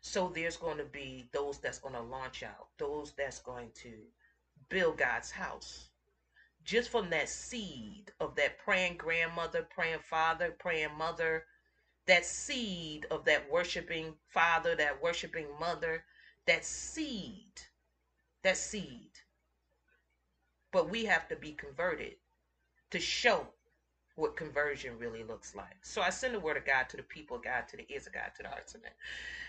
so 0.00 0.28
there's 0.28 0.56
going 0.56 0.78
to 0.78 0.84
be 0.84 1.28
those 1.32 1.58
that's 1.58 1.78
going 1.78 1.94
to 1.94 2.00
launch 2.00 2.42
out, 2.42 2.68
those 2.78 3.12
that's 3.12 3.40
going 3.40 3.70
to 3.82 3.94
build 4.68 4.98
God's 4.98 5.30
house. 5.30 5.90
Just 6.64 6.90
from 6.90 7.10
that 7.10 7.28
seed 7.28 8.12
of 8.20 8.36
that 8.36 8.58
praying 8.58 8.96
grandmother, 8.96 9.62
praying 9.62 10.00
father, 10.00 10.52
praying 10.58 10.94
mother, 10.96 11.44
that 12.06 12.24
seed 12.24 13.06
of 13.10 13.24
that 13.24 13.50
worshiping 13.50 14.14
father, 14.28 14.74
that 14.76 15.02
worshiping 15.02 15.48
mother, 15.58 16.04
that 16.46 16.64
seed, 16.64 17.60
that 18.42 18.56
seed. 18.56 19.10
But 20.72 20.90
we 20.90 21.04
have 21.06 21.28
to 21.28 21.36
be 21.36 21.52
converted 21.52 22.16
to 22.90 23.00
show 23.00 23.48
what 24.18 24.36
conversion 24.36 24.98
really 24.98 25.22
looks 25.22 25.54
like. 25.54 25.76
So 25.82 26.02
I 26.02 26.10
send 26.10 26.34
the 26.34 26.40
word 26.40 26.56
of 26.56 26.64
God 26.64 26.88
to 26.88 26.96
the 26.96 27.04
people 27.04 27.38
God, 27.38 27.68
to 27.68 27.76
the 27.76 27.86
ears 27.88 28.08
of 28.08 28.12
God, 28.12 28.32
to 28.36 28.42
the 28.42 28.48
hearts 28.48 28.74
of 28.74 28.82
men. 28.82 28.90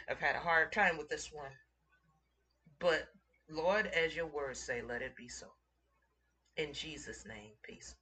I've 0.08 0.20
had 0.20 0.36
a 0.36 0.40
hard 0.40 0.72
time 0.72 0.96
with 0.96 1.10
this 1.10 1.32
one. 1.34 1.52
But 2.80 3.08
Lord, 3.50 3.88
as 3.88 4.16
your 4.16 4.28
words 4.28 4.60
say, 4.60 4.84
let 4.84 5.02
it 5.02 5.16
be 5.16 5.28
so. 5.28 5.48
In 6.56 6.72
Jesus' 6.72 7.26
name, 7.26 7.54
peace. 7.64 7.96